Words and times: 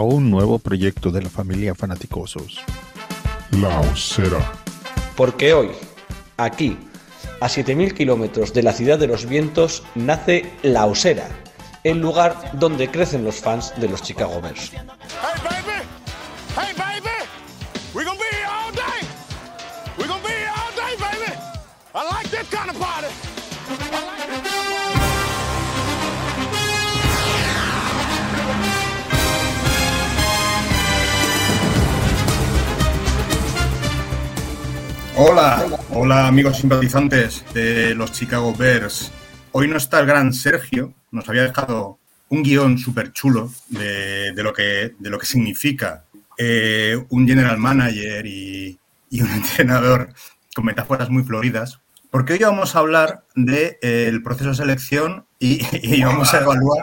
a 0.00 0.02
un 0.02 0.30
nuevo 0.30 0.58
proyecto 0.58 1.10
de 1.10 1.20
la 1.20 1.28
familia 1.28 1.74
Fanaticosos. 1.74 2.58
La 3.50 3.80
Osera. 3.80 4.50
Porque 5.14 5.52
hoy, 5.52 5.72
aquí, 6.38 6.78
a 7.38 7.48
7.000 7.48 7.92
kilómetros 7.92 8.54
de 8.54 8.62
la 8.62 8.72
ciudad 8.72 8.98
de 8.98 9.08
los 9.08 9.26
vientos, 9.26 9.82
nace 9.94 10.54
La 10.62 10.86
Osera, 10.86 11.28
el 11.84 12.00
lugar 12.00 12.34
donde 12.54 12.90
crecen 12.90 13.24
los 13.24 13.36
fans 13.42 13.74
de 13.76 13.90
los 13.90 14.02
Chicago 14.02 14.40
Bears. 14.40 14.72
Hey, 14.72 14.80
baby! 15.44 15.84
Hey, 16.56 16.72
baby! 16.78 17.16
We're 17.92 18.06
gonna 18.06 18.18
be 18.18 18.24
here 18.34 18.48
all 18.48 18.72
day! 18.72 19.06
We're 19.98 20.08
gonna 20.08 20.26
be 20.26 20.32
here 20.32 20.54
all 20.56 20.72
day, 20.76 20.96
baby! 20.96 21.38
I 21.94 22.08
like 22.08 22.30
this 22.30 22.48
kind 22.48 22.70
of 22.70 22.78
party! 22.80 22.99
Hola, 35.22 35.66
hola 35.90 36.26
amigos 36.26 36.56
simpatizantes 36.56 37.44
de 37.52 37.94
los 37.94 38.10
Chicago 38.10 38.54
Bears. 38.54 39.12
Hoy 39.52 39.68
no 39.68 39.76
está 39.76 40.00
el 40.00 40.06
gran 40.06 40.32
Sergio, 40.32 40.94
nos 41.10 41.28
había 41.28 41.42
dejado 41.42 41.98
un 42.30 42.42
guion 42.42 42.78
súper 42.78 43.12
chulo 43.12 43.52
de, 43.68 44.32
de 44.32 44.42
lo 44.42 44.54
que, 44.54 44.94
de 44.98 45.10
lo 45.10 45.18
que 45.18 45.26
significa 45.26 46.04
eh, 46.38 46.96
un 47.10 47.28
general 47.28 47.58
manager 47.58 48.24
y, 48.24 48.78
y 49.10 49.20
un 49.20 49.30
entrenador 49.34 50.08
con 50.54 50.64
metáforas 50.64 51.10
muy 51.10 51.22
floridas, 51.22 51.80
porque 52.10 52.32
hoy 52.32 52.38
vamos 52.38 52.74
a 52.74 52.78
hablar 52.78 53.24
del 53.34 54.22
proceso 54.22 54.48
de 54.48 54.56
selección 54.56 55.26
y, 55.38 55.60
y 55.82 56.02
vamos 56.02 56.32
a 56.32 56.40
evaluar 56.40 56.82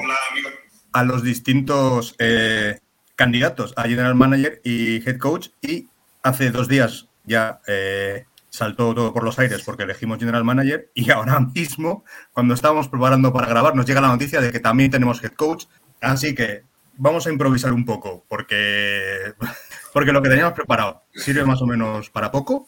a 0.92 1.04
los 1.04 1.24
distintos 1.24 2.14
eh, 2.20 2.78
candidatos 3.16 3.74
a 3.76 3.88
general 3.88 4.14
manager 4.14 4.62
y 4.64 4.98
head 5.10 5.18
coach 5.18 5.48
y 5.60 5.88
hace 6.22 6.52
dos 6.52 6.68
días 6.68 7.07
ya 7.28 7.62
eh, 7.68 8.26
saltó 8.50 8.96
todo 8.96 9.14
por 9.14 9.24
los 9.24 9.38
aires 9.38 9.62
porque 9.64 9.84
elegimos 9.84 10.18
general 10.18 10.44
manager 10.44 10.90
y 10.96 11.12
ahora 11.12 11.40
mismo, 11.40 12.04
cuando 12.32 12.54
estábamos 12.54 12.88
preparando 12.88 13.32
para 13.32 13.48
grabar, 13.48 13.76
nos 13.76 13.86
llega 13.86 14.02
la 14.02 14.08
noticia 14.08 14.42
de 14.42 14.52
que 14.52 14.60
también 14.60 14.90
tenemos 14.90 15.24
head 15.24 15.34
coach. 15.34 15.66
Así 16.02 16.34
que 16.34 16.64
vamos 16.96 17.28
a 17.28 17.32
improvisar 17.32 17.74
un 17.74 17.86
poco 17.86 18.26
porque, 18.28 19.34
porque 19.94 20.12
lo 20.12 20.22
que 20.22 20.30
teníamos 20.30 20.54
preparado 20.54 21.04
sirve 21.14 21.46
más 21.46 21.62
o 21.62 21.68
menos 21.68 22.10
para 22.10 22.32
poco, 22.32 22.68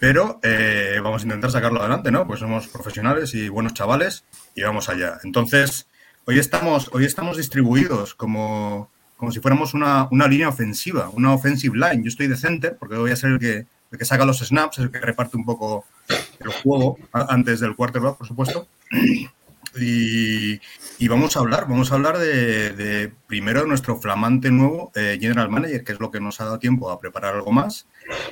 pero 0.00 0.40
eh, 0.42 1.00
vamos 1.02 1.22
a 1.22 1.26
intentar 1.26 1.50
sacarlo 1.50 1.80
adelante, 1.80 2.10
¿no? 2.10 2.26
Pues 2.26 2.40
somos 2.40 2.68
profesionales 2.68 3.34
y 3.34 3.48
buenos 3.48 3.74
chavales 3.74 4.24
y 4.54 4.62
vamos 4.62 4.88
allá. 4.88 5.18
Entonces, 5.24 5.88
hoy 6.24 6.38
estamos, 6.38 6.90
hoy 6.92 7.04
estamos 7.04 7.36
distribuidos 7.36 8.14
como, 8.14 8.90
como 9.16 9.32
si 9.32 9.40
fuéramos 9.40 9.74
una, 9.74 10.08
una 10.10 10.28
línea 10.28 10.48
ofensiva, 10.48 11.10
una 11.10 11.32
offensive 11.32 11.76
line. 11.76 12.04
Yo 12.04 12.08
estoy 12.08 12.28
de 12.28 12.36
center 12.36 12.76
porque 12.78 12.96
voy 12.96 13.10
a 13.10 13.16
ser 13.16 13.30
el 13.30 13.38
que, 13.40 13.66
el 13.90 13.98
que 13.98 14.04
saca 14.04 14.24
los 14.24 14.38
snaps, 14.38 14.78
el 14.78 14.90
que 14.90 14.98
reparte 15.00 15.36
un 15.36 15.44
poco 15.44 15.84
el 16.40 16.48
juego 16.62 16.98
antes 17.12 17.60
del 17.60 17.74
quarterback, 17.76 18.16
por 18.16 18.26
supuesto. 18.26 18.66
Y, 19.78 20.60
y 20.98 21.08
vamos 21.08 21.36
a 21.36 21.40
hablar, 21.40 21.68
vamos 21.68 21.92
a 21.92 21.96
hablar 21.96 22.18
de, 22.18 22.70
de 22.72 23.12
primero 23.26 23.66
nuestro 23.66 24.00
flamante 24.00 24.50
nuevo 24.50 24.90
eh, 24.94 25.18
General 25.20 25.50
Manager, 25.50 25.84
que 25.84 25.92
es 25.92 26.00
lo 26.00 26.10
que 26.10 26.20
nos 26.20 26.40
ha 26.40 26.44
dado 26.46 26.58
tiempo 26.58 26.90
a 26.90 26.98
preparar 26.98 27.34
algo 27.34 27.52
más. 27.52 27.86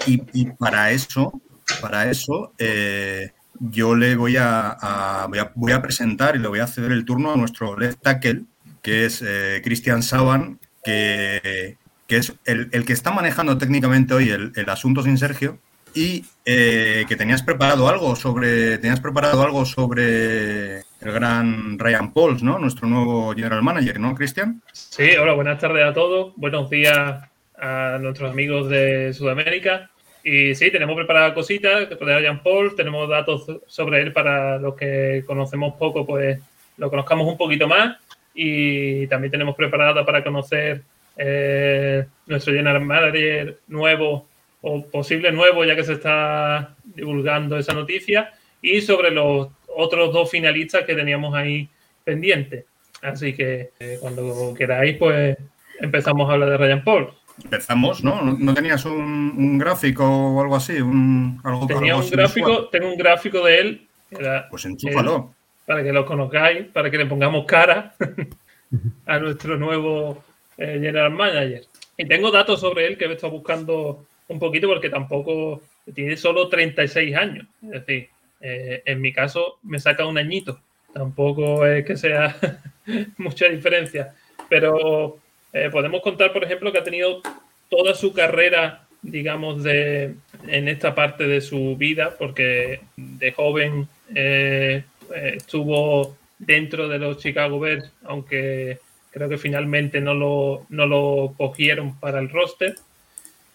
Y, 0.06 0.46
para 0.52 0.90
eso, 0.92 1.40
para 1.82 2.10
eso, 2.10 2.52
eh, 2.58 3.32
yo 3.60 3.94
le 3.94 4.16
voy 4.16 4.38
a, 4.38 4.70
a- 4.80 5.26
voy 5.26 5.38
a, 5.38 5.52
voy 5.54 5.72
a 5.72 5.82
presentar 5.82 6.36
y 6.36 6.38
le 6.38 6.48
voy 6.48 6.60
a 6.60 6.66
ceder 6.66 6.90
el 6.92 7.04
turno 7.04 7.32
a 7.32 7.36
nuestro 7.36 7.78
left 7.78 8.00
tackle, 8.02 8.44
que 8.82 9.04
es 9.04 9.22
eh, 9.24 9.60
Christian 9.62 10.02
Saban, 10.02 10.58
que, 10.82 11.76
que 12.06 12.16
es 12.18 12.34
el, 12.44 12.68
el 12.72 12.84
que 12.84 12.92
está 12.92 13.10
manejando 13.10 13.58
técnicamente 13.58 14.14
hoy 14.14 14.30
el, 14.30 14.52
el 14.56 14.68
asunto 14.70 15.02
sin 15.02 15.18
Sergio. 15.18 15.58
Y 15.94 16.26
eh, 16.44 17.06
que 17.08 17.16
tenías 17.16 17.42
preparado 17.42 17.88
algo 17.88 18.16
sobre. 18.16 18.76
Tenías 18.76 19.00
preparado 19.00 19.42
algo 19.42 19.64
sobre 19.64 20.80
el 20.80 20.84
gran 21.00 21.78
Ryan 21.78 22.12
Pauls, 22.12 22.42
¿no? 22.42 22.58
Nuestro 22.58 22.86
nuevo 22.86 23.32
general 23.34 23.62
manager, 23.62 23.98
¿no, 23.98 24.14
Cristian? 24.14 24.60
Sí, 24.72 25.16
hola, 25.18 25.32
buenas 25.32 25.58
tardes 25.58 25.86
a 25.86 25.94
todos. 25.94 26.34
Buenos 26.36 26.68
días 26.68 27.24
a 27.58 27.96
nuestros 27.98 28.30
amigos 28.30 28.68
de 28.68 29.14
Sudamérica. 29.14 29.90
Y 30.22 30.54
sí, 30.54 30.70
tenemos 30.70 30.96
preparadas 30.96 31.32
cositas 31.32 31.88
de 31.88 31.96
Ryan 31.96 32.42
Paul, 32.42 32.74
tenemos 32.76 33.08
datos 33.08 33.46
sobre 33.66 34.02
él 34.02 34.12
para 34.12 34.58
los 34.58 34.74
que 34.74 35.24
conocemos 35.26 35.76
poco, 35.78 36.04
pues 36.04 36.38
lo 36.76 36.90
conozcamos 36.90 37.26
un 37.26 37.38
poquito 37.38 37.68
más. 37.68 37.96
Y 38.34 39.06
también 39.06 39.30
tenemos 39.30 39.56
preparada 39.56 40.04
para 40.04 40.22
conocer 40.22 40.82
eh, 41.16 42.06
nuestro 42.26 42.52
general 42.54 42.84
manager 42.84 43.58
nuevo 43.68 44.26
o 44.62 44.84
posible 44.86 45.30
nuevo, 45.32 45.64
ya 45.64 45.76
que 45.76 45.84
se 45.84 45.94
está 45.94 46.74
divulgando 46.84 47.56
esa 47.56 47.72
noticia. 47.72 48.32
Y 48.62 48.80
sobre 48.80 49.10
los 49.10 49.48
otros 49.68 50.12
dos 50.12 50.30
finalistas 50.30 50.84
que 50.84 50.94
teníamos 50.94 51.34
ahí 51.34 51.68
pendientes. 52.04 52.64
Así 53.02 53.32
que 53.34 53.70
eh, 53.78 53.98
cuando 54.00 54.54
queráis, 54.56 54.96
pues 54.96 55.36
empezamos 55.80 56.28
a 56.28 56.32
hablar 56.32 56.50
de 56.50 56.56
Ryan 56.56 56.82
Paul. 56.82 57.08
Empezamos, 57.44 58.02
¿no? 58.02 58.22
¿No, 58.22 58.54
tenías 58.54 58.84
un, 58.86 59.34
un 59.36 59.58
gráfico 59.58 60.04
o 60.06 60.40
algo 60.40 60.56
así? 60.56 60.80
Un, 60.80 61.38
algo, 61.44 61.66
Tenía 61.66 61.92
algo 61.92 61.98
un 61.98 62.02
así 62.06 62.16
gráfico, 62.16 62.48
visual? 62.48 62.68
tengo 62.72 62.88
un 62.88 62.96
gráfico 62.96 63.44
de 63.44 63.60
él, 63.60 63.86
era, 64.10 64.48
Pues 64.48 64.64
enchúfalo. 64.64 65.34
para 65.66 65.82
que 65.82 65.92
lo 65.92 66.06
conozcáis, 66.06 66.64
para 66.68 66.90
que 66.90 66.96
le 66.96 67.04
pongamos 67.06 67.44
cara 67.44 67.94
a 69.06 69.18
nuestro 69.18 69.58
nuevo 69.58 70.24
eh, 70.58 70.78
general 70.80 71.10
manager. 71.10 71.64
Y 71.96 72.06
tengo 72.06 72.30
datos 72.30 72.60
sobre 72.60 72.86
él 72.86 72.98
que 72.98 73.06
he 73.06 73.12
estado 73.12 73.32
buscando 73.32 74.06
un 74.28 74.38
poquito 74.38 74.68
porque 74.68 74.90
tampoco 74.90 75.62
tiene 75.94 76.16
solo 76.16 76.48
36 76.48 77.16
años. 77.16 77.46
Es 77.62 77.70
decir, 77.70 78.08
eh, 78.40 78.82
en 78.84 79.00
mi 79.00 79.12
caso 79.12 79.58
me 79.62 79.78
saca 79.78 80.06
un 80.06 80.18
añito. 80.18 80.60
Tampoco 80.92 81.66
es 81.66 81.84
que 81.84 81.96
sea 81.96 82.36
mucha 83.18 83.48
diferencia. 83.48 84.14
Pero 84.48 85.18
eh, 85.52 85.70
podemos 85.70 86.02
contar, 86.02 86.32
por 86.32 86.44
ejemplo, 86.44 86.72
que 86.72 86.78
ha 86.78 86.84
tenido 86.84 87.22
toda 87.68 87.94
su 87.94 88.12
carrera, 88.12 88.86
digamos, 89.02 89.62
de, 89.62 90.14
en 90.46 90.68
esta 90.68 90.94
parte 90.94 91.26
de 91.26 91.40
su 91.40 91.76
vida, 91.76 92.14
porque 92.18 92.80
de 92.96 93.32
joven 93.32 93.88
eh, 94.14 94.84
eh, 95.14 95.32
estuvo 95.36 96.16
dentro 96.38 96.88
de 96.88 96.98
los 96.98 97.18
Chicago 97.18 97.58
Bears, 97.58 97.90
aunque 98.04 98.78
creo 99.16 99.30
que 99.30 99.38
finalmente 99.38 100.02
no 100.02 100.12
lo, 100.12 100.66
no 100.68 100.84
lo 100.84 101.32
cogieron 101.38 101.98
para 101.98 102.18
el 102.18 102.28
roster. 102.28 102.74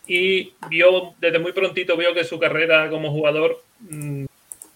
Y 0.07 0.53
vio, 0.71 1.13
desde 1.21 1.37
muy 1.37 1.51
prontito 1.51 1.95
vio 1.95 2.15
que 2.15 2.23
su 2.23 2.39
carrera 2.39 2.89
como 2.89 3.11
jugador 3.11 3.61
mm, 3.81 4.25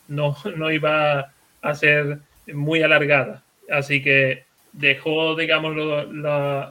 no, 0.09 0.37
no 0.55 0.71
iba 0.71 1.33
a 1.63 1.73
ser 1.73 2.19
muy 2.53 2.83
alargada. 2.83 3.41
Así 3.67 4.03
que 4.03 4.43
dejó, 4.73 5.35
digamos, 5.35 5.75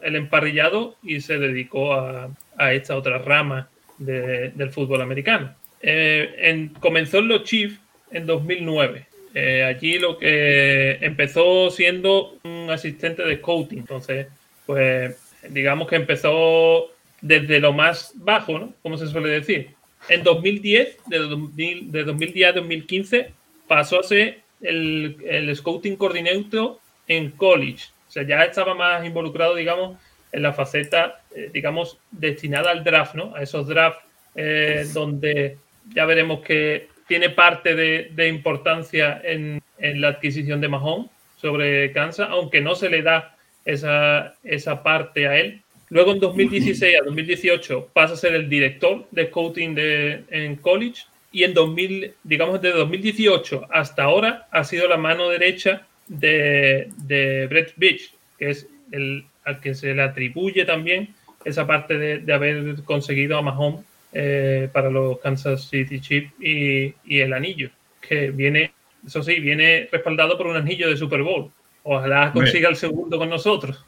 el 0.05 0.15
emparrillado 0.15 0.95
y 1.03 1.21
se 1.21 1.39
dedicó 1.39 1.95
a, 1.95 2.31
esta 2.73 2.97
otra 2.97 3.19
rama 3.19 3.69
de- 3.99 4.51
del 4.51 4.71
fútbol 4.71 5.03
americano. 5.03 5.53
Eh, 5.83 6.37
en- 6.39 6.69
comenzó 6.69 7.19
en 7.19 7.27
los 7.29 7.43
Chiefs 7.43 7.81
en 8.13 8.27
2009. 8.27 9.07
Eh, 9.35 9.65
allí 9.65 9.99
lo 9.99 10.17
que 10.17 10.93
empezó 11.01 11.71
siendo 11.71 12.39
un 12.45 12.71
asistente 12.71 13.23
de 13.25 13.37
scouting. 13.39 13.81
Entonces, 13.81 14.29
pues 14.65 15.17
digamos 15.49 15.89
que 15.89 15.97
empezó 15.97 16.91
desde 17.21 17.59
lo 17.59 17.73
más 17.73 18.13
bajo, 18.15 18.59
¿no? 18.59 18.75
Como 18.83 18.97
se 18.97 19.09
suele 19.09 19.29
decir. 19.29 19.71
En 20.09 20.23
2010, 20.23 20.99
de, 21.07 21.19
2000 21.19 21.91
de 21.91 22.05
2010 22.05 22.49
a 22.49 22.53
2015, 22.53 23.33
pasó 23.67 24.01
a 24.01 24.03
ser 24.03 24.41
el, 24.61 25.17
el 25.27 25.55
scouting 25.57 25.97
coordinator 25.97 26.79
en 27.09 27.31
college. 27.31 27.87
O 28.09 28.11
sea, 28.11 28.23
ya 28.23 28.43
estaba 28.45 28.75
más 28.75 29.05
involucrado, 29.05 29.55
digamos, 29.55 29.99
en 30.31 30.43
la 30.43 30.53
faceta, 30.53 31.23
eh, 31.35 31.51
digamos, 31.53 31.99
destinada 32.11 32.71
al 32.71 32.85
draft, 32.85 33.15
¿no? 33.15 33.35
A 33.35 33.43
esos 33.43 33.67
drafts 33.67 34.05
eh, 34.35 34.87
donde 34.93 35.59
ya 35.95 36.05
veremos 36.05 36.41
que 36.41 36.89
tiene 37.07 37.31
parte 37.31 37.75
de, 37.75 38.11
de 38.15 38.29
importancia 38.29 39.21
en, 39.25 39.63
en 39.79 40.01
la 40.01 40.09
adquisición 40.09 40.61
de 40.61 40.69
Mahomes 40.69 41.11
sobre 41.37 41.93
Kansas, 41.93 42.29
aunque 42.31 42.61
no 42.61 42.75
se 42.75 42.89
le 42.89 43.03
da 43.03 43.37
esa, 43.65 44.35
esa 44.43 44.83
parte 44.83 45.27
a 45.27 45.37
él. 45.39 45.61
Luego 45.91 46.13
en 46.13 46.21
2016 46.21 46.97
a 47.01 47.05
2018 47.05 47.91
pasa 47.93 48.15
a 48.15 48.17
ser 48.17 48.35
el 48.35 48.49
director 48.49 49.07
de 49.11 49.27
scouting 49.27 49.75
de, 49.75 50.25
en 50.31 50.57
college 50.57 51.03
y 51.31 51.45
en 51.45 51.53
2000, 51.53 52.15
digamos 52.23 52.63
de 52.63 52.73
2018 52.73 53.67
hasta 53.71 54.05
ahora 54.05 54.49
ha 54.51 54.65
sido 54.65 54.89
la 54.89 54.97
mano 54.97 55.29
derecha 55.29 55.87
de, 56.07 56.89
de 56.97 57.47
Brett 57.49 57.75
Beach, 57.77 58.13
que 58.39 58.51
es 58.51 58.69
el 58.93 59.25
al 59.45 59.61
que 59.61 59.75
se 59.75 59.95
le 59.95 60.03
atribuye 60.03 60.65
también 60.65 61.15
esa 61.45 61.67
parte 61.67 61.99
de, 61.99 62.19
de 62.19 62.33
haber 62.33 62.83
conseguido 62.85 63.37
a 63.37 63.43
Mahomes 63.43 63.85
eh, 64.15 64.69
para 64.73 64.89
los 64.89 65.19
Kansas 65.19 65.69
City 65.69 66.01
Chiefs 66.01 66.33
y, 66.41 66.95
y 67.05 67.21
el 67.21 67.33
anillo, 67.33 67.69
que 68.01 68.31
viene, 68.31 68.73
eso 69.05 69.23
sí, 69.23 69.41
viene 69.41 69.89
respaldado 69.93 70.39
por 70.39 70.47
un 70.47 70.57
anillo 70.57 70.89
de 70.89 70.97
Super 70.97 71.23
Bowl. 71.23 71.51
Ojalá 71.83 72.33
consiga 72.33 72.71
el 72.71 72.77
segundo 72.77 73.19
con 73.19 73.29
nosotros. 73.29 73.85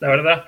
la 0.00 0.08
verdad. 0.08 0.44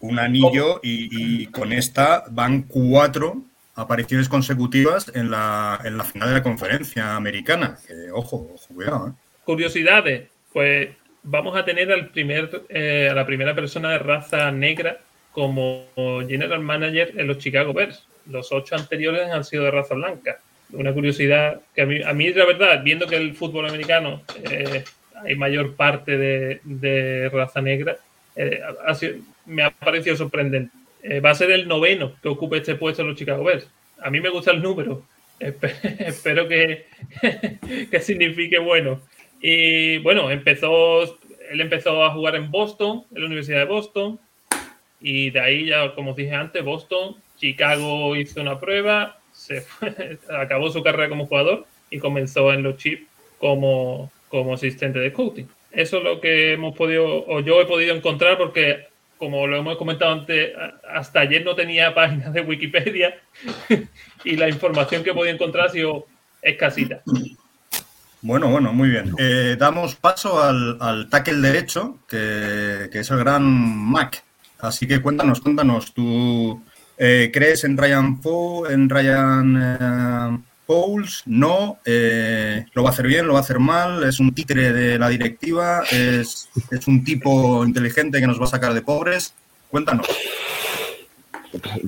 Un 0.00 0.18
anillo 0.18 0.80
y, 0.82 1.42
y 1.42 1.46
con 1.46 1.72
esta 1.72 2.24
van 2.30 2.62
cuatro 2.62 3.42
apariciones 3.74 4.28
consecutivas 4.28 5.12
en 5.14 5.30
la, 5.30 5.78
en 5.84 5.98
la 5.98 6.04
final 6.04 6.30
de 6.30 6.34
la 6.36 6.42
conferencia 6.42 7.14
americana. 7.14 7.76
Ojo, 8.12 8.50
ojo, 8.54 8.74
cuidado. 8.74 9.08
¿eh? 9.08 9.12
Curiosidades, 9.44 10.28
pues 10.52 10.88
vamos 11.22 11.56
a 11.56 11.64
tener 11.64 11.92
al 11.92 12.08
primer, 12.08 12.62
eh, 12.68 13.08
a 13.10 13.14
la 13.14 13.26
primera 13.26 13.54
persona 13.54 13.90
de 13.90 13.98
raza 13.98 14.50
negra 14.50 15.00
como 15.32 15.84
general 16.26 16.60
manager 16.60 17.12
en 17.16 17.26
los 17.26 17.38
Chicago 17.38 17.74
Bears. 17.74 18.06
Los 18.30 18.52
ocho 18.52 18.74
anteriores 18.76 19.30
han 19.30 19.44
sido 19.44 19.64
de 19.64 19.70
raza 19.70 19.94
blanca. 19.94 20.38
Una 20.72 20.92
curiosidad 20.92 21.60
que 21.74 21.82
a 21.82 21.86
mí, 21.86 22.02
a 22.02 22.12
mí 22.12 22.32
la 22.32 22.44
verdad, 22.44 22.82
viendo 22.82 23.06
que 23.06 23.16
el 23.16 23.34
fútbol 23.34 23.68
americano 23.68 24.22
eh, 24.50 24.82
hay 25.24 25.34
mayor 25.36 25.74
parte 25.76 26.16
de, 26.18 27.28
raza 27.32 27.60
negra, 27.60 27.96
eh, 28.34 28.60
me 29.46 29.62
ha 29.62 29.70
parecido 29.70 30.16
sorprendente. 30.16 30.72
Eh, 31.02 31.20
va 31.20 31.30
a 31.30 31.34
ser 31.34 31.50
el 31.52 31.68
noveno 31.68 32.14
que 32.20 32.28
ocupe 32.28 32.56
este 32.56 32.74
puesto 32.74 33.02
en 33.02 33.08
los 33.08 33.16
Chicago 33.16 33.44
Bears. 33.44 33.68
A 34.02 34.10
mí 34.10 34.20
me 34.20 34.28
gusta 34.28 34.50
el 34.50 34.60
número. 34.60 35.02
Espe- 35.38 35.76
Espero 36.00 36.48
que, 36.48 36.86
que 37.90 38.00
signifique 38.00 38.58
bueno. 38.58 39.00
Y 39.40 39.98
bueno, 39.98 40.30
empezó, 40.30 41.02
él 41.50 41.60
empezó 41.60 42.04
a 42.04 42.10
jugar 42.12 42.34
en 42.34 42.50
Boston, 42.50 43.04
en 43.14 43.20
la 43.20 43.26
Universidad 43.26 43.58
de 43.60 43.64
Boston. 43.66 44.18
Y 45.00 45.30
de 45.30 45.40
ahí 45.40 45.66
ya, 45.66 45.94
como 45.94 46.10
os 46.10 46.16
dije 46.16 46.34
antes, 46.34 46.64
Boston, 46.64 47.16
Chicago 47.38 48.16
hizo 48.16 48.40
una 48.40 48.58
prueba, 48.58 49.18
se 49.32 49.64
acabó 50.30 50.70
su 50.70 50.82
carrera 50.82 51.08
como 51.08 51.26
jugador 51.26 51.66
y 51.90 51.98
comenzó 51.98 52.52
en 52.52 52.62
los 52.62 52.76
Chiefs 52.76 53.06
como, 53.38 54.10
como 54.28 54.54
asistente 54.54 54.98
de 54.98 55.12
coaching. 55.12 55.44
Eso 55.72 55.98
es 55.98 56.04
lo 56.04 56.20
que 56.20 56.54
hemos 56.54 56.74
podido, 56.76 57.26
o 57.26 57.40
yo 57.40 57.60
he 57.60 57.66
podido 57.66 57.94
encontrar 57.94 58.38
porque, 58.38 58.86
como 59.18 59.46
lo 59.46 59.58
hemos 59.58 59.76
comentado 59.76 60.12
antes, 60.12 60.52
hasta 60.90 61.20
ayer 61.20 61.44
no 61.44 61.54
tenía 61.54 61.94
página 61.94 62.30
de 62.30 62.40
Wikipedia 62.40 63.14
y 64.24 64.36
la 64.36 64.48
información 64.48 65.04
que 65.04 65.10
he 65.10 65.14
podido 65.14 65.34
encontrar 65.34 65.66
ha 65.66 65.70
sido 65.70 66.06
escasita. 66.40 67.02
Bueno, 68.22 68.48
bueno, 68.48 68.72
muy 68.72 68.88
bien. 68.88 69.12
Eh, 69.18 69.56
damos 69.58 69.94
paso 69.94 70.42
al, 70.42 70.78
al 70.80 71.10
tackle 71.10 71.36
derecho, 71.36 71.98
que, 72.08 72.88
que 72.90 73.00
es 73.00 73.10
el 73.10 73.18
gran 73.18 73.44
Mac. 73.44 74.24
Así 74.58 74.86
que 74.86 75.00
cuéntanos, 75.00 75.40
cuéntanos, 75.40 75.92
¿tú 75.92 76.60
eh, 76.98 77.30
crees 77.32 77.64
en 77.64 77.76
Ryan 77.76 78.20
Poe, 78.20 78.72
en 78.72 78.88
Ryan 78.88 79.56
eh, 79.62 80.38
Pauls? 80.66 81.22
¿No? 81.26 81.78
Eh, 81.84 82.66
¿Lo 82.74 82.82
va 82.82 82.90
a 82.90 82.92
hacer 82.92 83.06
bien? 83.06 83.26
¿Lo 83.26 83.34
va 83.34 83.40
a 83.40 83.42
hacer 83.42 83.58
mal? 83.58 84.04
¿Es 84.04 84.20
un 84.20 84.34
títere 84.34 84.72
de 84.72 84.98
la 84.98 85.08
directiva? 85.08 85.82
¿Es, 85.90 86.48
es 86.70 86.86
un 86.86 87.04
tipo 87.04 87.64
inteligente 87.64 88.20
que 88.20 88.26
nos 88.26 88.40
va 88.40 88.44
a 88.44 88.48
sacar 88.48 88.74
de 88.74 88.82
pobres? 88.82 89.34
Cuéntanos. 89.70 90.06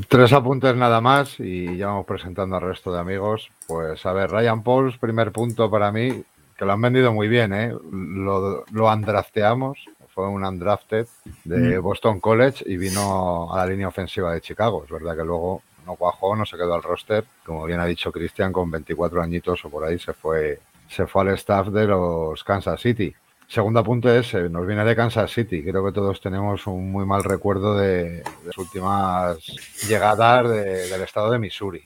Tres 0.09 0.33
apuntes 0.33 0.75
nada 0.77 1.01
más 1.01 1.39
y 1.39 1.77
ya 1.77 1.89
vamos 1.89 2.07
presentando 2.07 2.57
al 2.57 2.63
resto 2.63 2.93
de 2.93 3.01
amigos. 3.01 3.51
Pues 3.67 4.05
a 4.07 4.13
ver, 4.13 4.31
Ryan 4.31 4.63
Pauls, 4.63 4.97
primer 4.99 5.33
punto 5.33 5.71
para 5.71 5.93
mí, 5.93 6.23
que 6.57 6.65
lo 6.65 6.73
han 6.73 6.81
vendido 6.81 7.13
muy 7.13 7.29
bien, 7.29 7.53
¿eh? 7.53 7.73
Lo, 7.93 8.65
lo 8.71 8.93
undrafteamos, 8.93 9.79
fue 10.19 10.27
un 10.27 10.45
undrafted 10.45 11.07
de 11.45 11.79
Mm. 11.79 11.81
Boston 11.83 12.19
College 12.19 12.65
y 12.67 12.77
vino 12.77 13.55
a 13.55 13.59
la 13.59 13.67
línea 13.71 13.87
ofensiva 13.87 14.33
de 14.35 14.41
Chicago. 14.41 14.83
Es 14.85 14.91
verdad 14.91 15.17
que 15.17 15.23
luego 15.23 15.63
no 15.87 15.95
cuajó, 15.95 16.35
no 16.35 16.45
se 16.45 16.57
quedó 16.57 16.75
al 16.75 16.83
roster. 16.83 17.25
Como 17.47 17.65
bien 17.67 17.79
ha 17.79 17.87
dicho 17.87 18.11
Cristian, 18.11 18.53
con 18.53 18.69
24 18.69 19.23
añitos 19.23 19.65
o 19.65 19.71
por 19.71 19.85
ahí 19.85 19.97
se 19.97 20.13
fue, 20.15 20.59
se 20.89 21.07
fue 21.07 21.23
al 21.23 21.29
staff 21.35 21.69
de 21.69 21.87
los 21.87 22.43
Kansas 22.43 22.81
City. 22.81 23.15
Segundo 23.47 23.79
apunte 23.79 24.19
es, 24.19 24.35
eh, 24.35 24.49
nos 24.49 24.67
viene 24.67 24.85
de 24.85 24.97
Kansas 24.97 25.31
City. 25.31 25.63
Creo 25.63 25.85
que 25.87 25.93
todos 25.93 26.21
tenemos 26.21 26.67
un 26.67 26.91
muy 26.91 27.07
mal 27.07 27.23
recuerdo 27.23 27.77
de, 27.79 28.03
de 28.11 28.25
las 28.45 28.59
últimas 28.59 29.39
llegadas 29.89 30.49
de- 30.51 30.89
del 30.89 31.03
estado 31.03 31.31
de 31.31 31.39
Missouri. 31.39 31.85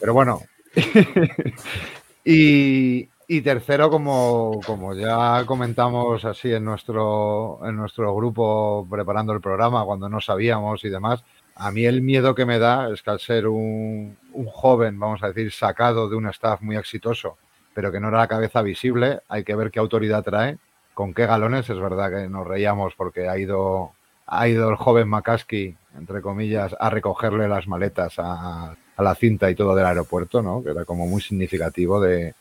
Pero 0.00 0.12
bueno. 0.14 0.40
y, 2.24 3.08
y 3.32 3.40
tercero, 3.40 3.88
como, 3.88 4.60
como 4.66 4.94
ya 4.94 5.44
comentamos 5.46 6.22
así 6.26 6.52
en 6.52 6.66
nuestro, 6.66 7.60
en 7.64 7.76
nuestro 7.76 8.14
grupo 8.14 8.86
preparando 8.90 9.32
el 9.32 9.40
programa, 9.40 9.86
cuando 9.86 10.06
no 10.10 10.20
sabíamos 10.20 10.84
y 10.84 10.90
demás, 10.90 11.24
a 11.54 11.70
mí 11.70 11.86
el 11.86 12.02
miedo 12.02 12.34
que 12.34 12.44
me 12.44 12.58
da 12.58 12.90
es 12.92 13.02
que 13.02 13.10
al 13.10 13.20
ser 13.20 13.48
un, 13.48 14.18
un 14.34 14.46
joven, 14.48 14.98
vamos 14.98 15.22
a 15.22 15.28
decir, 15.28 15.50
sacado 15.50 16.10
de 16.10 16.16
un 16.16 16.28
staff 16.28 16.60
muy 16.60 16.76
exitoso, 16.76 17.38
pero 17.72 17.90
que 17.90 18.00
no 18.00 18.08
era 18.08 18.18
la 18.18 18.28
cabeza 18.28 18.60
visible, 18.60 19.20
hay 19.28 19.44
que 19.44 19.56
ver 19.56 19.70
qué 19.70 19.78
autoridad 19.78 20.22
trae, 20.22 20.58
con 20.92 21.14
qué 21.14 21.24
galones. 21.24 21.70
Es 21.70 21.80
verdad 21.80 22.10
que 22.10 22.28
nos 22.28 22.46
reíamos 22.46 22.92
porque 22.96 23.30
ha 23.30 23.38
ido, 23.38 23.92
ha 24.26 24.46
ido 24.46 24.68
el 24.68 24.76
joven 24.76 25.08
McCaskey, 25.08 25.74
entre 25.96 26.20
comillas, 26.20 26.76
a 26.78 26.90
recogerle 26.90 27.48
las 27.48 27.66
maletas 27.66 28.18
a, 28.18 28.76
a 28.96 29.02
la 29.02 29.14
cinta 29.14 29.50
y 29.50 29.54
todo 29.54 29.74
del 29.74 29.86
aeropuerto, 29.86 30.42
¿no? 30.42 30.62
Que 30.62 30.72
era 30.72 30.84
como 30.84 31.06
muy 31.06 31.22
significativo 31.22 31.98
de 31.98 32.34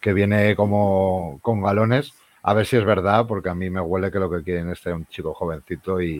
que 0.00 0.12
viene 0.12 0.54
como 0.56 1.38
con 1.42 1.62
galones. 1.62 2.12
A 2.42 2.54
ver 2.54 2.66
si 2.66 2.76
es 2.76 2.84
verdad, 2.84 3.26
porque 3.26 3.48
a 3.50 3.54
mí 3.54 3.68
me 3.68 3.80
huele 3.80 4.10
que 4.10 4.18
lo 4.18 4.30
que 4.30 4.42
quieren 4.42 4.70
es 4.70 4.78
ser 4.78 4.94
un 4.94 5.06
chico 5.06 5.34
jovencito 5.34 6.00
y, 6.00 6.16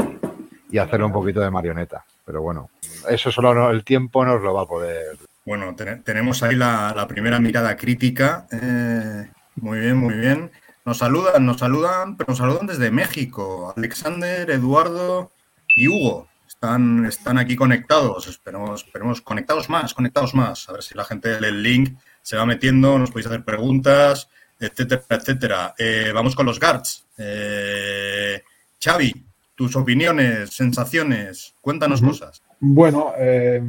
y 0.70 0.78
hacerle 0.78 1.06
un 1.06 1.12
poquito 1.12 1.40
de 1.40 1.50
marioneta. 1.50 2.04
Pero 2.24 2.42
bueno, 2.42 2.70
eso 3.08 3.30
solo 3.30 3.54
no- 3.54 3.70
el 3.70 3.84
tiempo 3.84 4.24
nos 4.24 4.42
lo 4.42 4.52
va 4.52 4.62
a 4.62 4.66
poder. 4.66 5.16
Bueno, 5.46 5.74
ten- 5.74 6.02
tenemos 6.02 6.42
ahí 6.42 6.56
la, 6.56 6.92
la 6.94 7.06
primera 7.08 7.38
mirada 7.40 7.76
crítica. 7.76 8.46
Eh, 8.52 9.30
muy 9.56 9.78
bien, 9.80 9.96
muy 9.96 10.14
bien. 10.14 10.50
Nos 10.84 10.98
saludan, 10.98 11.46
nos 11.46 11.58
saludan, 11.58 12.16
pero 12.16 12.28
nos 12.30 12.38
saludan 12.38 12.66
desde 12.66 12.90
México. 12.90 13.72
Alexander, 13.76 14.50
Eduardo 14.50 15.30
y 15.74 15.88
Hugo. 15.88 16.28
Están, 16.46 17.06
están 17.06 17.38
aquí 17.38 17.56
conectados. 17.56 18.26
Esperemos, 18.26 18.84
esperemos 18.84 19.20
conectados 19.22 19.70
más, 19.70 19.94
conectados 19.94 20.34
más. 20.34 20.68
A 20.68 20.72
ver 20.72 20.82
si 20.82 20.94
la 20.94 21.04
gente 21.04 21.40
lee 21.40 21.48
el 21.48 21.62
link, 21.62 21.98
se 22.28 22.36
va 22.36 22.44
metiendo, 22.44 22.98
nos 22.98 23.10
podéis 23.10 23.28
hacer 23.28 23.42
preguntas, 23.42 24.28
etcétera, 24.60 25.02
etcétera. 25.08 25.74
Eh, 25.78 26.10
vamos 26.12 26.36
con 26.36 26.44
los 26.44 26.60
guards. 26.60 27.06
Eh, 27.16 28.42
Xavi, 28.78 29.14
tus 29.54 29.74
opiniones, 29.76 30.50
sensaciones, 30.50 31.54
cuéntanos 31.62 32.02
cosas. 32.02 32.42
Bueno, 32.60 33.12
eh, 33.16 33.62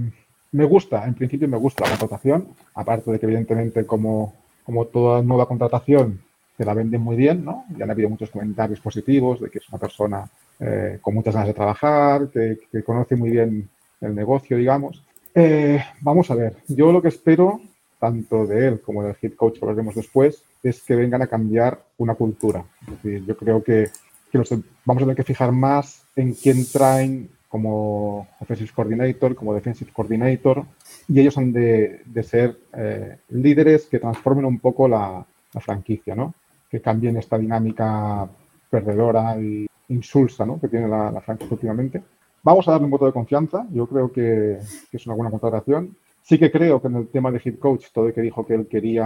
me 0.52 0.66
gusta, 0.66 1.06
en 1.06 1.14
principio 1.14 1.48
me 1.48 1.56
gusta 1.56 1.86
la 1.86 1.92
contratación, 1.92 2.50
aparte 2.76 3.10
de 3.10 3.18
que 3.18 3.28
evidentemente 3.28 3.86
como, 3.86 4.36
como 4.66 4.88
toda 4.88 5.22
nueva 5.22 5.48
contratación 5.48 6.22
se 6.58 6.66
la 6.66 6.74
venden 6.74 7.00
muy 7.00 7.16
bien, 7.16 7.46
¿no? 7.46 7.64
Ya 7.78 7.86
han 7.86 7.92
habido 7.92 8.10
muchos 8.10 8.30
comentarios 8.30 8.82
positivos 8.82 9.40
de 9.40 9.50
que 9.50 9.60
es 9.60 9.70
una 9.70 9.78
persona 9.78 10.30
eh, 10.60 11.00
con 11.02 11.14
muchas 11.14 11.34
ganas 11.34 11.48
de 11.48 11.54
trabajar, 11.54 12.28
que, 12.28 12.60
que 12.70 12.84
conoce 12.84 13.16
muy 13.16 13.30
bien 13.30 13.70
el 14.02 14.14
negocio, 14.14 14.58
digamos. 14.58 15.02
Eh, 15.34 15.82
vamos 16.02 16.30
a 16.30 16.36
ver, 16.36 16.58
yo 16.68 16.92
lo 16.92 17.02
que 17.02 17.08
espero, 17.08 17.62
tanto 18.00 18.48
de 18.48 18.68
él 18.68 18.82
como 18.82 19.04
del 19.04 19.16
head 19.22 19.34
coach 19.34 19.56
que 19.56 19.66
lo 19.66 19.68
veremos 19.68 19.96
después, 19.96 20.44
es 20.64 20.82
que 20.82 20.96
vengan 20.96 21.22
a 21.22 21.28
cambiar 21.28 21.84
una 21.98 22.16
cultura. 22.16 22.64
Es 22.82 23.04
decir, 23.04 23.26
yo 23.26 23.38
creo 23.38 23.64
que, 23.64 23.90
vamos 24.86 25.02
a 25.02 25.06
tener 25.06 25.16
que 25.16 25.24
fijar 25.24 25.52
más 25.52 26.04
en 26.16 26.34
quién 26.34 26.66
traen 26.72 27.30
como 27.48 28.28
offensive 28.40 28.72
coordinator, 28.76 29.36
como 29.36 29.54
defensive 29.54 29.92
coordinator, 29.92 30.64
y 31.08 31.20
ellos 31.20 31.38
han 31.38 31.52
de, 31.52 32.02
ser 32.24 32.58
eh, 32.74 33.18
líderes 33.30 33.88
que 33.88 34.00
transformen 34.00 34.46
un 34.46 34.60
poco 34.60 34.88
la, 34.88 35.26
franquicia. 35.60 36.16
Que 36.70 36.80
cambien 36.80 37.18
esta 37.18 37.40
dinámica 37.40 38.30
perdedora 38.70 39.42
y 39.42 39.66
insulsa, 39.88 40.46
¿no? 40.46 40.60
Que 40.60 40.68
tiene 40.68 40.88
la, 40.88 41.12
la 41.12 41.22
franquicia 41.22 41.56
últimamente. 41.56 42.04
Vamos 42.44 42.68
a 42.68 42.72
darle 42.72 42.86
un 42.86 42.92
voto 42.92 43.08
de 43.08 43.12
confianza. 43.12 43.66
Yo 43.72 43.88
creo 43.88 44.12
que, 44.12 44.60
que 44.92 44.98
es 44.98 45.06
una 45.08 45.16
buena 45.16 45.32
contratación. 45.32 45.96
Sí 46.30 46.38
que 46.38 46.52
creo 46.52 46.80
que 46.80 46.88
en 46.90 46.96
el 46.98 47.08
tema 47.08 47.32
de 47.32 47.42
head 47.44 47.58
coach, 47.58 47.86
todo 47.92 48.06
el 48.08 48.14
que 48.14 48.22
dijo 48.22 48.46
que 48.46 48.54
él 48.54 48.68
quería 48.70 49.04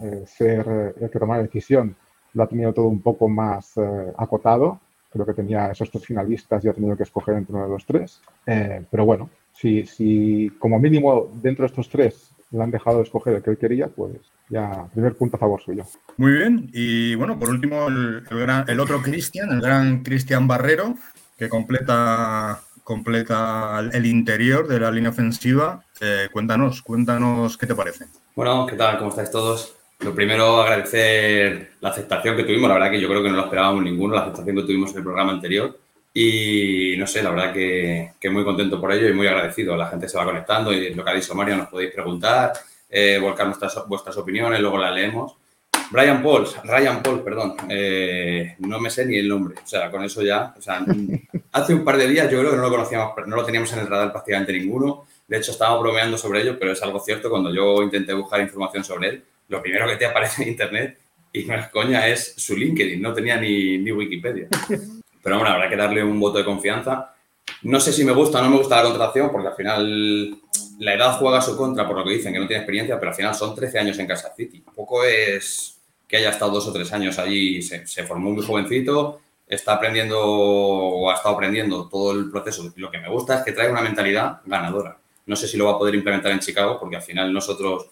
eh, 0.00 0.24
ser 0.26 0.64
eh, 0.66 0.94
el 0.98 1.10
que 1.10 1.18
tomara 1.18 1.40
la 1.42 1.46
decisión, 1.46 1.94
lo 2.32 2.42
ha 2.42 2.48
tenido 2.48 2.72
todo 2.72 2.86
un 2.86 3.02
poco 3.02 3.28
más 3.28 3.76
eh, 3.76 4.12
acotado. 4.16 4.80
Creo 5.12 5.26
que 5.26 5.34
tenía 5.34 5.70
esos 5.72 5.90
tres 5.90 6.06
finalistas 6.06 6.64
y 6.64 6.68
ha 6.68 6.72
tenido 6.72 6.96
que 6.96 7.02
escoger 7.02 7.34
entre 7.34 7.54
uno 7.54 7.64
de 7.64 7.70
los 7.70 7.84
tres. 7.84 8.22
Pero 8.90 9.04
bueno, 9.04 9.28
si, 9.52 9.84
si 9.84 10.50
como 10.58 10.78
mínimo 10.80 11.30
dentro 11.42 11.64
de 11.64 11.66
estos 11.66 11.90
tres 11.90 12.30
le 12.50 12.62
han 12.62 12.70
dejado 12.70 12.96
de 12.96 13.02
escoger 13.04 13.34
el 13.34 13.42
que 13.42 13.50
él 13.50 13.58
quería, 13.58 13.88
pues 13.88 14.16
ya 14.48 14.88
primer 14.92 15.14
punto 15.16 15.36
a 15.36 15.40
favor 15.40 15.60
suyo. 15.60 15.84
Muy 16.16 16.32
bien. 16.32 16.70
Y 16.72 17.14
bueno, 17.14 17.38
por 17.38 17.50
último, 17.50 17.86
el, 17.88 18.24
el 18.28 18.38
gran- 18.40 18.64
el 18.68 18.80
otro 18.80 19.02
Cristian, 19.02 19.50
el 19.52 19.60
gran 19.60 20.02
Cristian 20.02 20.48
Barrero, 20.48 20.94
que 21.38 21.48
completa, 21.48 22.60
completa 22.84 23.80
el- 23.92 24.06
interior 24.06 24.68
de 24.68 24.78
la 24.78 24.90
línea 24.90 25.10
ofensiva. 25.10 25.82
Eh, 26.00 26.28
cuéntanos, 26.30 26.82
cuéntanos 26.82 27.56
qué 27.58 27.66
te 27.66 27.74
parece. 27.74 28.04
Bueno, 28.36 28.66
¿qué 28.66 28.76
tal? 28.76 28.98
¿Cómo 28.98 29.10
estáis 29.10 29.30
todos? 29.30 29.74
Lo 30.00 30.14
primero, 30.14 30.60
agradecer 30.62 31.72
la 31.80 31.88
aceptación 31.88 32.36
que 32.36 32.44
tuvimos. 32.44 32.68
La 32.68 32.74
verdad 32.74 32.90
que 32.90 33.00
yo 33.00 33.08
creo 33.08 33.22
que 33.22 33.30
no 33.30 33.36
lo 33.36 33.44
esperábamos 33.44 33.82
ninguno, 33.82 34.14
la 34.14 34.22
aceptación 34.22 34.56
que 34.56 34.62
tuvimos 34.62 34.90
en 34.92 34.98
el 34.98 35.02
programa 35.04 35.32
anterior. 35.32 35.78
Y 36.12 36.94
no 36.98 37.06
sé, 37.06 37.22
la 37.22 37.30
verdad 37.30 37.52
que, 37.52 38.12
que 38.20 38.30
muy 38.30 38.44
contento 38.44 38.80
por 38.80 38.92
ello 38.92 39.08
y 39.08 39.12
muy 39.12 39.26
agradecido. 39.26 39.76
La 39.76 39.86
gente 39.88 40.08
se 40.08 40.16
va 40.16 40.24
conectando 40.24 40.72
y 40.72 40.94
lo 40.94 41.04
que 41.04 41.10
ha 41.10 41.14
dicho 41.14 41.34
Mario, 41.34 41.56
nos 41.56 41.68
podéis 41.68 41.92
preguntar, 41.92 42.52
eh, 42.88 43.18
volcar 43.20 43.46
nuestras, 43.46 43.76
vuestras 43.88 44.16
opiniones, 44.16 44.60
luego 44.60 44.78
las 44.78 44.94
leemos. 44.94 45.34
Brian 45.90 46.22
Paul, 46.22 46.46
Ryan 46.64 47.02
Paul, 47.02 47.22
perdón. 47.22 47.56
Eh, 47.68 48.56
no 48.60 48.80
me 48.80 48.90
sé 48.90 49.06
ni 49.06 49.16
el 49.16 49.28
nombre. 49.28 49.54
O 49.62 49.66
sea, 49.66 49.90
con 49.90 50.02
eso 50.04 50.22
ya. 50.22 50.54
O 50.56 50.62
sea, 50.62 50.84
hace 51.52 51.74
un 51.74 51.84
par 51.84 51.96
de 51.96 52.08
días 52.08 52.30
yo 52.30 52.40
creo 52.40 52.50
que 52.50 52.56
no 52.56 52.62
lo 52.62 52.70
conocíamos, 52.70 53.12
no 53.26 53.36
lo 53.36 53.44
teníamos 53.44 53.72
en 53.72 53.80
el 53.80 53.86
radar 53.86 54.12
prácticamente 54.12 54.52
ninguno. 54.52 55.06
De 55.26 55.38
hecho, 55.38 55.52
estábamos 55.52 55.82
bromeando 55.82 56.18
sobre 56.18 56.42
ello, 56.42 56.58
pero 56.58 56.72
es 56.72 56.82
algo 56.82 57.00
cierto. 57.00 57.30
Cuando 57.30 57.52
yo 57.52 57.82
intenté 57.82 58.12
buscar 58.12 58.40
información 58.40 58.84
sobre 58.84 59.08
él, 59.08 59.24
lo 59.48 59.62
primero 59.62 59.86
que 59.86 59.96
te 59.96 60.06
aparece 60.06 60.42
en 60.42 60.50
internet, 60.50 60.98
y 61.32 61.44
no 61.44 61.54
es 61.54 61.68
coña, 61.68 62.06
es 62.08 62.34
su 62.36 62.56
LinkedIn. 62.56 63.00
No 63.00 63.12
tenía 63.12 63.36
ni, 63.36 63.78
ni 63.78 63.92
Wikipedia. 63.92 64.48
Pero 65.22 65.38
bueno, 65.38 65.54
habrá 65.54 65.68
que 65.68 65.76
darle 65.76 66.04
un 66.04 66.20
voto 66.20 66.38
de 66.38 66.44
confianza. 66.44 67.14
No 67.62 67.80
sé 67.80 67.92
si 67.92 68.04
me 68.04 68.12
gusta 68.12 68.40
o 68.40 68.42
no 68.42 68.50
me 68.50 68.58
gusta 68.58 68.76
la 68.76 68.82
contratación, 68.82 69.30
porque 69.32 69.48
al 69.48 69.54
final 69.54 70.38
la 70.78 70.94
edad 70.94 71.18
juega 71.18 71.38
a 71.38 71.42
su 71.42 71.56
contra 71.56 71.86
por 71.86 71.96
lo 71.96 72.04
que 72.04 72.12
dicen, 72.12 72.32
que 72.32 72.38
no 72.38 72.46
tiene 72.46 72.60
experiencia, 72.60 72.98
pero 72.98 73.10
al 73.10 73.16
final 73.16 73.34
son 73.34 73.54
13 73.54 73.78
años 73.78 73.98
en 73.98 74.06
Kansas 74.06 74.34
City. 74.36 74.60
Tampoco 74.60 75.02
es 75.02 75.73
que 76.14 76.18
haya 76.18 76.30
estado 76.30 76.52
dos 76.52 76.68
o 76.68 76.72
tres 76.72 76.92
años 76.92 77.18
allí, 77.18 77.60
se, 77.60 77.88
se 77.88 78.04
formó 78.04 78.30
muy 78.30 78.46
jovencito, 78.46 79.20
está 79.48 79.72
aprendiendo 79.74 80.20
o 80.22 81.10
ha 81.10 81.14
estado 81.14 81.34
aprendiendo 81.34 81.88
todo 81.88 82.12
el 82.12 82.30
proceso. 82.30 82.72
Lo 82.76 82.88
que 82.88 82.98
me 82.98 83.08
gusta 83.08 83.38
es 83.38 83.44
que 83.44 83.50
trae 83.50 83.68
una 83.68 83.80
mentalidad 83.80 84.40
ganadora. 84.44 84.96
No 85.26 85.34
sé 85.34 85.48
si 85.48 85.56
lo 85.56 85.64
va 85.64 85.72
a 85.72 85.78
poder 85.78 85.96
implementar 85.96 86.30
en 86.30 86.38
Chicago, 86.38 86.78
porque 86.78 86.94
al 86.94 87.02
final 87.02 87.32
nosotros 87.32 87.88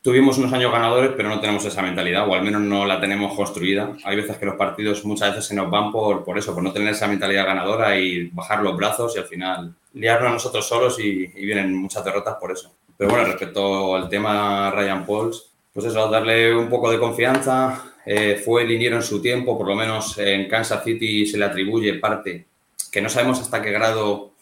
tuvimos 0.00 0.38
unos 0.38 0.50
años 0.54 0.72
ganadores, 0.72 1.10
pero 1.14 1.28
no 1.28 1.40
tenemos 1.40 1.62
esa 1.66 1.82
mentalidad, 1.82 2.26
o 2.26 2.34
al 2.34 2.42
menos 2.42 2.62
no 2.62 2.86
la 2.86 2.98
tenemos 2.98 3.36
construida. 3.36 3.98
Hay 4.04 4.16
veces 4.16 4.38
que 4.38 4.46
los 4.46 4.56
partidos 4.56 5.04
muchas 5.04 5.32
veces 5.32 5.44
se 5.44 5.54
nos 5.54 5.70
van 5.70 5.92
por, 5.92 6.24
por 6.24 6.38
eso, 6.38 6.54
por 6.54 6.62
no 6.62 6.72
tener 6.72 6.88
esa 6.88 7.06
mentalidad 7.06 7.44
ganadora 7.44 7.98
y 7.98 8.28
bajar 8.28 8.62
los 8.62 8.74
brazos 8.78 9.14
y 9.14 9.18
al 9.18 9.26
final 9.26 9.74
liarnos 9.92 10.30
a 10.30 10.32
nosotros 10.32 10.66
solos 10.66 10.98
y, 10.98 11.30
y 11.36 11.44
vienen 11.44 11.76
muchas 11.76 12.02
derrotas 12.02 12.36
por 12.36 12.50
eso. 12.50 12.72
Pero 12.96 13.10
bueno, 13.10 13.26
respecto 13.26 13.94
al 13.94 14.08
tema 14.08 14.70
Ryan 14.70 15.04
Pauls, 15.04 15.51
pues 15.72 15.86
eso, 15.86 16.08
darle 16.08 16.54
un 16.54 16.68
poco 16.68 16.90
de 16.90 16.98
confianza. 16.98 17.84
Eh, 18.04 18.40
fue 18.44 18.64
liniero 18.64 18.96
en 18.96 19.02
su 19.02 19.22
tiempo, 19.22 19.56
por 19.56 19.68
lo 19.68 19.76
menos 19.76 20.18
en 20.18 20.48
Kansas 20.48 20.82
City 20.82 21.24
se 21.24 21.38
le 21.38 21.44
atribuye 21.44 21.94
parte 21.94 22.46
que 22.92 23.00
no 23.00 23.08
sabemos 23.08 23.40
hasta 23.40 23.62
qué 23.62 23.70
grado 23.70 24.32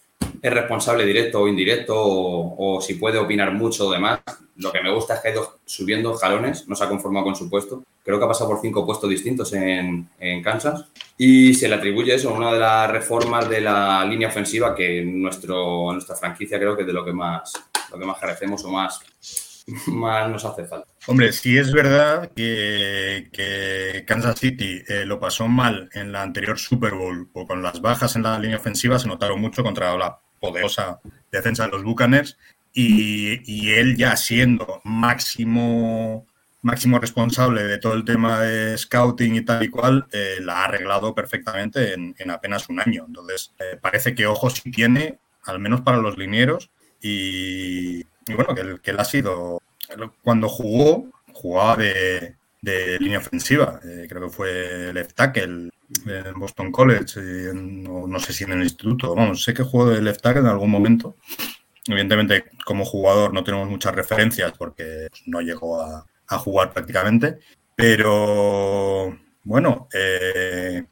es 0.43 0.53
responsable 0.53 1.07
directo 1.07 1.41
o 1.41 1.49
indirecto 1.49 1.95
o, 1.97 2.77
o 2.77 2.81
si 2.81 2.95
puede 2.95 3.19
opinar 3.19 3.53
mucho 3.53 3.87
o 3.87 3.93
demás. 3.93 4.21
Lo 4.57 4.73
que 4.73 4.83
me 4.83 4.93
gusta 4.93 5.15
es 5.15 5.21
que 5.21 5.29
ha 5.29 5.33
ido 5.33 5.59
subiendo 5.65 6.15
jalones, 6.15 6.69
no 6.69 6.75
se 6.75 6.85
ha 6.85 6.89
conformado 6.89 7.25
con 7.27 7.37
su 7.37 7.49
puesto. 7.49 7.85
Creo 8.03 8.19
que 8.19 8.25
ha 8.25 8.29
pasado 8.29 8.51
por 8.51 8.61
cinco 8.61 8.85
puestos 8.85 9.09
distintos 9.09 9.53
en, 9.53 10.09
en 10.19 10.43
Kansas 10.43 10.87
y 11.17 11.55
se 11.55 11.69
le 11.69 11.77
atribuye 11.77 12.15
eso, 12.15 12.35
una 12.35 12.53
de 12.53 12.59
las 12.59 12.91
reformas 12.91 13.49
de 13.49 13.61
la 13.61 14.05
línea 14.05 14.29
ofensiva 14.29 14.75
que 14.75 15.03
nuestro, 15.03 15.93
nuestra 15.93 16.17
franquicia 16.17 16.59
creo 16.59 16.75
que 16.75 16.83
es 16.83 16.87
de 16.87 16.93
lo 16.93 17.05
que 17.05 17.13
más, 17.13 17.53
lo 17.93 17.99
que 17.99 18.05
más 18.07 18.19
carecemos 18.19 18.65
o 18.65 18.71
más, 18.71 19.01
más 19.87 20.31
nos 20.31 20.45
hace 20.45 20.67
falta. 20.67 20.89
Hombre, 21.07 21.33
sí 21.33 21.57
es 21.57 21.73
verdad 21.73 22.31
que, 22.35 23.29
que 23.33 24.05
Kansas 24.07 24.39
City 24.39 24.83
eh, 24.89 25.05
lo 25.05 25.19
pasó 25.19 25.49
mal 25.49 25.89
en 25.93 26.13
la 26.13 26.23
anterior 26.23 26.59
Super 26.59 26.95
Bowl 26.95 27.29
o 27.33 27.47
con 27.47 27.63
las 27.63 27.81
bajas 27.81 28.17
en 28.17 28.23
la 28.23 28.39
línea 28.39 28.59
ofensiva 28.59 28.99
se 28.99 29.09
notaron 29.09 29.41
mucho 29.41 29.63
contra 29.63 29.97
la 29.97 30.19
poderosa 30.41 31.01
defensa 31.31 31.65
de 31.65 31.71
los 31.71 31.85
Buccaneers 31.85 32.39
y, 32.73 33.41
y 33.45 33.73
él 33.73 33.97
ya 33.97 34.17
siendo 34.17 34.81
máximo 34.85 36.27
máximo 36.63 36.99
responsable 36.99 37.63
de 37.65 37.79
todo 37.79 37.95
el 37.95 38.05
tema 38.05 38.41
de 38.41 38.77
scouting 38.77 39.37
y 39.37 39.45
tal 39.45 39.63
y 39.63 39.69
cual, 39.69 40.07
eh, 40.13 40.37
la 40.41 40.59
ha 40.59 40.65
arreglado 40.65 41.15
perfectamente 41.15 41.95
en, 41.95 42.15
en 42.19 42.31
apenas 42.31 42.69
un 42.69 42.81
año. 42.81 43.05
Entonces, 43.07 43.55
eh, 43.59 43.79
parece 43.81 44.15
que 44.15 44.27
ojo 44.27 44.51
sí 44.51 44.71
tiene, 44.71 45.19
al 45.45 45.59
menos 45.59 45.81
para 45.81 45.99
los 45.99 46.19
linieros, 46.19 46.71
y, 47.01 48.05
y 48.27 48.35
bueno, 48.35 48.55
que, 48.55 48.61
él- 48.63 48.81
que 48.81 48.91
él 48.93 49.01
ha 49.01 49.05
sido, 49.05 49.61
cuando 50.23 50.49
jugó, 50.49 51.09
jugaba 51.33 51.77
de, 51.77 52.37
de 52.63 52.99
línea 52.99 53.19
ofensiva, 53.19 53.81
eh, 53.85 54.07
creo 54.09 54.23
que 54.23 54.29
fue 54.37 54.93
left 54.93 55.15
tackle 55.15 55.71
en 56.07 56.35
Boston 56.39 56.71
College, 56.73 57.21
y 57.21 57.49
en- 57.51 57.83
no, 57.85 58.07
no 58.07 58.21
sé 58.21 58.33
si 58.33 58.45
en 58.45 58.53
el 58.53 58.63
instituto, 58.63 59.15
vamos, 59.15 59.43
sé 59.43 59.55
que 59.55 59.63
jugó 59.65 59.91
de 59.91 60.03
left 60.03 60.21
tackle 60.23 60.43
en 60.43 60.47
algún 60.49 60.71
momento. 60.71 61.17
Evidentemente, 61.87 62.45
como 62.65 62.85
jugador 62.85 63.33
no 63.33 63.43
tenemos 63.45 63.69
muchas 63.69 63.95
referencias 63.95 64.53
porque 64.57 65.09
no 65.27 65.41
llegó 65.41 65.81
a, 65.81 66.07
a 66.29 66.39
jugar 66.39 66.73
prácticamente, 66.73 67.39
pero 67.75 69.19
bueno, 69.45 69.89
eh, 69.95 70.85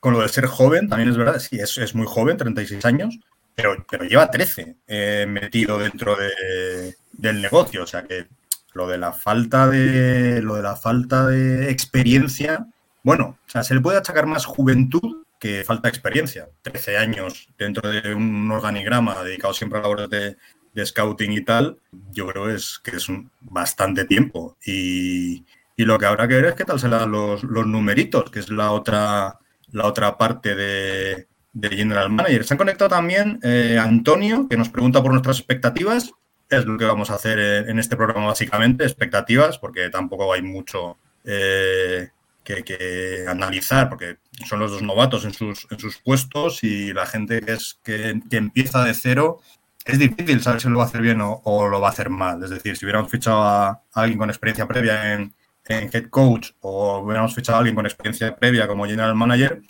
con 0.00 0.12
lo 0.14 0.20
de 0.22 0.28
ser 0.28 0.46
joven, 0.46 0.88
también 0.88 1.10
es 1.10 1.16
verdad, 1.16 1.38
sí, 1.38 1.58
es, 1.58 1.78
es 1.78 1.94
muy 1.94 2.06
joven, 2.06 2.36
36 2.36 2.84
años, 2.84 3.18
pero, 3.62 3.84
pero 3.88 4.04
lleva 4.04 4.30
13 4.30 4.76
eh, 4.86 5.26
metido 5.28 5.78
dentro 5.78 6.16
de- 6.16 6.96
del 7.12 7.42
negocio, 7.42 7.82
o 7.84 7.86
sea 7.86 8.04
que 8.04 8.26
lo 8.72 8.86
de 8.86 8.98
la 8.98 9.12
falta 9.12 9.66
de 9.68 10.40
lo 10.42 10.54
de 10.56 10.62
la 10.62 10.76
falta 10.76 11.26
de 11.26 11.70
experiencia, 11.70 12.66
bueno, 13.02 13.38
o 13.46 13.50
sea, 13.50 13.62
se 13.64 13.74
le 13.74 13.80
puede 13.80 13.98
achacar 13.98 14.26
más 14.26 14.44
juventud 14.46 15.24
que 15.38 15.64
falta 15.64 15.88
experiencia. 15.88 16.48
13 16.62 16.96
años 16.98 17.48
dentro 17.58 17.90
de 17.90 18.14
un 18.14 18.50
organigrama 18.52 19.22
dedicado 19.24 19.54
siempre 19.54 19.78
a 19.78 19.82
labores 19.82 20.08
de, 20.10 20.36
de 20.74 20.86
scouting 20.86 21.32
y 21.32 21.44
tal, 21.44 21.78
yo 22.12 22.26
creo 22.28 22.48
es 22.50 22.78
que 22.82 22.96
es 22.96 23.06
bastante 23.40 24.04
tiempo. 24.04 24.56
Y, 24.64 25.44
y 25.76 25.84
lo 25.84 25.98
que 25.98 26.06
habrá 26.06 26.28
que 26.28 26.34
ver 26.36 26.44
es 26.46 26.54
qué 26.54 26.64
tal 26.64 26.78
se 26.78 26.88
dan 26.88 27.10
los, 27.10 27.42
los 27.42 27.66
numeritos, 27.66 28.30
que 28.30 28.38
es 28.40 28.50
la 28.50 28.70
otra, 28.72 29.38
la 29.72 29.86
otra 29.86 30.16
parte 30.18 30.54
de, 30.54 31.26
de 31.52 31.68
General 31.68 32.10
Manager. 32.10 32.44
Se 32.44 32.54
han 32.54 32.58
conectado 32.58 32.90
también 32.90 33.38
eh, 33.42 33.78
Antonio, 33.80 34.46
que 34.48 34.56
nos 34.56 34.68
pregunta 34.68 35.02
por 35.02 35.12
nuestras 35.12 35.38
expectativas. 35.38 36.12
Es 36.48 36.64
lo 36.64 36.76
que 36.76 36.84
vamos 36.84 37.10
a 37.10 37.14
hacer 37.14 37.38
en, 37.38 37.70
en 37.70 37.78
este 37.78 37.96
programa, 37.96 38.26
básicamente, 38.26 38.84
expectativas, 38.84 39.58
porque 39.58 39.88
tampoco 39.90 40.32
hay 40.32 40.42
mucho 40.42 40.98
eh, 41.24 42.08
que, 42.42 42.64
que 42.64 43.24
analizar, 43.28 43.88
porque 43.88 44.16
son 44.46 44.58
los 44.58 44.72
dos 44.72 44.82
novatos 44.82 45.24
en 45.24 45.32
sus, 45.32 45.66
en 45.70 45.78
sus 45.78 45.98
puestos 45.98 46.64
y 46.64 46.92
la 46.92 47.06
gente 47.06 47.40
que, 47.40 47.52
es, 47.52 47.78
que, 47.84 48.20
que 48.28 48.36
empieza 48.36 48.84
de 48.84 48.94
cero 48.94 49.40
es 49.84 49.98
difícil 49.98 50.40
saber 50.42 50.60
si 50.60 50.68
lo 50.68 50.78
va 50.78 50.84
a 50.84 50.86
hacer 50.86 51.00
bien 51.02 51.20
o, 51.20 51.40
o 51.44 51.68
lo 51.68 51.80
va 51.80 51.88
a 51.88 51.90
hacer 51.90 52.10
mal. 52.10 52.42
Es 52.42 52.50
decir, 52.50 52.76
si 52.76 52.84
hubiéramos 52.84 53.10
fichado 53.10 53.42
a 53.42 53.82
alguien 53.92 54.18
con 54.18 54.28
experiencia 54.28 54.66
previa 54.66 55.14
en, 55.14 55.34
en 55.66 55.90
head 55.92 56.08
coach 56.10 56.50
o 56.60 56.98
hubiéramos 56.98 57.34
fichado 57.34 57.56
a 57.56 57.58
alguien 57.60 57.76
con 57.76 57.86
experiencia 57.86 58.34
previa 58.36 58.66
como 58.66 58.86
general 58.86 59.14
manager, 59.14 59.62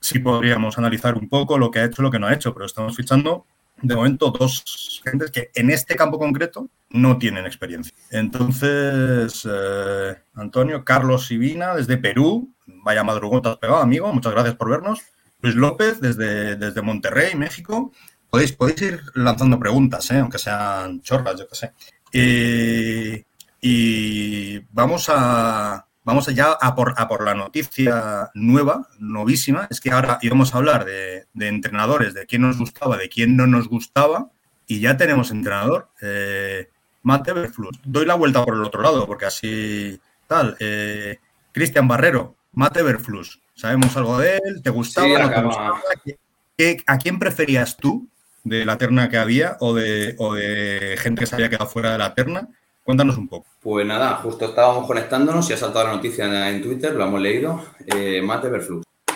sí 0.00 0.18
podríamos 0.18 0.78
analizar 0.78 1.16
un 1.16 1.28
poco 1.28 1.58
lo 1.58 1.70
que 1.70 1.80
ha 1.80 1.84
hecho 1.84 2.02
lo 2.02 2.10
que 2.10 2.18
no 2.18 2.26
ha 2.26 2.34
hecho, 2.34 2.52
pero 2.52 2.66
estamos 2.66 2.96
fichando 2.96 3.46
de 3.82 3.94
momento 3.94 4.30
dos 4.30 5.00
gentes 5.04 5.30
que 5.30 5.50
en 5.54 5.70
este 5.70 5.96
campo 5.96 6.18
concreto 6.18 6.70
no 6.90 7.18
tienen 7.18 7.46
experiencia. 7.46 7.94
Entonces, 8.10 9.46
eh, 9.50 10.16
Antonio, 10.34 10.84
Carlos 10.84 11.26
Sibina 11.26 11.74
desde 11.74 11.98
Perú, 11.98 12.54
vaya 12.66 13.04
madrugón 13.04 13.42
pegado, 13.60 13.80
amigo, 13.80 14.12
muchas 14.12 14.32
gracias 14.32 14.56
por 14.56 14.70
vernos. 14.70 15.00
Luis 15.42 15.54
López 15.54 16.00
desde, 16.00 16.56
desde 16.56 16.82
Monterrey, 16.82 17.34
México. 17.34 17.92
Podéis, 18.30 18.52
podéis 18.52 18.82
ir 18.82 19.00
lanzando 19.14 19.58
preguntas, 19.58 20.10
¿eh? 20.10 20.18
aunque 20.18 20.38
sean 20.38 21.00
chorras, 21.02 21.38
yo 21.38 21.46
qué 21.48 21.54
sé. 21.54 21.72
Eh, 22.12 23.24
y 23.60 24.58
vamos 24.72 25.06
a, 25.08 25.85
vamos 26.06 26.26
ya 26.34 26.52
a 26.52 26.74
por, 26.74 26.94
a 26.96 27.06
por 27.08 27.22
la 27.24 27.34
noticia 27.34 28.30
nueva, 28.32 28.88
novísima. 28.98 29.66
Es 29.70 29.80
que 29.80 29.90
ahora 29.90 30.18
íbamos 30.22 30.54
a 30.54 30.58
hablar 30.58 30.86
de, 30.86 31.26
de 31.34 31.48
entrenadores, 31.48 32.14
de 32.14 32.24
quién 32.24 32.40
nos 32.42 32.56
gustaba, 32.58 32.96
de 32.96 33.10
quién 33.10 33.36
no 33.36 33.46
nos 33.46 33.68
gustaba. 33.68 34.30
Y 34.66 34.80
ya 34.80 34.96
tenemos 34.96 35.30
entrenador, 35.30 35.90
eh, 36.00 36.70
Matt 37.02 37.28
Everflux. 37.28 37.78
Doy 37.84 38.06
la 38.06 38.14
vuelta 38.14 38.44
por 38.44 38.54
el 38.54 38.64
otro 38.64 38.80
lado, 38.82 39.06
porque 39.06 39.26
así 39.26 40.00
tal. 40.26 40.56
Eh, 40.60 41.18
Cristian 41.52 41.86
Barrero, 41.86 42.34
Matt 42.52 42.76
Everflux. 42.78 43.38
¿Sabemos 43.54 43.96
algo 43.96 44.18
de 44.18 44.36
él? 44.44 44.62
¿Te 44.62 44.70
gustaba? 44.70 45.06
Sí, 45.06 45.12
¿No 45.14 45.30
te 45.30 45.42
gustaba? 45.42 45.80
¿Qué- 46.04 46.18
qué- 46.56 46.84
¿A 46.86 46.98
quién 46.98 47.18
preferías 47.18 47.76
tú 47.76 48.08
de 48.44 48.64
la 48.64 48.76
terna 48.78 49.08
que 49.08 49.18
había 49.18 49.56
o 49.60 49.74
de, 49.74 50.14
o 50.18 50.34
de 50.34 50.96
gente 51.00 51.20
que 51.20 51.26
se 51.26 51.34
había 51.36 51.48
quedado 51.50 51.66
fuera 51.68 51.92
de 51.92 51.98
la 51.98 52.14
terna? 52.14 52.48
Cuéntanos 52.86 53.18
un 53.18 53.26
poco. 53.26 53.46
Pues 53.60 53.84
nada, 53.84 54.14
justo 54.22 54.44
estábamos 54.44 54.86
conectándonos 54.86 55.50
y 55.50 55.52
ha 55.52 55.56
saltado 55.56 55.86
la 55.86 55.96
noticia 55.96 56.48
en, 56.48 56.62
Twitter, 56.62 56.94
lo 56.94 57.04
hemos 57.04 57.20
leído. 57.20 57.60
Eh, 57.84 58.22
Matt 58.22 58.44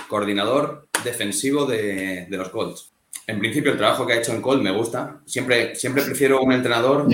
coordinador 0.08 0.88
defensivo 1.04 1.66
de, 1.66 2.26
los 2.30 2.48
Colts. 2.48 2.90
En 3.28 3.38
principio, 3.38 3.70
el 3.70 3.78
trabajo 3.78 4.04
que 4.04 4.14
ha 4.14 4.16
hecho 4.16 4.32
en 4.32 4.42
Colts 4.42 4.60
me 4.60 4.72
gusta. 4.72 5.20
Siempre, 5.24 5.76
siempre 5.76 6.02
prefiero 6.02 6.42
un 6.42 6.52
entrenador, 6.52 7.06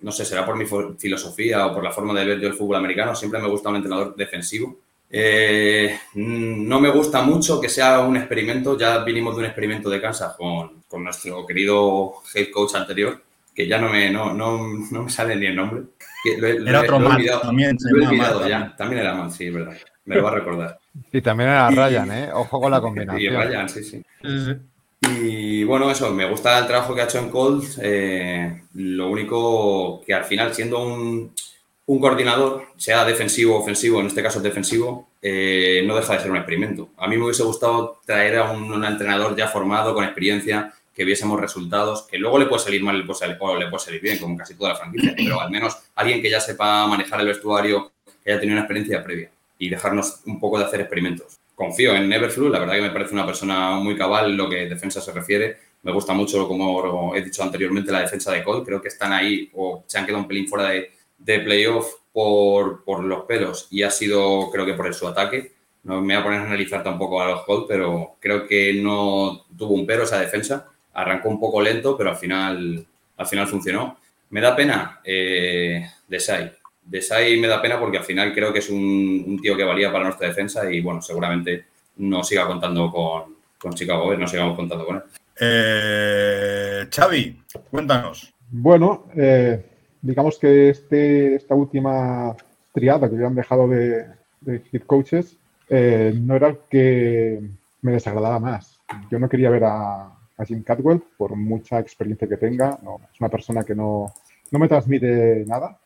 no 0.00 0.10
sé, 0.10 0.24
será 0.24 0.44
por 0.44 0.56
mi 0.56 0.64
filosofía 0.98 1.68
o 1.68 1.72
por 1.72 1.84
la 1.84 1.92
forma 1.92 2.18
de 2.18 2.26
ver 2.26 2.40
yo 2.40 2.48
el 2.48 2.54
fútbol 2.54 2.78
americano, 2.78 3.14
siempre 3.14 3.40
me 3.40 3.46
gusta 3.46 3.68
un 3.68 3.76
entrenador 3.76 4.16
defensivo. 4.16 4.78
Eh, 5.08 5.96
mm, 6.14 6.66
no 6.66 6.80
me 6.80 6.90
gusta 6.90 7.22
mucho 7.22 7.60
que 7.60 7.68
sea 7.68 8.00
un 8.00 8.16
experimento, 8.16 8.76
ya 8.76 9.04
vinimos 9.04 9.36
de 9.36 9.42
un 9.42 9.46
experimento 9.46 9.88
de 9.88 10.00
Kansas 10.00 10.34
con 10.36 11.04
nuestro 11.04 11.46
querido 11.46 12.14
head 12.34 12.50
coach 12.50 12.74
anterior, 12.74 13.22
que 13.54 13.66
ya 13.66 13.78
no 13.78 13.88
me, 13.90 14.10
no, 14.10 14.32
no, 14.34 14.58
no 14.90 15.02
me 15.04 15.10
sale 15.10 15.36
ni 15.36 15.46
el 15.46 15.56
nombre. 15.56 15.82
Que 16.24 16.38
lo 16.40 16.46
he- 16.46 16.58
lo 16.60 16.68
Era 16.70 16.80
otro 16.82 16.98
lo 17.00 17.08
olvidado. 17.08 17.40
también, 17.42 17.78
se 17.78 17.90
Lo 17.90 17.96
he 17.96 18.00
llama 18.00 18.10
olvidado 18.12 18.40
Matt 18.40 18.48
ya. 18.48 18.58
también. 18.58 18.76
También 18.76 19.02
era 19.02 19.14
Matt, 19.14 19.30
sí, 19.32 19.46
es 19.46 19.54
verdad. 19.54 19.76
Me 20.04 20.16
lo 20.16 20.22
va 20.24 20.30
a 20.30 20.34
recordar. 20.34 20.78
Y 21.12 21.20
también 21.20 21.50
era 21.50 21.68
Y- 21.70 21.74
Ryan, 21.76 22.12
¿eh? 22.12 22.30
Ojo 22.32 22.60
con 22.60 22.70
la 22.70 22.78
Y 22.78 22.80
combinación. 22.80 23.34
Ryan, 23.34 23.68
sí, 23.68 23.84
sí. 23.84 24.02
Y 25.10 25.64
bueno, 25.64 25.90
eso, 25.90 26.12
me 26.12 26.28
gusta 26.28 26.58
el 26.58 26.66
trabajo 26.66 26.94
que 26.94 27.00
ha 27.02 27.04
hecho 27.04 27.18
en 27.18 27.28
Colts. 27.30 27.78
eh, 27.82 28.62
lo 28.74 29.10
único 29.10 30.00
que 30.06 30.14
al 30.14 30.24
final, 30.24 30.54
siendo 30.54 30.82
un, 30.82 31.32
un 31.86 32.00
coordinador, 32.00 32.66
sea 32.76 33.04
defensivo 33.04 33.56
o 33.56 33.60
ofensivo, 33.60 34.00
en 34.00 34.06
este 34.06 34.22
caso 34.22 34.40
defensivo, 34.40 35.10
eh, 35.20 35.82
no 35.86 35.96
deja 35.96 36.14
de 36.14 36.20
ser 36.20 36.30
un 36.30 36.36
experimento. 36.36 36.90
A 36.96 37.08
mí 37.08 37.16
me 37.16 37.24
hubiese 37.24 37.42
gustado 37.42 38.00
traer 38.06 38.38
a 38.38 38.50
un, 38.52 38.70
un 38.72 38.84
entrenador 38.84 39.36
ya 39.36 39.48
formado, 39.48 39.92
con 39.94 40.04
experiencia, 40.04 40.72
que 40.94 41.04
viésemos 41.04 41.40
resultados, 41.40 42.02
que 42.02 42.18
luego 42.18 42.38
le 42.38 42.46
puede 42.46 42.62
salir 42.62 42.82
mal 42.82 42.98
le 42.98 43.04
puede 43.04 43.18
salir, 43.18 43.36
o 43.40 43.56
le 43.56 43.68
puede 43.68 43.84
salir 43.84 44.00
bien, 44.00 44.18
como 44.18 44.36
casi 44.36 44.54
toda 44.54 44.70
la 44.70 44.76
franquicia, 44.76 45.14
pero 45.16 45.40
al 45.40 45.50
menos 45.50 45.76
alguien 45.94 46.20
que 46.20 46.30
ya 46.30 46.40
sepa 46.40 46.86
manejar 46.86 47.20
el 47.20 47.26
vestuario, 47.26 47.92
que 48.22 48.30
haya 48.30 48.40
tenido 48.40 48.54
una 48.54 48.62
experiencia 48.62 49.02
previa 49.02 49.30
y 49.58 49.68
dejarnos 49.68 50.20
un 50.26 50.38
poco 50.40 50.58
de 50.58 50.64
hacer 50.64 50.80
experimentos. 50.80 51.38
Confío 51.54 51.94
en 51.94 52.12
Everflu, 52.12 52.48
la 52.48 52.58
verdad 52.58 52.74
que 52.74 52.82
me 52.82 52.90
parece 52.90 53.14
una 53.14 53.26
persona 53.26 53.72
muy 53.76 53.96
cabal 53.96 54.30
en 54.30 54.36
lo 54.36 54.48
que 54.48 54.68
defensa 54.68 55.00
se 55.00 55.12
refiere. 55.12 55.58
Me 55.82 55.92
gusta 55.92 56.12
mucho, 56.12 56.48
como 56.48 57.14
he 57.14 57.22
dicho 57.22 57.42
anteriormente, 57.42 57.92
la 57.92 58.00
defensa 58.00 58.32
de 58.32 58.42
Colt. 58.42 58.66
Creo 58.66 58.80
que 58.80 58.88
están 58.88 59.12
ahí 59.12 59.50
o 59.54 59.84
se 59.86 59.98
han 59.98 60.06
quedado 60.06 60.22
un 60.22 60.28
pelín 60.28 60.48
fuera 60.48 60.70
de, 60.70 60.90
de 61.18 61.40
playoff 61.40 61.86
por, 62.12 62.84
por, 62.84 63.04
los 63.04 63.24
pelos 63.26 63.68
y 63.70 63.82
ha 63.82 63.90
sido, 63.90 64.50
creo 64.50 64.66
que 64.66 64.74
por 64.74 64.92
su 64.94 65.06
ataque. 65.06 65.52
No 65.84 66.00
me 66.00 66.14
voy 66.14 66.20
a 66.20 66.24
poner 66.24 66.40
a 66.40 66.46
analizar 66.46 66.82
tampoco 66.82 67.20
a 67.20 67.28
los 67.28 67.44
Colt, 67.44 67.66
pero 67.68 68.16
creo 68.18 68.46
que 68.46 68.74
no 68.74 69.44
tuvo 69.56 69.74
un 69.74 69.86
pero 69.86 70.04
esa 70.04 70.18
defensa. 70.18 70.71
Arrancó 70.94 71.28
un 71.28 71.40
poco 71.40 71.60
lento, 71.60 71.96
pero 71.96 72.10
al 72.10 72.16
final, 72.16 72.84
al 73.16 73.26
final 73.26 73.46
funcionó. 73.46 73.98
Me 74.30 74.40
da 74.40 74.54
pena 74.56 75.00
eh, 75.04 75.86
Desai. 76.08 76.52
Desai 76.84 77.38
me 77.38 77.48
da 77.48 77.62
pena 77.62 77.78
porque 77.78 77.98
al 77.98 78.04
final 78.04 78.34
creo 78.34 78.52
que 78.52 78.58
es 78.58 78.68
un, 78.68 79.24
un, 79.26 79.40
tío 79.40 79.56
que 79.56 79.64
valía 79.64 79.92
para 79.92 80.04
nuestra 80.04 80.28
defensa 80.28 80.70
y 80.70 80.80
bueno, 80.80 81.00
seguramente 81.00 81.64
no 81.96 82.24
siga 82.24 82.46
contando 82.46 82.90
con, 82.90 83.36
con 83.58 83.72
Chicago, 83.74 84.14
no 84.16 84.26
sigamos 84.26 84.56
contando 84.56 84.84
con 84.84 84.96
él. 84.96 85.02
Eh, 85.40 86.86
Xavi, 86.90 87.42
cuéntanos. 87.70 88.32
Bueno, 88.50 89.06
eh, 89.16 89.64
digamos 90.00 90.38
que 90.38 90.70
este, 90.70 91.36
esta 91.36 91.54
última 91.54 92.36
triada 92.72 93.08
que 93.08 93.14
habían 93.16 93.34
dejado 93.34 93.68
de, 93.68 94.06
de 94.40 94.80
coaches 94.86 95.36
eh, 95.68 96.12
no 96.14 96.36
era 96.36 96.48
el 96.48 96.58
que 96.68 97.40
me 97.80 97.92
desagradaba 97.92 98.38
más. 98.38 98.78
Yo 99.10 99.18
no 99.18 99.28
quería 99.28 99.48
ver 99.48 99.64
a, 99.64 100.11
a 100.42 100.46
Jim 100.46 100.62
Cadwell 100.62 101.02
por 101.16 101.36
mucha 101.36 101.78
experiencia 101.78 102.28
que 102.28 102.36
tenga. 102.36 102.78
No, 102.82 103.00
es 103.12 103.20
una 103.20 103.28
persona 103.28 103.64
que 103.64 103.74
no, 103.74 104.12
no 104.50 104.58
me 104.58 104.68
transmite 104.68 105.44
nada. 105.46 105.78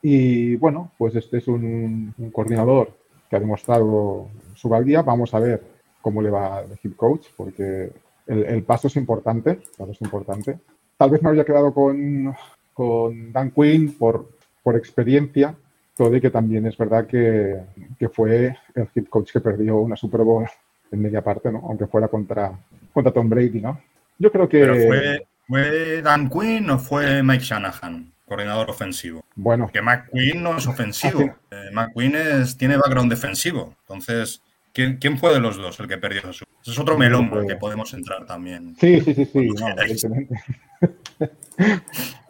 Y 0.00 0.56
bueno, 0.56 0.90
pues 0.98 1.14
este 1.14 1.38
es 1.38 1.48
un, 1.48 2.14
un 2.16 2.30
coordinador 2.30 2.92
que 3.28 3.36
ha 3.36 3.40
demostrado 3.40 4.28
su 4.54 4.68
valía. 4.68 5.02
Vamos 5.02 5.32
a 5.34 5.38
ver 5.38 5.62
cómo 6.00 6.20
le 6.20 6.30
va 6.30 6.60
el 6.60 6.72
head 6.82 6.96
coach, 6.96 7.28
porque 7.36 7.92
el, 8.26 8.44
el, 8.44 8.62
paso 8.64 8.88
es 8.88 8.96
importante, 8.96 9.60
paso 9.78 9.92
es 9.92 10.00
importante. 10.02 10.58
Tal 10.96 11.10
vez 11.10 11.22
me 11.22 11.30
había 11.30 11.44
quedado 11.44 11.72
con, 11.72 12.34
con 12.74 13.32
Dan 13.32 13.52
Quinn 13.52 13.94
por, 13.94 14.28
por 14.62 14.76
experiencia, 14.76 15.54
todo 15.96 16.14
y 16.16 16.20
que 16.20 16.30
también 16.30 16.66
es 16.66 16.76
verdad 16.76 17.06
que, 17.06 17.60
que, 17.98 18.08
fue 18.08 18.56
el 18.74 18.88
head 18.94 19.06
coach 19.08 19.32
que 19.32 19.40
perdió 19.40 19.78
una 19.78 19.96
Super 19.96 20.22
Bowl 20.22 20.46
en 20.92 21.02
media 21.02 21.22
parte, 21.22 21.50
¿no? 21.50 21.58
aunque 21.66 21.86
fuera 21.86 22.08
contra, 22.08 22.52
contra 22.92 23.12
Tom 23.12 23.28
Brady. 23.28 23.60
¿no? 23.60 23.80
Yo 24.18 24.30
creo 24.30 24.48
que... 24.48 24.60
¿Pero 24.60 24.74
fue, 24.86 25.26
fue 25.48 26.02
Dan 26.02 26.28
Quinn 26.28 26.70
o 26.70 26.78
fue 26.78 27.22
Mike 27.22 27.44
Shanahan? 27.44 28.12
coordinador 28.32 28.70
ofensivo. 28.70 29.24
Bueno. 29.34 29.68
Que 29.70 29.82
McQueen 29.82 30.42
no 30.42 30.56
es 30.56 30.66
ofensivo. 30.66 31.20
Ah, 31.20 31.36
sí. 31.50 31.56
eh, 31.56 31.70
McQueen 31.72 32.14
es, 32.16 32.56
tiene 32.56 32.78
background 32.78 33.10
defensivo. 33.10 33.74
Entonces, 33.82 34.42
¿quién, 34.72 34.96
¿quién, 34.96 35.18
fue 35.18 35.34
de 35.34 35.40
los 35.40 35.58
dos 35.58 35.78
el 35.80 35.88
que 35.88 35.98
perdió 35.98 36.22
Jesús? 36.22 36.48
Ese 36.62 36.70
es 36.70 36.78
otro 36.78 36.96
melón 36.96 37.46
que 37.46 37.56
podemos 37.56 37.92
entrar 37.92 38.24
también. 38.24 38.74
Sí, 38.80 39.02
sí, 39.02 39.14
sí, 39.14 39.26
sí. 39.26 39.48
No, 39.48 39.68
evidentemente. 39.68 40.34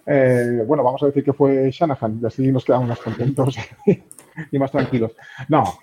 eh, 0.07 0.65
bueno, 0.67 0.82
vamos 0.82 1.02
a 1.04 1.06
decir 1.06 1.23
que 1.23 1.32
fue 1.32 1.71
Shanahan 1.71 2.19
y 2.21 2.26
así 2.26 2.50
nos 2.50 2.65
quedamos 2.65 2.89
más 2.89 2.99
contentos 2.99 3.56
y 4.50 4.58
más 4.58 4.73
tranquilos. 4.73 5.13
No, 5.49 5.78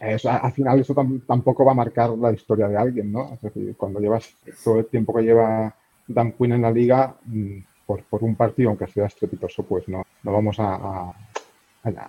eso, 0.00 0.30
al 0.30 0.52
final 0.52 0.80
eso 0.80 0.94
tampoco 1.26 1.64
va 1.64 1.72
a 1.72 1.76
marcar 1.76 2.10
la 2.10 2.32
historia 2.32 2.68
de 2.68 2.76
alguien, 2.76 3.12
¿no? 3.12 3.34
Es 3.34 3.40
decir, 3.42 3.74
cuando 3.76 4.00
llevas 4.00 4.34
todo 4.62 4.80
el 4.80 4.86
tiempo 4.86 5.14
que 5.14 5.22
lleva 5.22 5.74
Dan 6.06 6.32
Quinn 6.32 6.52
en 6.52 6.62
la 6.62 6.70
liga, 6.70 7.16
mm, 7.24 7.58
por, 7.86 8.02
un 8.22 8.34
partido, 8.34 8.70
aunque 8.70 8.86
sea 8.88 9.06
estrepitoso, 9.06 9.62
pues 9.62 9.88
no, 9.88 10.02
no 10.22 10.32
vamos 10.32 10.56
a, 10.58 11.12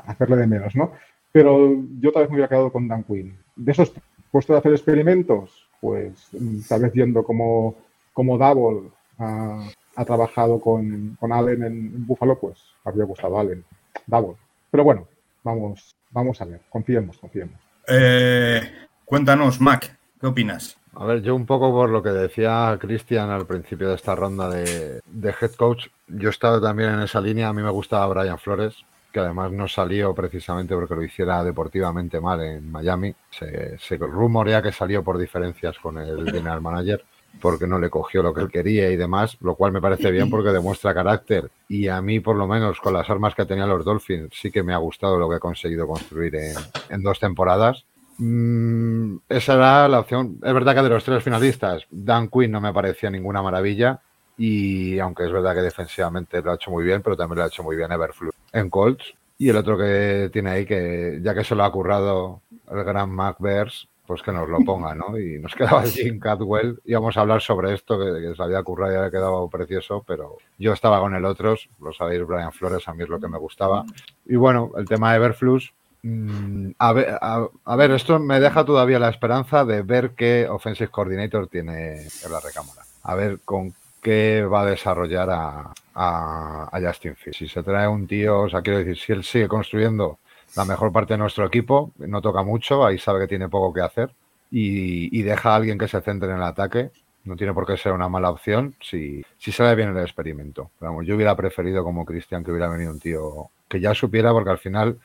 hacerle 0.08 0.38
de 0.38 0.47
menos, 0.47 0.76
¿no? 0.76 0.91
Pero 1.32 1.76
yo 2.00 2.12
tal 2.12 2.23
vez 2.23 2.30
me 2.32 2.38
hubiera 2.38 2.50
quedado 2.50 2.71
con 2.71 2.88
Dan 2.88 3.04
Quinn. 3.04 3.38
De 3.56 3.71
esos 3.71 3.93
puestos 4.32 4.56
de 4.56 4.58
hacer 4.58 4.71
experimentos, 4.71 5.69
pues 5.80 6.30
tal 6.67 6.82
vez 6.82 6.93
viendo 6.93 7.23
cómo, 7.23 7.76
cómo 8.13 8.38
Double 8.38 8.89
ha, 9.19 10.06
trabajado 10.06 10.60
con, 10.60 11.17
Allen 11.21 11.63
en, 11.63 12.08
Buffalo, 12.08 12.39
pues 12.39 12.60
habría 12.84 13.06
gustado 13.06 13.39
Allen, 13.39 13.63
Double. 14.08 14.36
Pero 14.71 14.84
bueno, 14.84 15.08
vamos 15.43 16.41
a 16.41 16.45
ver, 16.45 16.62
confiemos, 16.69 17.17
confiemos. 17.19 17.66
Eh, 17.88 18.62
cuéntanos, 19.06 19.62
Mac, 19.62 19.97
¿qué 20.19 20.28
opinas? 20.28 20.78
A 20.93 21.06
ver, 21.06 21.21
yo 21.21 21.36
un 21.36 21.45
poco 21.45 21.71
por 21.71 21.89
lo 21.89 22.04
que 22.04 22.10
decía 22.10 22.78
Cristian 22.82 23.30
al 23.30 23.45
principio 23.45 23.89
de 23.89 23.95
esta 23.95 24.15
ronda 24.15 24.50
de, 24.50 25.02
head 25.23 25.52
coach, 25.52 25.88
yo 26.08 26.30
he 26.30 26.32
estado 26.32 26.60
también 26.60 26.89
en 26.89 27.02
esa 27.02 27.21
línea, 27.21 27.47
a 27.47 27.54
mí 27.54 27.62
me 27.62 27.69
gustaba 27.69 28.08
Brian 28.08 28.39
Flores, 28.39 28.76
que 29.13 29.19
además 29.19 29.52
no 29.52 29.67
salió 29.67 30.13
precisamente 30.13 30.76
porque 30.76 30.95
lo 30.95 31.04
hiciera 31.04 31.43
deportivamente 31.43 32.19
mal 32.19 32.41
en 32.41 32.69
Miami, 32.69 33.15
se 33.30 33.78
rumorea 33.97 34.62
que 34.62 34.71
salió 34.71 35.04
por 35.04 35.17
diferencias 35.17 35.78
con 35.80 35.97
el 35.97 36.30
general 36.32 36.62
manager, 36.62 37.06
porque 37.41 37.67
no 37.67 37.79
le 37.79 37.89
cogió 37.89 38.23
lo 38.23 38.33
que 38.33 38.41
él 38.41 38.49
quería 38.49 38.89
y 38.89 38.95
demás, 38.95 39.37
lo 39.41 39.55
cual 39.55 39.71
me 39.71 39.81
parece 39.81 40.09
bien 40.11 40.29
porque 40.29 40.49
demuestra 40.49 40.93
carácter 40.93 41.51
y 41.69 41.87
a 41.87 42.01
mí 42.01 42.19
por 42.19 42.35
lo 42.35 42.47
menos 42.47 42.79
con 42.79 42.93
las 42.93 43.09
armas 43.09 43.35
que 43.35 43.45
tenían 43.45 43.69
los 43.69 43.85
Dolphins 43.85 44.29
sí 44.33 44.51
que 44.51 44.63
me 44.63 44.73
ha 44.73 44.77
gustado 44.77 45.19
lo 45.19 45.29
que 45.29 45.35
he 45.35 45.39
conseguido 45.39 45.87
construir 45.87 46.35
en, 46.35 46.55
en 46.89 47.03
dos 47.03 47.19
temporadas 47.19 47.85
Mm, 48.17 49.17
esa 49.29 49.53
era 49.53 49.87
la 49.87 49.99
opción. 49.99 50.39
Es 50.43 50.53
verdad 50.53 50.75
que 50.75 50.81
de 50.81 50.89
los 50.89 51.03
tres 51.03 51.23
finalistas, 51.23 51.85
Dan 51.89 52.29
Quinn 52.29 52.51
no 52.51 52.61
me 52.61 52.73
parecía 52.73 53.09
ninguna 53.09 53.41
maravilla. 53.41 54.01
Y 54.37 54.99
aunque 54.99 55.25
es 55.25 55.31
verdad 55.31 55.55
que 55.55 55.61
defensivamente 55.61 56.41
lo 56.41 56.51
ha 56.51 56.55
hecho 56.55 56.71
muy 56.71 56.83
bien, 56.83 57.01
pero 57.01 57.17
también 57.17 57.39
lo 57.39 57.43
ha 57.43 57.47
hecho 57.47 57.63
muy 57.63 57.75
bien 57.75 57.91
Everflux 57.91 58.35
en 58.53 58.69
Colts. 58.69 59.13
Y 59.39 59.49
el 59.49 59.57
otro 59.57 59.77
que 59.77 60.29
tiene 60.33 60.49
ahí, 60.51 60.65
que 60.65 61.19
ya 61.21 61.33
que 61.33 61.43
se 61.43 61.55
lo 61.55 61.63
ha 61.63 61.71
currado 61.71 62.41
el 62.71 62.83
gran 62.83 63.09
Mac 63.09 63.37
Bears, 63.39 63.87
pues 64.07 64.23
que 64.23 64.31
nos 64.31 64.49
lo 64.49 64.59
ponga, 64.59 64.95
¿no? 64.95 65.19
Y 65.19 65.37
nos 65.37 65.53
quedaba 65.53 65.83
Jim 65.83 66.17
Cadwell. 66.19 66.79
Íbamos 66.85 67.17
a 67.17 67.21
hablar 67.21 67.41
sobre 67.41 67.73
esto, 67.73 67.99
que, 67.99 68.21
que 68.21 68.35
se 68.35 68.41
había 68.41 68.63
currado 68.63 68.93
y 68.93 68.95
había 68.95 69.11
quedado 69.11 69.47
precioso, 69.49 70.03
pero 70.07 70.37
yo 70.57 70.73
estaba 70.73 70.99
con 70.99 71.13
el 71.13 71.25
otro, 71.25 71.55
lo 71.81 71.93
sabéis, 71.93 72.25
Brian 72.25 72.53
Flores, 72.53 72.87
a 72.87 72.93
mí 72.93 73.03
es 73.03 73.09
lo 73.09 73.19
que 73.19 73.27
me 73.27 73.37
gustaba. 73.37 73.85
Y 74.25 74.37
bueno, 74.37 74.71
el 74.77 74.87
tema 74.87 75.11
de 75.11 75.17
Everflux, 75.17 75.73
Mm, 76.03 76.71
a 76.77 76.93
ver, 76.93 77.17
a, 77.21 77.47
a 77.65 77.75
ver, 77.75 77.91
esto 77.91 78.19
me 78.19 78.39
deja 78.39 78.63
todavía 78.63 78.99
la 78.99 79.09
esperanza 79.09 79.65
de 79.65 79.81
ver 79.81 80.11
qué 80.11 80.47
Offensive 80.49 80.89
Coordinator 80.89 81.47
tiene 81.47 82.01
en 82.03 82.31
la 82.31 82.39
recámara. 82.39 82.83
A 83.03 83.15
ver 83.15 83.39
con 83.43 83.73
qué 84.01 84.45
va 84.45 84.61
a 84.61 84.65
desarrollar 84.65 85.29
a, 85.29 85.73
a, 85.95 86.69
a 86.71 86.81
Justin 86.81 87.15
Fields. 87.15 87.37
Si 87.37 87.47
se 87.47 87.63
trae 87.63 87.87
un 87.87 88.07
tío, 88.07 88.41
o 88.41 88.49
sea, 88.49 88.61
quiero 88.61 88.79
decir, 88.79 88.97
si 88.97 89.11
él 89.11 89.23
sigue 89.23 89.47
construyendo 89.47 90.19
la 90.55 90.65
mejor 90.65 90.91
parte 90.91 91.13
de 91.13 91.17
nuestro 91.17 91.45
equipo, 91.45 91.91
no 91.97 92.21
toca 92.21 92.43
mucho, 92.43 92.86
ahí 92.86 92.97
sabe 92.97 93.21
que 93.21 93.27
tiene 93.27 93.49
poco 93.49 93.73
que 93.73 93.81
hacer 93.81 94.12
y, 94.51 95.21
deja 95.21 95.51
a 95.51 95.55
alguien 95.55 95.77
que 95.77 95.88
se 95.88 96.01
centre 96.01 96.29
en 96.29 96.38
el 96.38 96.43
ataque. 96.43 96.91
No 97.25 97.36
tiene 97.36 97.53
por 97.53 97.67
qué 97.67 97.75
ser 97.75 97.91
una 97.91 98.07
mala 98.07 98.29
opción 98.29 98.75
si, 98.81 99.21
si 99.38 99.51
sale 99.51 99.75
bien 99.75 99.89
el 99.89 100.01
experimento. 100.01 100.71
Vamos, 100.79 101.05
yo 101.05 101.15
hubiera 101.15 101.36
preferido 101.36 101.83
como 101.83 102.05
Cristian 102.05 102.43
que 102.43 102.51
hubiera 102.51 102.69
venido 102.69 102.91
un 102.91 102.99
tío 102.99 103.49
que 103.67 103.81
ya 103.81 103.93
supiera, 103.93 104.31
porque 104.31 104.51
al 104.51 104.57
final 104.60 104.97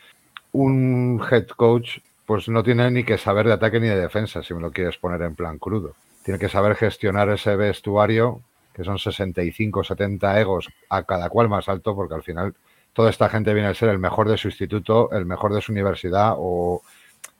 un 0.52 1.20
head 1.28 1.48
coach 1.48 1.98
pues 2.26 2.48
no 2.48 2.62
tiene 2.62 2.90
ni 2.90 3.04
que 3.04 3.18
saber 3.18 3.46
de 3.46 3.54
ataque 3.54 3.80
ni 3.80 3.88
de 3.88 4.00
defensa, 4.00 4.42
si 4.42 4.54
me 4.54 4.60
lo 4.60 4.70
quieres 4.70 4.96
poner 4.98 5.20
en 5.22 5.34
plan 5.34 5.58
crudo. 5.58 5.94
Tiene 6.24 6.38
que 6.38 6.48
saber 6.48 6.76
gestionar 6.76 7.28
ese 7.30 7.56
vestuario, 7.56 8.40
que 8.72 8.84
son 8.84 8.98
65, 8.98 9.82
70 9.82 10.40
egos, 10.40 10.68
a 10.88 11.02
cada 11.02 11.28
cual 11.28 11.48
más 11.48 11.68
alto, 11.68 11.96
porque 11.96 12.14
al 12.14 12.22
final 12.22 12.54
toda 12.92 13.10
esta 13.10 13.28
gente 13.28 13.54
viene 13.54 13.68
a 13.68 13.74
ser 13.74 13.88
el 13.88 13.98
mejor 13.98 14.28
de 14.28 14.36
su 14.36 14.48
instituto, 14.48 15.10
el 15.12 15.26
mejor 15.26 15.54
de 15.54 15.60
su 15.60 15.72
universidad, 15.72 16.34
o... 16.36 16.82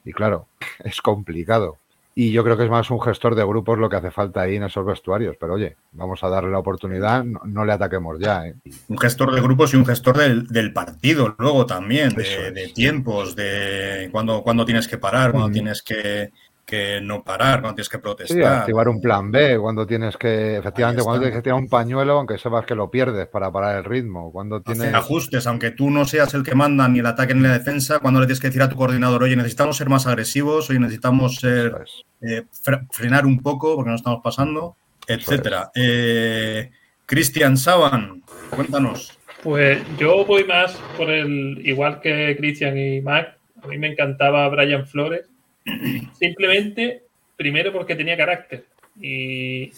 y 0.05 0.13
claro, 0.13 0.47
es 0.85 1.01
complicado. 1.01 1.79
Y 2.15 2.31
yo 2.31 2.45
creo 2.45 2.59
que 2.59 2.65
es 2.65 2.71
más 2.71 2.91
un 2.91 3.01
gestor 3.01 3.35
de 3.35 3.45
grupos 3.45 3.79
lo 3.79 3.89
que 3.89 3.97
hace 3.97 4.11
falta 4.11 4.43
ahí 4.43 4.57
en 4.57 4.65
esos 4.65 4.85
vestuarios. 4.85 5.37
Pero 5.41 5.55
oye, 5.55 5.77
vamos 5.93 6.23
a 6.23 6.29
darle 6.29 6.51
la 6.51 6.59
oportunidad, 6.59 7.25
no, 7.25 7.41
no 7.45 7.65
le 7.65 7.73
ataquemos 7.73 8.19
ya. 8.21 8.47
¿eh? 8.47 8.55
Un 8.89 8.99
gestor 8.99 9.35
de 9.35 9.41
grupos 9.41 9.73
y 9.73 9.79
un 9.79 9.87
gestor 9.87 10.19
del, 10.19 10.47
del 10.49 10.75
partido 10.75 11.35
luego 11.39 11.65
también, 11.65 12.11
de, 12.11 12.71
tiempos, 12.75 13.35
de 13.35 14.11
cuándo, 14.13 14.43
cuándo 14.43 14.67
tienes 14.67 14.89
que 14.89 14.99
parar, 14.99 15.31
cuándo 15.33 15.49
mm. 15.49 15.53
tienes 15.53 15.83
que, 15.83 16.33
que, 16.65 17.01
no 17.03 17.23
parar, 17.23 17.61
cuando 17.61 17.77
tienes 17.77 17.89
que 17.89 17.99
protestar. 17.99 18.37
Sí, 18.37 18.43
activar 18.43 18.89
un 18.89 19.01
plan 19.01 19.31
B, 19.31 19.59
cuando 19.59 19.87
tienes 19.87 20.17
que, 20.17 20.57
efectivamente, 20.57 21.03
cuando 21.03 21.21
tienes 21.21 21.37
que 21.37 21.43
tirar 21.43 21.59
un 21.59 21.69
pañuelo, 21.69 22.19
aunque 22.19 22.39
sepas 22.39 22.65
que 22.65 22.75
lo 22.75 22.91
pierdes 22.91 23.27
para 23.29 23.51
parar 23.51 23.79
el 23.79 23.85
ritmo. 23.85 24.33
Cuando 24.33 24.61
tienes... 24.63 24.83
Hacer 24.83 24.97
ajustes, 24.97 25.47
aunque 25.47 25.71
tú 25.71 25.91
no 25.91 26.05
seas 26.05 26.33
el 26.35 26.43
que 26.43 26.55
manda 26.55 26.89
ni 26.89 27.01
el 27.01 27.07
ataque 27.07 27.35
ni 27.35 27.43
la 27.43 27.53
defensa, 27.53 27.99
cuando 27.99 28.21
le 28.21 28.27
tienes 28.27 28.41
que 28.41 28.49
decir 28.49 28.63
a 28.63 28.69
tu 28.69 28.77
coordinador, 28.77 29.23
oye, 29.23 29.37
necesitamos 29.37 29.77
ser 29.77 29.89
más 29.89 30.07
agresivos, 30.07 30.71
oye, 30.71 30.79
necesitamos 30.79 31.37
ser, 31.37 31.85
eh, 32.21 32.45
frenar 32.91 33.27
un 33.27 33.41
poco 33.41 33.77
porque 33.77 33.91
no 33.91 33.97
estamos 33.97 34.21
pasando, 34.23 34.77
etcétera. 35.07 35.71
Eh, 35.75 36.71
Cristian 37.07 37.57
Saban, 37.57 38.23
cuéntanos. 38.51 39.19
Pues 39.43 39.83
yo 39.99 40.25
voy 40.25 40.45
más 40.45 40.73
por 40.97 41.11
el, 41.11 41.61
igual 41.65 42.01
que 42.01 42.37
Christian 42.39 42.79
y 42.79 43.01
Mac, 43.01 43.37
a 43.63 43.67
mí 43.67 43.77
me 43.77 43.89
encantaba 43.89 44.49
Brian 44.49 44.87
Flores, 44.87 45.29
simplemente, 46.13 47.03
primero 47.37 47.73
porque 47.73 47.97
tenía 47.97 48.17
carácter. 48.17 48.65
Y, 49.01 49.71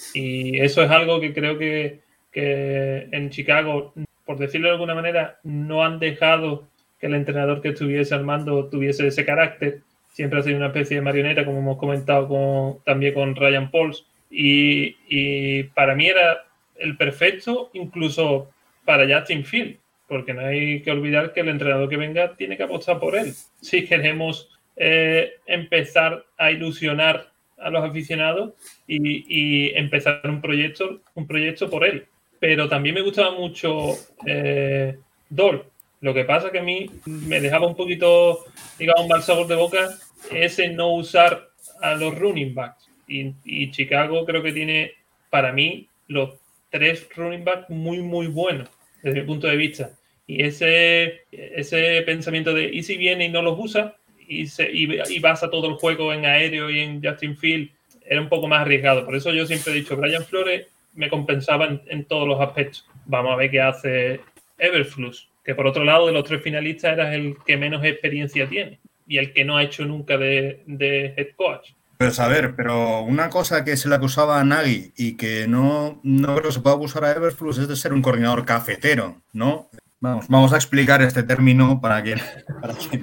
eso 0.60 0.82
es 0.82 0.90
algo 0.90 1.20
que 1.20 1.32
creo 1.32 1.58
que, 1.58 2.00
que 2.32 3.08
en 3.12 3.30
Chicago, 3.30 3.92
por 4.24 4.38
decirlo 4.38 4.68
de 4.68 4.74
alguna 4.74 4.94
manera, 4.94 5.38
no 5.42 5.84
han 5.84 5.98
dejado 5.98 6.66
que 6.98 7.06
el 7.06 7.14
entrenador 7.14 7.60
que 7.60 7.68
estuviese 7.68 8.14
al 8.14 8.24
mando 8.24 8.68
tuviese 8.68 9.06
ese 9.06 9.24
carácter. 9.24 9.80
Siempre 10.08 10.38
ha 10.38 10.42
sido 10.42 10.56
una 10.56 10.66
especie 10.66 10.96
de 10.96 11.02
marioneta, 11.02 11.44
como 11.44 11.58
hemos 11.58 11.78
comentado 11.78 12.28
con, 12.28 12.84
también 12.84 13.14
con 13.14 13.34
Ryan 13.34 13.70
Pauls. 13.70 14.06
Y, 14.30 14.96
y 15.08 15.64
para 15.64 15.94
mí 15.94 16.06
era 16.06 16.44
el 16.76 16.96
perfecto, 16.96 17.70
incluso 17.72 18.50
para 18.84 19.06
Justin 19.06 19.44
Field, 19.44 19.76
porque 20.08 20.34
no 20.34 20.42
hay 20.42 20.82
que 20.82 20.90
olvidar 20.90 21.32
que 21.32 21.40
el 21.40 21.48
entrenador 21.48 21.88
que 21.88 21.96
venga 21.96 22.34
tiene 22.34 22.56
que 22.56 22.62
apostar 22.62 22.98
por 22.98 23.16
él. 23.16 23.32
Si 23.60 23.86
queremos 23.86 24.50
eh, 24.76 25.34
empezar 25.46 26.24
a 26.36 26.50
ilusionar 26.50 27.30
a 27.58 27.70
los 27.70 27.84
aficionados 27.84 28.54
y, 28.86 29.24
y, 29.28 29.74
empezar 29.74 30.20
un 30.24 30.40
proyecto, 30.40 31.00
un 31.14 31.26
proyecto 31.26 31.70
por 31.70 31.84
él. 31.84 32.06
Pero 32.40 32.68
también 32.68 32.94
me 32.94 33.02
gustaba 33.02 33.30
mucho 33.30 33.92
eh, 34.26 34.98
Dol. 35.28 35.64
Lo 36.00 36.12
que 36.12 36.24
pasa 36.24 36.50
que 36.50 36.58
a 36.58 36.62
mí 36.62 36.90
me 37.06 37.40
dejaba 37.40 37.66
un 37.66 37.76
poquito, 37.76 38.44
digamos, 38.78 39.04
un 39.04 39.08
mal 39.08 39.22
sabor 39.22 39.46
de 39.46 39.54
boca 39.54 39.88
ese 40.30 40.68
no 40.68 40.94
usar 40.94 41.48
a 41.80 41.94
los 41.94 42.18
running 42.18 42.54
backs. 42.54 42.88
Y, 43.06 43.32
y 43.44 43.70
Chicago 43.70 44.24
creo 44.24 44.42
que 44.42 44.52
tiene, 44.52 44.92
para 45.30 45.52
mí, 45.52 45.88
los 46.08 46.34
tres 46.70 47.08
running 47.14 47.44
backs 47.44 47.70
muy, 47.70 47.98
muy 47.98 48.26
buenos 48.26 48.68
desde 49.02 49.20
mi 49.20 49.26
punto 49.26 49.46
de 49.46 49.56
vista. 49.56 49.90
Y 50.26 50.42
ese, 50.42 51.26
ese 51.30 52.02
pensamiento 52.02 52.54
de, 52.54 52.64
¿y 52.64 52.82
si 52.82 52.96
viene 52.96 53.26
y 53.26 53.28
no 53.28 53.42
los 53.42 53.58
usa? 53.58 53.96
Y, 54.26 54.46
se, 54.46 54.70
y, 54.70 54.88
y 55.08 55.18
basa 55.18 55.50
todo 55.50 55.68
el 55.68 55.74
juego 55.74 56.12
en 56.12 56.24
aéreo 56.24 56.70
y 56.70 56.80
en 56.80 57.02
Justin 57.02 57.36
Field, 57.36 57.70
era 58.06 58.20
un 58.20 58.28
poco 58.28 58.48
más 58.48 58.62
arriesgado. 58.62 59.04
Por 59.04 59.16
eso 59.16 59.32
yo 59.32 59.46
siempre 59.46 59.72
he 59.72 59.76
dicho, 59.76 59.96
Brian 59.96 60.24
Flores 60.24 60.66
me 60.94 61.10
compensaba 61.10 61.80
en, 61.86 62.04
todos 62.04 62.28
los 62.28 62.40
aspectos. 62.40 62.86
Vamos 63.06 63.32
a 63.32 63.36
ver 63.36 63.50
qué 63.50 63.60
hace 63.60 64.20
Everflux, 64.58 65.28
que 65.44 65.54
por 65.54 65.66
otro 65.66 65.84
lado 65.84 66.06
de 66.06 66.12
los 66.12 66.24
tres 66.24 66.42
finalistas 66.42 66.92
era 66.92 67.14
el 67.14 67.36
que 67.44 67.56
menos 67.56 67.84
experiencia 67.84 68.48
tiene 68.48 68.78
y 69.06 69.18
el 69.18 69.32
que 69.32 69.44
no 69.44 69.56
ha 69.56 69.62
hecho 69.62 69.84
nunca 69.84 70.16
de, 70.16 70.62
de 70.66 71.14
head 71.16 71.28
coach. 71.36 71.70
Pues 71.98 72.18
a 72.18 72.28
ver, 72.28 72.54
pero 72.56 73.02
una 73.02 73.30
cosa 73.30 73.64
que 73.64 73.76
se 73.76 73.88
le 73.88 73.94
acusaba 73.94 74.40
a 74.40 74.44
Nagy 74.44 74.92
y 74.96 75.16
que 75.16 75.46
no, 75.46 76.00
no 76.02 76.34
creo 76.34 76.48
que 76.48 76.52
se 76.52 76.60
pueda 76.60 76.76
acusar 76.76 77.04
a 77.04 77.12
Everflux 77.12 77.58
es 77.58 77.68
de 77.68 77.76
ser 77.76 77.92
un 77.92 78.02
coordinador 78.02 78.44
cafetero, 78.44 79.22
¿no? 79.32 79.70
Vamos, 80.04 80.28
vamos 80.28 80.52
a 80.52 80.56
explicar 80.56 81.00
este 81.00 81.22
término 81.22 81.80
para 81.80 82.02
quien, 82.02 82.20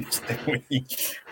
esté 0.07 0.37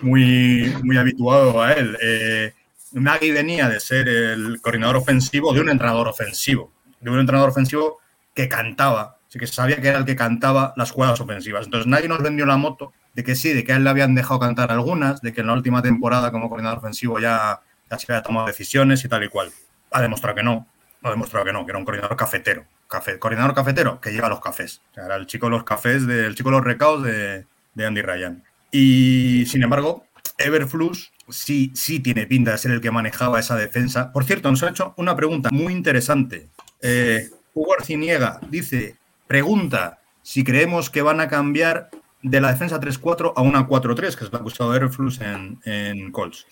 muy, 0.01 0.75
muy, 0.81 0.97
habituado 0.97 1.61
a 1.61 1.73
él. 1.73 1.95
Eh, 2.01 2.53
Nagy 2.93 3.29
venía 3.29 3.69
de 3.69 3.79
ser 3.79 4.09
el 4.09 4.59
coordinador 4.63 4.95
ofensivo 4.95 5.53
de 5.53 5.61
un 5.61 5.69
entrenador 5.69 6.07
ofensivo, 6.07 6.73
de 6.99 7.11
un 7.11 7.19
entrenador 7.19 7.51
ofensivo 7.51 7.99
que 8.33 8.49
cantaba, 8.49 9.19
así 9.27 9.37
que 9.37 9.45
sabía 9.45 9.79
que 9.79 9.89
era 9.89 9.99
el 9.99 10.05
que 10.05 10.15
cantaba 10.15 10.73
las 10.75 10.89
jugadas 10.89 11.21
ofensivas. 11.21 11.65
Entonces 11.65 11.85
Nagy 11.85 12.07
nos 12.07 12.23
vendió 12.23 12.47
la 12.47 12.57
moto 12.57 12.91
de 13.13 13.23
que 13.23 13.35
sí, 13.35 13.53
de 13.53 13.63
que 13.63 13.73
a 13.73 13.75
él 13.75 13.83
le 13.83 13.91
habían 13.91 14.15
dejado 14.15 14.39
cantar 14.39 14.71
algunas, 14.71 15.21
de 15.21 15.33
que 15.33 15.41
en 15.41 15.47
la 15.47 15.53
última 15.53 15.83
temporada 15.83 16.31
como 16.31 16.49
coordinador 16.49 16.79
ofensivo 16.79 17.19
ya, 17.19 17.61
ya 17.91 17.99
se 17.99 18.11
había 18.11 18.23
tomado 18.23 18.47
decisiones 18.47 19.05
y 19.05 19.07
tal 19.07 19.23
y 19.23 19.29
cual. 19.29 19.51
Ha 19.91 20.01
demostrado 20.01 20.35
que 20.35 20.41
no, 20.41 20.65
ha 21.03 21.09
demostrado 21.09 21.45
que 21.45 21.53
no, 21.53 21.65
que 21.65 21.71
era 21.71 21.79
un 21.79 21.85
coordinador 21.85 22.17
cafetero. 22.17 22.65
Café, 22.87 23.19
coordinador 23.19 23.53
cafetero 23.53 24.01
que 24.01 24.11
lleva 24.11 24.29
los 24.29 24.39
cafés. 24.39 24.81
Era 24.95 25.15
el 25.15 25.27
chico 25.27 25.47
de 25.47 25.51
los 25.51 25.63
cafés, 25.63 26.07
de, 26.07 26.25
el 26.25 26.35
chico 26.35 26.49
de 26.49 26.55
los 26.57 26.65
recaos 26.65 27.03
de, 27.03 27.45
de 27.73 27.85
Andy 27.85 28.01
Ryan. 28.01 28.43
Y 28.71 29.45
sin 29.45 29.63
embargo, 29.63 30.05
Everflux 30.37 31.11
sí, 31.29 31.71
sí 31.75 31.99
tiene 31.99 32.25
pinta 32.25 32.51
de 32.51 32.57
ser 32.57 32.71
el 32.71 32.81
que 32.81 32.91
manejaba 32.91 33.39
esa 33.39 33.55
defensa. 33.55 34.11
Por 34.11 34.23
cierto, 34.25 34.49
nos 34.49 34.63
ha 34.63 34.69
hecho 34.69 34.93
una 34.97 35.15
pregunta 35.15 35.49
muy 35.51 35.73
interesante. 35.73 36.49
Eh, 36.81 37.29
Hugo 37.53 37.73
Arciniega 37.77 38.39
dice, 38.49 38.95
pregunta 39.27 39.99
si 40.21 40.43
creemos 40.43 40.89
que 40.89 41.01
van 41.01 41.19
a 41.19 41.27
cambiar 41.27 41.89
de 42.21 42.41
la 42.41 42.51
defensa 42.51 42.79
3-4 42.79 43.33
a 43.35 43.41
una 43.41 43.67
4-3, 43.67 44.15
que 44.15 44.25
es 44.25 44.33
la 44.33 44.39
que 44.39 44.43
ha 44.43 44.47
usado 44.47 44.75
Everflux 44.75 45.21
en, 45.21 45.59
en 45.65 46.11
Colts. 46.11 46.45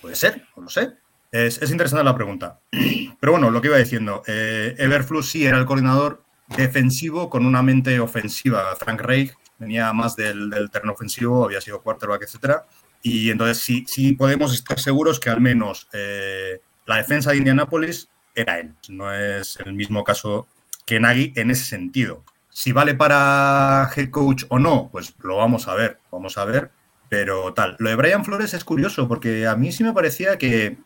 Puede 0.00 0.16
ser, 0.16 0.46
no 0.56 0.64
lo 0.64 0.68
sé. 0.68 0.92
Es, 1.32 1.62
es, 1.62 1.70
interesante 1.70 2.04
la 2.04 2.14
pregunta. 2.14 2.60
Pero 3.20 3.32
bueno, 3.32 3.50
lo 3.50 3.60
que 3.60 3.68
iba 3.68 3.76
diciendo, 3.76 4.22
eh, 4.26 4.74
Everflux 4.78 5.28
sí 5.28 5.46
era 5.46 5.58
el 5.58 5.66
coordinador 5.66 6.24
defensivo 6.56 7.30
con 7.30 7.46
una 7.46 7.62
mente 7.62 8.00
ofensiva. 8.00 8.74
Frank 8.76 9.00
Reich 9.00 9.32
venía 9.58 9.92
más 9.92 10.16
del, 10.16 10.50
terreno 10.72 10.92
ofensivo, 10.92 11.44
había 11.44 11.60
sido 11.60 11.82
quarterback, 11.82 12.22
etcétera. 12.22 12.64
Y 13.02 13.30
entonces 13.30 13.58
sí, 13.58 13.84
sí 13.86 14.12
podemos 14.12 14.52
estar 14.52 14.78
seguros 14.78 15.20
que 15.20 15.30
al 15.30 15.40
menos 15.40 15.88
eh, 15.92 16.60
la 16.86 16.96
defensa 16.96 17.30
de 17.30 17.38
Indianapolis 17.38 18.08
era 18.34 18.58
él. 18.58 18.74
No 18.88 19.12
es 19.12 19.58
el 19.64 19.72
mismo 19.72 20.04
caso 20.04 20.48
que 20.84 21.00
Nagy 21.00 21.32
en 21.36 21.50
ese 21.50 21.64
sentido. 21.64 22.24
Si 22.48 22.72
vale 22.72 22.94
para 22.94 23.88
head 23.94 24.10
coach 24.10 24.44
o 24.48 24.58
no, 24.58 24.88
pues 24.90 25.14
lo 25.22 25.36
vamos 25.36 25.68
a 25.68 25.74
ver, 25.74 25.98
vamos 26.10 26.36
a 26.36 26.44
ver. 26.44 26.72
Pero 27.08 27.52
tal, 27.54 27.76
lo 27.78 27.90
de 27.90 27.96
Brian 27.96 28.24
Flores 28.24 28.54
es 28.54 28.64
curioso 28.64 29.08
porque 29.08 29.46
a 29.46 29.56
mí 29.56 29.72
sí 29.72 29.82
me 29.82 29.92
parecía 29.92 30.38
que, 30.38 30.78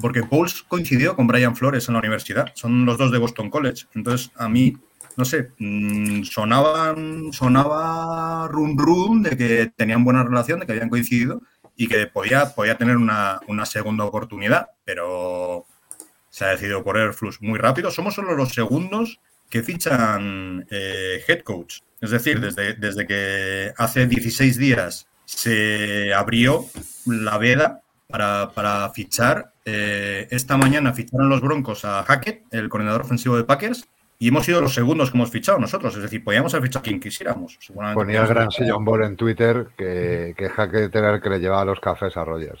porque 0.00 0.22
Pauls 0.22 0.62
coincidió 0.62 1.16
con 1.16 1.26
Brian 1.26 1.56
Flores 1.56 1.88
en 1.88 1.94
la 1.94 2.00
universidad, 2.00 2.52
son 2.54 2.84
los 2.84 2.98
dos 2.98 3.12
de 3.12 3.18
Boston 3.18 3.50
College. 3.50 3.86
Entonces 3.94 4.30
a 4.36 4.48
mí, 4.48 4.76
no 5.16 5.24
sé, 5.24 5.50
mmm, 5.58 6.22
sonaban, 6.22 7.32
sonaba 7.32 8.48
run 8.48 8.78
run 8.78 9.22
de 9.22 9.36
que 9.36 9.72
tenían 9.76 10.04
buena 10.04 10.24
relación, 10.24 10.60
de 10.60 10.66
que 10.66 10.72
habían 10.72 10.88
coincidido 10.88 11.42
y 11.76 11.88
que 11.88 12.06
podía, 12.06 12.54
podía 12.54 12.76
tener 12.76 12.96
una, 12.96 13.40
una 13.48 13.66
segunda 13.66 14.04
oportunidad, 14.04 14.68
pero 14.84 15.66
se 16.30 16.46
ha 16.46 16.48
decidido 16.48 16.82
por 16.82 16.96
Airflux 16.96 17.42
muy 17.42 17.58
rápido. 17.58 17.90
Somos 17.90 18.14
solo 18.14 18.34
los 18.34 18.50
segundos 18.54 19.20
que 19.50 19.62
fichan 19.62 20.66
eh, 20.70 21.22
head 21.28 21.42
coach. 21.42 21.80
Es 22.00 22.10
decir, 22.10 22.40
desde, 22.40 22.72
desde 22.72 23.06
que 23.06 23.72
hace 23.76 24.06
16 24.06 24.56
días 24.56 25.06
se 25.26 26.12
abrió 26.14 26.64
la 27.04 27.36
veda 27.36 27.81
para, 28.12 28.50
para 28.50 28.88
fichar. 28.90 29.52
Eh, 29.64 30.28
esta 30.30 30.56
mañana 30.56 30.92
ficharon 30.92 31.28
los 31.28 31.40
Broncos 31.40 31.84
a 31.84 32.04
Hackett, 32.04 32.44
el 32.52 32.68
coordinador 32.68 33.00
ofensivo 33.00 33.36
de 33.36 33.44
Packers, 33.44 33.88
y 34.18 34.28
hemos 34.28 34.44
sido 34.44 34.60
los 34.60 34.74
segundos 34.74 35.10
que 35.10 35.16
hemos 35.16 35.30
fichado 35.30 35.58
nosotros. 35.58 35.96
Es 35.96 36.02
decir, 36.02 36.22
podíamos 36.22 36.54
haber 36.54 36.68
fichado 36.68 36.80
a 36.80 36.84
quien 36.84 37.00
quisiéramos. 37.00 37.58
Ponía 37.94 38.20
el 38.20 38.28
gran 38.28 38.50
Sillon 38.50 38.84
Ball 38.84 39.04
en 39.04 39.16
Twitter 39.16 39.68
que, 39.76 40.34
que 40.36 40.48
Hackett 40.48 40.94
era 40.94 41.14
el 41.14 41.20
que 41.20 41.30
le 41.30 41.40
llevaba 41.40 41.64
los 41.64 41.80
cafés 41.80 42.16
a 42.16 42.24
Rogers. 42.24 42.60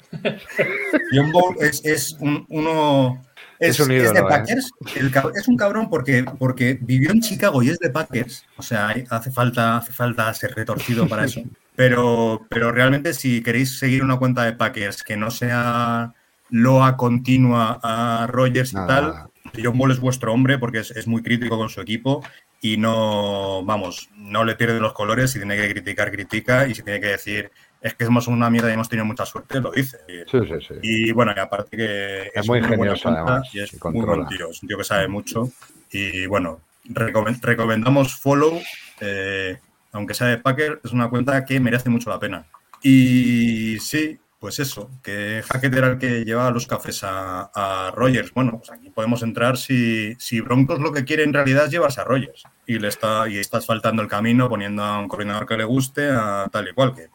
Sillon 1.10 1.30
Ball 1.32 1.54
es, 1.60 1.84
es 1.84 2.16
un, 2.18 2.44
uno 2.48 3.22
es, 3.60 3.78
es, 3.78 3.86
un 3.86 3.92
ídolo, 3.92 4.08
es, 4.08 4.14
de 4.14 4.22
Packers. 4.22 4.70
¿eh? 4.96 5.00
El, 5.00 5.12
es 5.36 5.46
un 5.46 5.56
cabrón 5.56 5.88
porque, 5.88 6.24
porque 6.38 6.78
vivió 6.80 7.12
en 7.12 7.20
Chicago 7.20 7.62
y 7.62 7.68
es 7.68 7.78
de 7.78 7.90
Packers. 7.90 8.44
O 8.56 8.62
sea, 8.62 8.92
hace 9.10 9.30
falta, 9.30 9.76
hace 9.76 9.92
falta 9.92 10.34
ser 10.34 10.54
retorcido 10.56 11.06
para 11.06 11.26
eso. 11.26 11.42
Pero, 11.74 12.46
pero 12.50 12.70
realmente, 12.70 13.14
si 13.14 13.42
queréis 13.42 13.78
seguir 13.78 14.02
una 14.02 14.18
cuenta 14.18 14.44
de 14.44 14.52
Packers 14.52 15.02
que 15.02 15.16
no 15.16 15.30
sea 15.30 16.14
loa 16.50 16.96
continua 16.96 17.80
a 17.82 18.26
Rogers 18.26 18.72
y 18.72 18.76
Nada. 18.76 18.86
tal, 18.86 19.62
John 19.62 19.78
Ball 19.78 19.90
es 19.90 20.00
vuestro 20.00 20.32
hombre 20.32 20.58
porque 20.58 20.80
es, 20.80 20.90
es, 20.90 21.06
muy 21.06 21.22
crítico 21.22 21.56
con 21.56 21.70
su 21.70 21.80
equipo 21.80 22.22
y 22.60 22.76
no, 22.76 23.64
vamos, 23.64 24.08
no 24.16 24.44
le 24.44 24.54
pierde 24.54 24.78
los 24.78 24.92
colores. 24.92 25.32
Si 25.32 25.38
tiene 25.38 25.56
que 25.56 25.68
criticar, 25.68 26.12
critica. 26.12 26.68
Y 26.68 26.74
si 26.74 26.82
tiene 26.82 27.00
que 27.00 27.08
decir, 27.08 27.50
es 27.80 27.94
que 27.94 28.04
somos 28.04 28.28
una 28.28 28.48
mierda 28.50 28.70
y 28.70 28.74
hemos 28.74 28.88
tenido 28.88 29.04
mucha 29.04 29.26
suerte, 29.26 29.60
lo 29.60 29.72
dice. 29.72 29.98
Sí, 30.30 30.38
sí, 30.46 30.54
sí. 30.68 30.74
y 30.82 31.12
bueno, 31.12 31.32
y 31.36 31.40
aparte 31.40 31.76
que 31.76 32.22
es, 32.26 32.30
es 32.34 32.46
muy 32.46 32.60
ingenioso 32.60 33.08
además. 33.08 33.52
Y 33.52 33.60
es 33.60 33.84
muy 33.84 34.06
buen 34.06 34.26
tío, 34.28 34.50
es 34.50 34.62
un 34.62 34.68
tío 34.68 34.78
que 34.78 34.84
sabe 34.84 35.08
mucho. 35.08 35.50
Y 35.90 36.26
bueno, 36.26 36.60
recomend 36.84 37.44
recomendamos 37.44 38.14
follow, 38.14 38.60
eh, 39.00 39.58
aunque 39.92 40.14
sea 40.14 40.26
de 40.28 40.38
Packer, 40.38 40.80
es 40.82 40.92
una 40.92 41.08
cuenta 41.08 41.44
que 41.44 41.60
merece 41.60 41.90
mucho 41.90 42.10
la 42.10 42.18
pena. 42.18 42.46
Y 42.82 43.78
sí, 43.78 44.18
pues 44.42 44.58
eso, 44.58 44.90
que 45.04 45.44
Hackett 45.48 45.72
era 45.72 45.86
el 45.86 45.98
que 45.98 46.24
llevaba 46.24 46.50
los 46.50 46.66
cafés 46.66 47.04
a, 47.04 47.50
a 47.54 47.92
Rogers. 47.92 48.34
Bueno, 48.34 48.58
pues 48.58 48.70
aquí 48.72 48.90
podemos 48.90 49.22
entrar 49.22 49.56
si, 49.56 50.16
si, 50.18 50.40
Broncos 50.40 50.80
lo 50.80 50.92
que 50.92 51.04
quiere 51.04 51.22
en 51.22 51.32
realidad 51.32 51.66
es 51.66 51.70
llevarse 51.70 52.00
a 52.00 52.04
Rogers 52.04 52.42
y 52.66 52.80
le 52.80 52.88
está 52.88 53.28
y 53.28 53.38
estás 53.38 53.66
faltando 53.66 54.02
el 54.02 54.08
camino 54.08 54.48
poniendo 54.48 54.82
a 54.82 54.98
un 54.98 55.06
coordinador 55.06 55.46
que 55.46 55.56
le 55.56 55.62
guste 55.62 56.10
a 56.10 56.48
tal 56.50 56.68
y 56.68 56.72
cual 56.72 56.92
que 56.92 57.08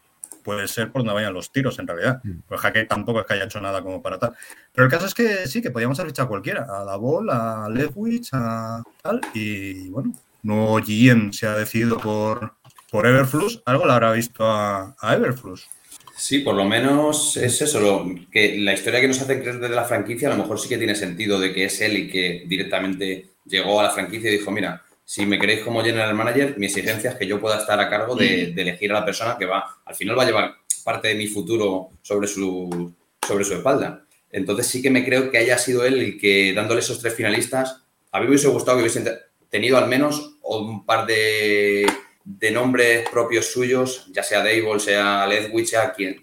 puede 0.47 0.69
ser 0.69 0.89
por 0.89 1.01
donde 1.01 1.15
vayan 1.15 1.33
los 1.33 1.51
tiros 1.51 1.77
en 1.79 1.87
realidad. 1.87 2.21
Pues 2.47 2.61
Hackett 2.61 2.87
tampoco 2.87 3.19
es 3.19 3.25
que 3.25 3.33
haya 3.33 3.43
hecho 3.43 3.59
nada 3.59 3.81
como 3.81 4.01
para 4.01 4.17
tal. 4.17 4.33
Pero 4.71 4.85
el 4.85 4.91
caso 4.91 5.05
es 5.05 5.13
que 5.13 5.45
sí, 5.47 5.61
que 5.61 5.71
podíamos 5.71 5.99
haber 5.99 6.11
echado 6.11 6.27
a 6.27 6.29
cualquiera, 6.29 6.65
a 6.69 6.85
la 6.85 6.95
Ball, 6.95 7.29
a 7.29 7.67
Leftwich, 7.69 8.29
a 8.31 8.81
tal, 9.01 9.19
y 9.33 9.89
bueno, 9.89 10.13
nuevo 10.43 10.79
GM 10.79 11.33
se 11.33 11.47
ha 11.47 11.55
decidido 11.55 11.97
por, 11.97 12.53
por 12.91 13.05
Everflux, 13.05 13.61
algo 13.65 13.85
le 13.85 13.93
habrá 13.93 14.11
visto 14.11 14.45
a, 14.45 14.95
a 14.99 15.15
Everflux. 15.15 15.67
Sí, 16.15 16.39
por 16.39 16.55
lo 16.55 16.65
menos 16.65 17.37
es 17.37 17.61
eso, 17.61 17.79
lo, 17.79 18.05
que 18.31 18.57
la 18.57 18.73
historia 18.73 18.99
que 18.99 19.07
nos 19.07 19.21
hace 19.21 19.39
creer 19.39 19.59
de 19.59 19.69
la 19.69 19.85
franquicia 19.85 20.27
a 20.27 20.35
lo 20.35 20.41
mejor 20.41 20.59
sí 20.59 20.67
que 20.67 20.77
tiene 20.79 20.95
sentido 20.95 21.39
de 21.39 21.53
que 21.53 21.65
es 21.65 21.79
él 21.81 21.95
y 21.95 22.09
que 22.09 22.43
directamente 22.47 23.29
llegó 23.45 23.79
a 23.79 23.83
la 23.83 23.91
franquicia 23.91 24.29
y 24.29 24.37
dijo, 24.37 24.49
mira, 24.49 24.83
si 25.05 25.25
me 25.25 25.37
queréis 25.37 25.61
como 25.61 25.83
general 25.83 26.15
manager, 26.15 26.55
mi 26.57 26.65
exigencia 26.65 27.11
es 27.11 27.15
que 27.17 27.27
yo 27.27 27.39
pueda 27.39 27.59
estar 27.59 27.79
a 27.79 27.89
cargo 27.89 28.15
de, 28.15 28.47
de 28.47 28.61
elegir 28.63 28.91
a 28.91 28.95
la 28.95 29.05
persona 29.05 29.37
que 29.37 29.45
va, 29.45 29.77
al 29.85 29.95
final 29.95 30.17
va 30.17 30.23
a 30.23 30.25
llevar 30.25 30.55
parte 30.83 31.09
de 31.09 31.15
mi 31.15 31.27
futuro 31.27 31.89
sobre 32.01 32.27
su, 32.27 32.93
sobre 33.27 33.43
su 33.43 33.53
espalda. 33.53 34.05
Entonces 34.31 34.67
sí 34.67 34.81
que 34.81 34.89
me 34.89 35.05
creo 35.05 35.29
que 35.29 35.37
haya 35.37 35.57
sido 35.57 35.85
él 35.85 35.99
el 35.99 36.19
que, 36.19 36.53
dándole 36.53 36.79
esos 36.79 36.99
tres 36.99 37.13
finalistas, 37.13 37.83
a 38.11 38.19
mí 38.19 38.25
me 38.25 38.31
hubiese 38.31 38.47
gustado 38.47 38.77
que 38.77 38.83
hubiesen 38.83 39.07
tenido 39.49 39.77
al 39.77 39.87
menos 39.87 40.37
un 40.41 40.85
par 40.85 41.05
de, 41.05 41.85
de 42.27 42.51
nombres 42.51 43.07
propios 43.09 43.45
suyos, 43.45 44.05
ya 44.11 44.21
sea 44.21 44.39
Dable, 44.39 44.81
sea 44.81 45.25
Ledwich, 45.25 45.67
sea 45.67 45.93
quien, 45.93 46.21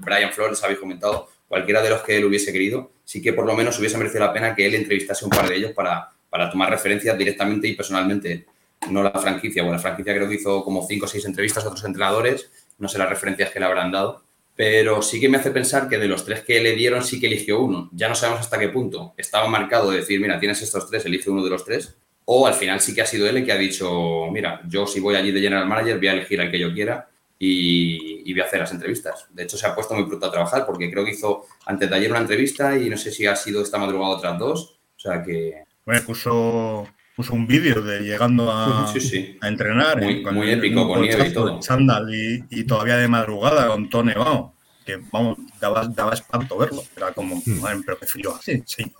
Brian 0.00 0.32
Flores 0.32 0.62
habéis 0.64 0.80
comentado, 0.80 1.28
cualquiera 1.46 1.80
de 1.80 1.90
los 1.90 2.02
que 2.02 2.16
él 2.16 2.24
hubiese 2.24 2.52
querido, 2.52 2.90
sí 3.04 3.22
que 3.22 3.32
por 3.32 3.46
lo 3.46 3.54
menos 3.54 3.78
hubiese 3.78 3.96
merecido 3.96 4.24
la 4.24 4.32
pena 4.32 4.52
que 4.56 4.66
él 4.66 4.74
entrevistase 4.74 5.24
un 5.24 5.30
par 5.30 5.48
de 5.48 5.54
ellos 5.54 5.70
para, 5.70 6.10
para 6.28 6.50
tomar 6.50 6.70
referencias 6.70 7.16
directamente 7.16 7.68
y 7.68 7.74
personalmente, 7.74 8.46
no 8.90 9.04
la 9.04 9.12
franquicia. 9.12 9.62
Bueno, 9.62 9.76
la 9.76 9.82
franquicia 9.82 10.12
creo 10.12 10.28
que 10.28 10.34
hizo 10.34 10.64
como 10.64 10.84
cinco 10.88 11.04
o 11.04 11.08
seis 11.08 11.24
entrevistas 11.24 11.64
a 11.64 11.68
otros 11.68 11.84
entrenadores, 11.84 12.50
no 12.78 12.88
sé 12.88 12.98
las 12.98 13.08
referencias 13.08 13.50
que 13.50 13.60
le 13.60 13.66
habrán 13.66 13.92
dado, 13.92 14.24
pero 14.56 15.02
sí 15.02 15.20
que 15.20 15.28
me 15.28 15.38
hace 15.38 15.52
pensar 15.52 15.88
que 15.88 15.98
de 15.98 16.08
los 16.08 16.24
tres 16.24 16.42
que 16.42 16.60
le 16.60 16.72
dieron 16.72 17.04
sí 17.04 17.20
que 17.20 17.28
eligió 17.28 17.60
uno. 17.60 17.90
Ya 17.92 18.08
no 18.08 18.16
sabemos 18.16 18.40
hasta 18.40 18.58
qué 18.58 18.70
punto. 18.70 19.14
Estaba 19.16 19.46
marcado 19.46 19.92
de 19.92 19.98
decir, 19.98 20.20
mira, 20.20 20.40
tienes 20.40 20.60
estos 20.62 20.90
tres, 20.90 21.06
elige 21.06 21.30
uno 21.30 21.44
de 21.44 21.50
los 21.50 21.64
tres. 21.64 21.96
O 22.26 22.46
al 22.46 22.54
final 22.54 22.80
sí 22.80 22.94
que 22.94 23.02
ha 23.02 23.06
sido 23.06 23.28
él 23.28 23.36
el 23.36 23.44
que 23.44 23.52
ha 23.52 23.58
dicho, 23.58 24.26
mira, 24.32 24.60
yo 24.66 24.86
si 24.86 25.00
voy 25.00 25.14
allí 25.14 25.30
de 25.30 25.40
general 25.40 25.66
manager 25.66 25.98
voy 25.98 26.06
a 26.08 26.12
elegir 26.12 26.40
al 26.40 26.50
que 26.50 26.58
yo 26.58 26.72
quiera 26.72 27.06
y, 27.38 28.22
y 28.24 28.32
voy 28.32 28.40
a 28.40 28.44
hacer 28.46 28.60
las 28.60 28.72
entrevistas. 28.72 29.26
De 29.30 29.42
hecho, 29.42 29.56
se 29.58 29.66
ha 29.66 29.74
puesto 29.74 29.94
muy 29.94 30.06
pronto 30.06 30.26
a 30.26 30.30
trabajar 30.32 30.64
porque 30.64 30.90
creo 30.90 31.04
que 31.04 31.10
hizo 31.10 31.44
antes 31.66 31.90
de 31.90 31.96
ayer 31.96 32.10
una 32.10 32.20
entrevista 32.20 32.78
y 32.78 32.88
no 32.88 32.96
sé 32.96 33.10
si 33.10 33.26
ha 33.26 33.36
sido 33.36 33.62
esta 33.62 33.76
madrugada 33.78 34.14
otras 34.16 34.38
dos. 34.38 34.78
O 34.96 35.00
sea 35.00 35.22
que... 35.22 35.64
Bueno, 35.84 36.00
puso, 36.06 36.88
puso 37.14 37.34
un 37.34 37.46
vídeo 37.46 37.82
de 37.82 38.00
llegando 38.00 38.50
a, 38.50 38.86
Sí, 38.92 39.00
sí. 39.00 39.36
a 39.42 39.48
entrenar. 39.48 40.00
Muy- 40.00 40.22
eh, 40.26 40.32
muy 40.32 40.50
épico, 40.50 40.88
con 40.88 41.02
nieve 41.02 41.28
y 41.28 41.32
todo. 41.34 41.60
chándal 41.60 42.06
y, 42.14 42.42
y 42.48 42.64
todavía 42.64 42.96
de 42.96 43.08
madrugada 43.08 43.66
con 43.68 43.90
todo 43.90 44.02
nevado. 44.04 44.53
Que, 44.84 44.98
vamos, 45.10 45.38
daba, 45.60 45.86
daba 45.88 46.12
espanto 46.14 46.58
verlo. 46.58 46.82
Era 46.96 47.12
como, 47.12 47.42
madre, 47.60 47.80
pero 47.86 47.98
qué 47.98 48.06
frío 48.06 48.34
hace, 48.34 48.62
señor. 48.66 48.92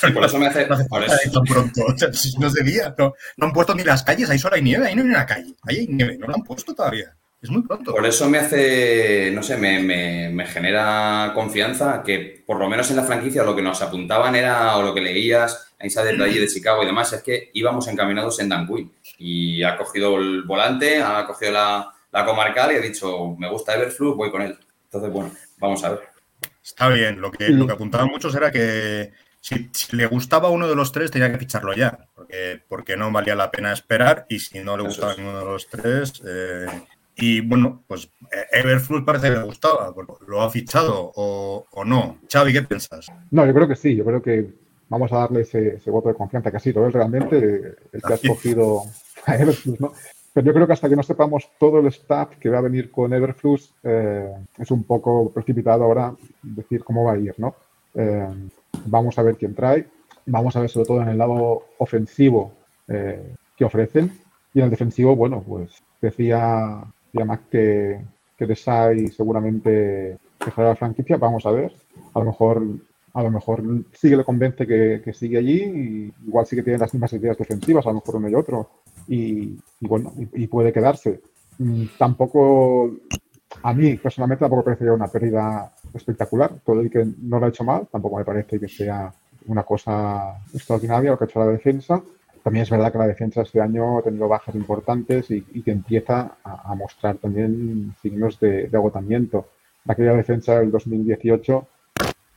Sí, 0.00 0.10
por 0.12 0.24
eso 0.24 0.38
me 0.38 0.46
hace... 0.48 0.66
No 0.68 0.74
hace 0.74 0.84
por 0.86 1.00
falta 1.06 1.16
eso- 1.22 1.32
tan 1.32 1.44
pronto. 1.44 1.82
O 1.86 1.96
sea, 1.96 2.12
si 2.12 2.36
no 2.38 2.50
se 2.50 2.62
veía. 2.64 2.94
No, 2.98 3.14
no 3.36 3.46
han 3.46 3.52
puesto 3.52 3.74
ni 3.74 3.84
las 3.84 4.02
calles, 4.02 4.28
ahí 4.30 4.38
solo 4.38 4.56
hay 4.56 4.62
nieve, 4.62 4.86
ahí 4.88 4.94
no 4.96 5.02
hay 5.02 5.08
una 5.08 5.26
calle. 5.26 5.54
Ahí 5.62 5.76
hay 5.78 5.86
nieve, 5.86 6.18
no 6.18 6.26
la 6.26 6.34
han 6.34 6.42
puesto 6.42 6.74
todavía. 6.74 7.14
Es 7.40 7.50
muy 7.50 7.62
pronto. 7.62 7.92
Por 7.92 8.04
eso 8.04 8.28
me 8.28 8.38
hace, 8.38 9.30
no 9.32 9.44
sé, 9.44 9.56
me, 9.56 9.78
me- 9.80 10.28
me 10.30 10.44
genera 10.46 11.30
confianza 11.34 12.02
que 12.04 12.42
por 12.44 12.58
lo 12.58 12.68
menos 12.68 12.90
en 12.90 12.96
la 12.96 13.04
franquicia 13.04 13.44
lo 13.44 13.54
que 13.54 13.62
nos 13.62 13.80
apuntaban 13.80 14.34
era, 14.34 14.76
o 14.76 14.82
lo 14.82 14.92
que 14.92 15.00
leías, 15.00 15.68
a 15.78 15.84
Insider 15.84 16.16
de 16.18 16.24
allí 16.24 16.38
de 16.40 16.48
Chicago 16.48 16.82
y 16.82 16.86
demás, 16.86 17.12
es 17.12 17.22
que 17.22 17.50
íbamos 17.54 17.86
encaminados 17.86 18.40
en 18.40 18.48
Dan 18.48 18.66
Quinn. 18.66 18.92
Y 19.18 19.62
ha 19.62 19.76
cogido 19.76 20.16
el 20.16 20.42
volante, 20.42 21.00
ha 21.00 21.24
cogido 21.26 21.52
la, 21.52 21.88
la 22.10 22.24
comarcal 22.24 22.72
y 22.72 22.76
ha 22.76 22.80
dicho, 22.80 23.36
me 23.38 23.48
gusta 23.48 23.74
Everflux, 23.76 24.16
voy 24.16 24.32
con 24.32 24.42
él. 24.42 24.58
Entonces, 24.90 25.12
bueno, 25.12 25.30
vamos 25.58 25.84
a 25.84 25.90
ver. 25.90 26.00
Está 26.62 26.88
bien. 26.88 27.20
Lo 27.20 27.30
que, 27.30 27.48
lo 27.50 27.66
que 27.66 27.72
apuntaban 27.72 28.08
muchos 28.08 28.34
era 28.34 28.50
que 28.50 29.12
si, 29.40 29.68
si 29.72 29.96
le 29.96 30.06
gustaba 30.06 30.50
uno 30.50 30.68
de 30.68 30.74
los 30.74 30.92
tres, 30.92 31.10
tenía 31.10 31.30
que 31.30 31.38
ficharlo 31.38 31.74
ya. 31.74 31.98
Porque, 32.14 32.60
porque 32.68 32.96
no 32.96 33.10
valía 33.12 33.34
la 33.34 33.50
pena 33.50 33.72
esperar. 33.72 34.26
Y 34.28 34.38
si 34.38 34.60
no 34.60 34.76
le 34.76 34.82
Eso 34.84 34.88
gustaba 34.88 35.12
es. 35.12 35.18
ninguno 35.18 35.38
de 35.40 35.44
los 35.44 35.66
tres. 35.68 36.22
eh, 36.26 36.66
y 37.16 37.40
bueno, 37.40 37.82
pues 37.88 38.10
eh, 38.30 38.46
Everflux 38.52 39.04
parece 39.04 39.28
que 39.28 39.36
le 39.38 39.42
gustaba. 39.42 39.92
¿Lo 40.26 40.40
ha 40.42 40.50
fichado 40.50 41.12
o, 41.16 41.66
o 41.70 41.84
no? 41.84 42.18
Xavi, 42.32 42.52
¿qué 42.52 42.62
piensas? 42.62 43.08
No, 43.30 43.44
yo 43.44 43.52
creo 43.52 43.66
que 43.66 43.74
sí, 43.76 43.96
yo 43.96 44.04
creo 44.04 44.22
que 44.22 44.46
vamos 44.88 45.12
a 45.12 45.16
darle 45.18 45.40
ese, 45.40 45.74
ese 45.76 45.90
voto 45.90 46.08
de 46.08 46.14
confianza 46.14 46.50
que 46.50 46.56
ha 46.58 46.60
sido 46.60 46.86
él 46.86 46.92
realmente, 46.92 47.36
eh, 47.38 47.74
el 47.92 48.02
que 48.02 48.12
ha 48.12 48.16
escogido 48.16 48.82
a 49.26 49.34
Everflux, 49.36 49.80
¿no? 49.80 49.92
Pero 50.32 50.46
yo 50.46 50.54
creo 50.54 50.66
que 50.66 50.72
hasta 50.72 50.88
que 50.88 50.96
no 50.96 51.02
sepamos 51.02 51.48
todo 51.58 51.80
el 51.80 51.86
staff 51.86 52.36
que 52.38 52.50
va 52.50 52.58
a 52.58 52.62
venir 52.62 52.90
con 52.90 53.12
Everflux, 53.12 53.72
eh, 53.82 54.32
es 54.58 54.70
un 54.70 54.84
poco 54.84 55.30
precipitado 55.30 55.84
ahora 55.84 56.14
decir 56.42 56.84
cómo 56.84 57.04
va 57.04 57.12
a 57.12 57.18
ir, 57.18 57.34
¿no? 57.38 57.54
Eh, 57.94 58.28
vamos 58.86 59.18
a 59.18 59.22
ver 59.22 59.36
quién 59.36 59.54
trae, 59.54 59.86
vamos 60.26 60.54
a 60.56 60.60
ver 60.60 60.70
sobre 60.70 60.86
todo 60.86 61.02
en 61.02 61.08
el 61.08 61.18
lado 61.18 61.64
ofensivo 61.78 62.52
eh, 62.86 63.34
qué 63.56 63.64
ofrecen. 63.64 64.12
Y 64.54 64.60
en 64.60 64.64
el 64.64 64.70
defensivo, 64.70 65.16
bueno, 65.16 65.42
pues 65.46 65.82
decía, 66.00 66.84
decía 67.06 67.24
Mac 67.24 67.42
que, 67.50 68.00
que 68.36 68.46
Desai 68.46 69.08
seguramente 69.08 70.18
dejará 70.44 70.68
la 70.68 70.76
franquicia, 70.76 71.16
vamos 71.16 71.44
a 71.46 71.50
ver, 71.50 71.72
a 72.14 72.18
lo 72.18 72.24
mejor 72.26 72.62
a 73.14 73.22
lo 73.22 73.30
mejor 73.30 73.62
sí 73.92 74.08
que 74.10 74.16
le 74.16 74.24
convence 74.24 74.66
que, 74.66 75.00
que 75.04 75.12
sigue 75.12 75.38
allí, 75.38 75.62
y 75.62 76.12
igual 76.26 76.46
sí 76.46 76.54
que 76.54 76.62
tiene 76.62 76.78
las 76.78 76.94
mismas 76.94 77.12
ideas 77.14 77.36
defensivas, 77.36 77.84
a 77.86 77.88
lo 77.88 77.96
mejor 77.96 78.16
uno 78.16 78.28
y 78.28 78.34
otro, 78.34 78.70
y, 79.08 79.58
y 79.80 79.86
bueno, 79.88 80.12
y, 80.18 80.44
y 80.44 80.46
puede 80.46 80.72
quedarse. 80.72 81.20
Mm, 81.58 81.84
Tampoco, 81.98 82.90
a 83.62 83.72
mí 83.74 83.96
personalmente 83.96 84.44
tampoco 84.44 84.64
parecería 84.64 84.92
una 84.92 85.08
pérdida 85.08 85.72
espectacular, 85.94 86.52
todo 86.64 86.80
el 86.80 86.90
que 86.90 87.04
no 87.22 87.40
lo 87.40 87.46
ha 87.46 87.48
hecho 87.48 87.64
mal, 87.64 87.88
tampoco 87.90 88.18
me 88.18 88.24
parece 88.24 88.60
que 88.60 88.68
sea 88.68 89.12
una 89.46 89.62
cosa 89.62 90.38
extraordinaria 90.52 91.10
lo 91.10 91.18
que 91.18 91.24
ha 91.24 91.28
hecho 91.28 91.40
la 91.40 91.46
defensa. 91.52 92.02
También 92.42 92.62
es 92.62 92.70
verdad 92.70 92.92
que 92.92 92.98
la 92.98 93.06
defensa 93.06 93.42
este 93.42 93.60
año 93.60 93.98
ha 93.98 94.02
tenido 94.02 94.28
bajas 94.28 94.54
importantes 94.54 95.30
y, 95.30 95.44
y 95.52 95.62
que 95.62 95.70
empieza 95.72 96.36
a, 96.44 96.72
a 96.72 96.74
mostrar 96.74 97.16
también 97.16 97.94
signos 98.00 98.38
de, 98.40 98.68
de 98.68 98.76
agotamiento. 98.76 99.48
De 99.84 99.92
aquella 99.92 100.14
defensa 100.14 100.58
del 100.60 100.70
2018 100.70 101.66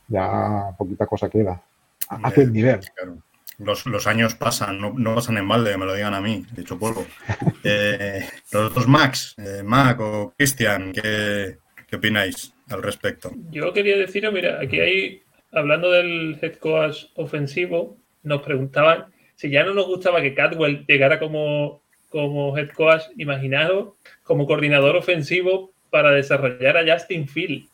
ya 0.07 0.73
poquita 0.77 1.05
cosa 1.05 1.29
queda. 1.29 1.62
A 2.10 2.15
a 2.15 2.27
aquel 2.29 2.51
nivel. 2.51 2.79
Claro. 2.95 3.17
Los, 3.63 3.86
los 3.86 4.08
años 4.08 4.36
pasan, 4.36 4.80
no, 4.80 4.93
no 4.97 5.15
pasan 5.15 5.38
en 5.38 5.47
balde, 5.47 5.71
que 5.71 5.78
me 5.78 5.86
lo 5.86 5.93
digan 5.93 6.13
a 6.13 6.21
mí, 6.21 6.45
de 6.52 6.62
hecho 6.62 6.78
polvo. 6.78 7.06
Eh, 7.63 8.28
los 8.52 8.74
dos 8.74 8.88
Max, 8.88 9.36
eh, 9.38 9.62
Mac 9.63 10.00
o 10.00 10.34
Cristian, 10.36 10.91
¿qué, 10.91 11.58
¿qué 11.88 11.95
opináis 11.95 12.56
al 12.69 12.82
respecto? 12.82 13.32
Yo 13.52 13.71
quería 13.71 13.97
deciros, 13.97 14.34
mira, 14.34 14.60
aquí 14.60 14.80
hay, 14.80 15.21
hablando 15.52 15.91
del 15.91 16.39
head 16.41 16.56
coach 16.56 17.06
ofensivo, 17.13 17.97
nos 18.24 18.41
preguntaban 18.41 19.06
si 19.36 19.52
ya 19.52 19.63
no 19.63 19.76
nos 19.76 19.86
gustaba 19.86 20.21
que 20.21 20.34
Cadwell 20.34 20.86
llegara 20.88 21.19
como, 21.19 21.84
como 22.10 22.58
head 22.58 22.69
coach, 22.69 23.04
imaginaos, 23.17 23.93
como 24.24 24.47
coordinador 24.47 24.95
ofensivo 24.95 25.71
para 25.91 26.12
desarrollar 26.12 26.78
a 26.78 26.93
Justin 26.93 27.28
Field. 27.28 27.67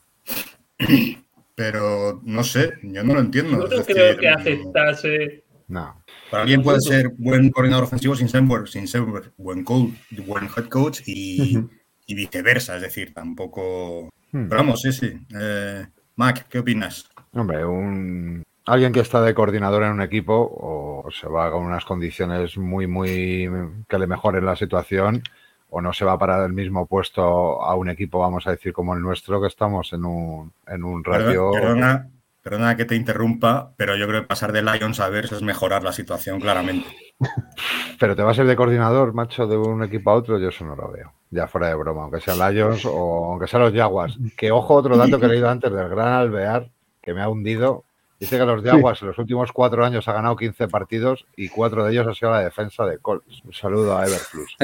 Pero 1.56 2.22
no 2.24 2.44
sé, 2.44 2.74
yo 2.84 3.04
no 3.04 3.16
lo 3.16 3.20
entiendo. 3.20 3.52
Yo 3.52 3.68
no 3.68 3.68
decir, 3.68 3.96
creo 3.96 4.18
que 4.18 4.30
aceptase. 4.30 5.44
No. 5.68 6.02
Para 6.32 6.44
alguien 6.44 6.62
puede 6.64 6.80
ser 6.82 7.10
buen 7.18 7.50
coordinador 7.52 7.84
ofensivo 7.86 8.16
sin 8.16 8.30
ser, 8.30 8.42
buen- 8.44 8.68
sin 8.68 8.88
ser 8.88 9.02
buen, 9.38 9.64
coach, 9.64 9.92
buen 10.26 10.46
head 10.46 10.66
coach 10.70 11.02
y, 11.06 11.60
y 12.06 12.16
viceversa, 12.16 12.76
es 12.78 12.82
decir, 12.82 13.14
tampoco... 13.14 14.10
Hmm. 14.32 14.48
Pero 14.48 14.62
vamos, 14.62 14.82
sí, 14.82 14.92
sí. 14.92 15.14
Eh, 15.40 15.86
Mac, 16.16 16.48
¿qué 16.50 16.60
opinas? 16.60 17.10
Hombre, 17.34 17.66
un 17.66 18.44
alguien 18.66 18.92
que 18.92 19.00
está 19.00 19.22
de 19.22 19.34
coordinador 19.34 19.84
en 19.84 19.92
un 19.92 20.02
equipo 20.02 20.34
o 20.36 21.10
se 21.12 21.28
va 21.28 21.50
con 21.52 21.64
unas 21.64 21.86
condiciones 21.86 22.58
muy, 22.58 22.86
muy 22.88 23.50
que 23.88 23.98
le 23.98 24.08
mejoren 24.08 24.46
la 24.46 24.58
situación 24.58 25.24
o 25.70 25.82
no 25.82 25.94
se 25.94 26.04
va 26.06 26.18
para 26.18 26.46
el 26.46 26.54
mismo 26.54 26.86
puesto 26.86 27.62
a 27.62 27.76
un 27.76 27.90
equipo, 27.90 28.20
vamos 28.20 28.48
a 28.48 28.52
decir, 28.52 28.74
como 28.74 28.94
el 28.94 29.02
nuestro, 29.02 29.42
que 29.42 29.48
estamos 29.48 29.92
en 29.94 30.06
un, 30.06 30.52
en 30.68 30.84
un. 30.84 31.04
Perdona, 31.04 32.10
perdona 32.48 32.78
que 32.78 32.86
te 32.86 32.96
interrumpa, 32.96 33.74
pero 33.76 33.98
yo 33.98 34.08
creo 34.08 34.22
que 34.22 34.28
pasar 34.28 34.54
de 34.54 34.62
Lions 34.62 35.02
a 35.02 35.10
Bears 35.10 35.34
es 35.34 35.42
mejorar 35.42 35.84
la 35.84 35.92
situación 35.92 36.40
claramente. 36.40 36.88
Pero 38.00 38.16
te 38.16 38.22
vas 38.22 38.40
a 38.40 38.44
ir 38.44 38.48
de 38.48 38.56
coordinador, 38.56 39.14
macho, 39.14 39.48
de 39.48 39.58
un 39.58 39.84
equipo 39.84 40.12
a 40.12 40.14
otro, 40.14 40.40
yo 40.40 40.48
eso 40.48 40.64
no 40.64 40.76
lo 40.78 40.90
veo. 40.90 41.12
Ya 41.30 41.48
fuera 41.48 41.68
de 41.68 41.76
broma, 41.76 42.04
aunque 42.04 42.22
sea 42.22 42.50
Lions 42.50 42.86
o 42.86 43.32
aunque 43.32 43.48
sea 43.48 43.60
los 43.60 43.74
Jaguars. 43.74 44.18
Que 44.38 44.52
ojo, 44.52 44.76
otro 44.76 44.96
dato 44.96 45.20
que 45.20 45.26
he 45.26 45.30
leído 45.30 45.50
antes 45.50 45.70
del 45.70 45.90
gran 45.90 46.14
Alvear, 46.14 46.70
que 47.02 47.14
me 47.14 47.22
ha 47.22 47.28
hundido. 47.28 47.84
Dice 48.20 48.40
que 48.40 48.46
los 48.46 48.64
Jaguars 48.64 49.00
en 49.04 49.10
los 49.10 49.18
últimos 49.20 49.52
cuatro 49.52 49.86
años 49.86 50.08
ha 50.08 50.14
ganado 50.14 50.36
15 50.36 50.68
partidos 50.70 51.28
y 51.36 51.50
cuatro 51.50 51.86
de 51.86 51.92
ellos 51.92 52.08
ha 52.08 52.16
sido 52.16 52.32
la 52.32 52.40
defensa 52.44 52.84
de 52.86 52.98
Colts. 52.98 53.44
Un 53.46 53.54
saludo 53.54 53.96
a 53.96 54.08
Everflux. 54.08 54.56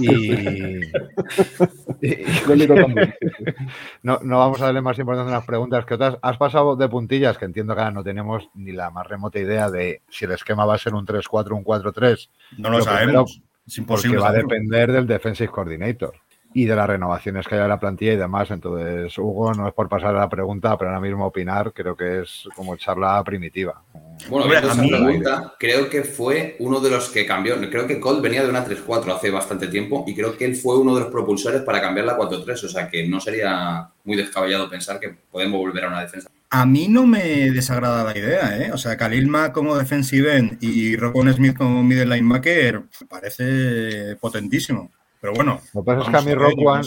Y, 0.00 0.80
no, 4.02 4.18
no 4.22 4.38
vamos 4.38 4.60
a 4.62 4.66
darle 4.66 4.80
más 4.80 4.98
importancia 4.98 5.34
a 5.34 5.38
las 5.38 5.46
preguntas 5.46 5.84
que 5.84 5.94
otras. 5.94 6.16
Has 6.22 6.38
pasado 6.38 6.74
de 6.74 6.88
puntillas, 6.88 7.36
que 7.36 7.44
entiendo 7.44 7.74
que 7.74 7.80
ahora 7.80 7.92
no 7.92 8.02
tenemos 8.02 8.48
ni 8.54 8.72
la 8.72 8.90
más 8.90 9.06
remota 9.06 9.38
idea 9.38 9.70
de 9.70 10.00
si 10.08 10.24
el 10.24 10.32
esquema 10.32 10.64
va 10.64 10.74
a 10.74 10.78
ser 10.78 10.94
un 10.94 11.06
3-4 11.06 11.52
un 11.52 11.64
4-3. 11.64 12.28
No 12.56 12.70
lo, 12.70 12.78
Lo 12.78 12.84
sabemos. 12.84 13.42
es 13.66 13.76
Porque 13.76 13.80
imposible. 13.80 14.18
va 14.20 14.30
a 14.30 14.32
depender 14.32 14.90
del 14.90 15.06
defensive 15.06 15.50
coordinator 15.50 16.14
y 16.54 16.64
de 16.66 16.76
las 16.76 16.86
renovaciones 16.86 17.46
que 17.46 17.54
haya 17.54 17.64
en 17.64 17.70
la 17.70 17.80
plantilla 17.80 18.12
y 18.12 18.16
demás. 18.16 18.50
Entonces, 18.50 19.16
Hugo, 19.18 19.52
no 19.54 19.66
es 19.68 19.74
por 19.74 19.88
pasar 19.88 20.14
a 20.14 20.20
la 20.20 20.28
pregunta, 20.28 20.76
pero 20.76 20.90
ahora 20.90 21.00
mismo 21.00 21.26
opinar 21.26 21.72
creo 21.72 21.96
que 21.96 22.20
es 22.22 22.48
como 22.54 22.76
charla 22.76 23.22
primitiva. 23.24 23.82
Bueno, 24.28 24.44
Hombre, 24.44 24.58
esa 24.58 24.74
mí- 24.74 24.88
pregunta, 24.90 25.54
creo 25.58 25.88
que 25.88 26.04
fue 26.04 26.56
uno 26.60 26.80
de 26.80 26.90
los 26.90 27.08
que 27.10 27.26
cambió. 27.26 27.56
Creo 27.70 27.86
que 27.86 27.98
Colt 27.98 28.22
venía 28.22 28.42
de 28.44 28.50
una 28.50 28.64
3-4 28.64 29.12
hace 29.14 29.30
bastante 29.30 29.66
tiempo 29.68 30.04
y 30.06 30.14
creo 30.14 30.36
que 30.36 30.44
él 30.44 30.54
fue 30.56 30.78
uno 30.78 30.94
de 30.94 31.00
los 31.02 31.10
propulsores 31.10 31.62
para 31.62 31.80
cambiar 31.80 32.06
la 32.06 32.16
4-3. 32.16 32.64
O 32.64 32.68
sea 32.68 32.88
que 32.88 33.08
no 33.08 33.18
sería 33.20 33.88
muy 34.04 34.16
descabellado 34.16 34.68
pensar 34.70 35.00
que 35.00 35.14
podemos 35.30 35.58
volver 35.58 35.84
a 35.84 35.88
una 35.88 36.02
defensa. 36.02 36.28
A 36.50 36.66
mí 36.66 36.86
no 36.88 37.06
me 37.06 37.50
desagrada 37.50 38.04
la 38.04 38.16
idea, 38.16 38.58
¿eh? 38.58 38.70
O 38.72 38.76
sea, 38.76 38.96
Khalil 38.96 39.26
Mack 39.26 39.52
como 39.52 39.76
defensive 39.76 40.36
end 40.36 40.58
y 40.62 40.96
Rockon 40.96 41.32
Smith 41.32 41.56
como 41.56 41.82
middle 41.82 42.14
linebacker 42.14 42.82
parece 43.08 44.16
potentísimo. 44.20 44.90
Pero 45.22 45.34
bueno. 45.34 45.60
Lo 45.72 45.82
que 45.82 45.86
pasa 45.86 46.00
es 46.02 46.08
que 46.08 46.16
a 46.16 46.20
mí 46.20 46.34
Rockwan, 46.34 46.82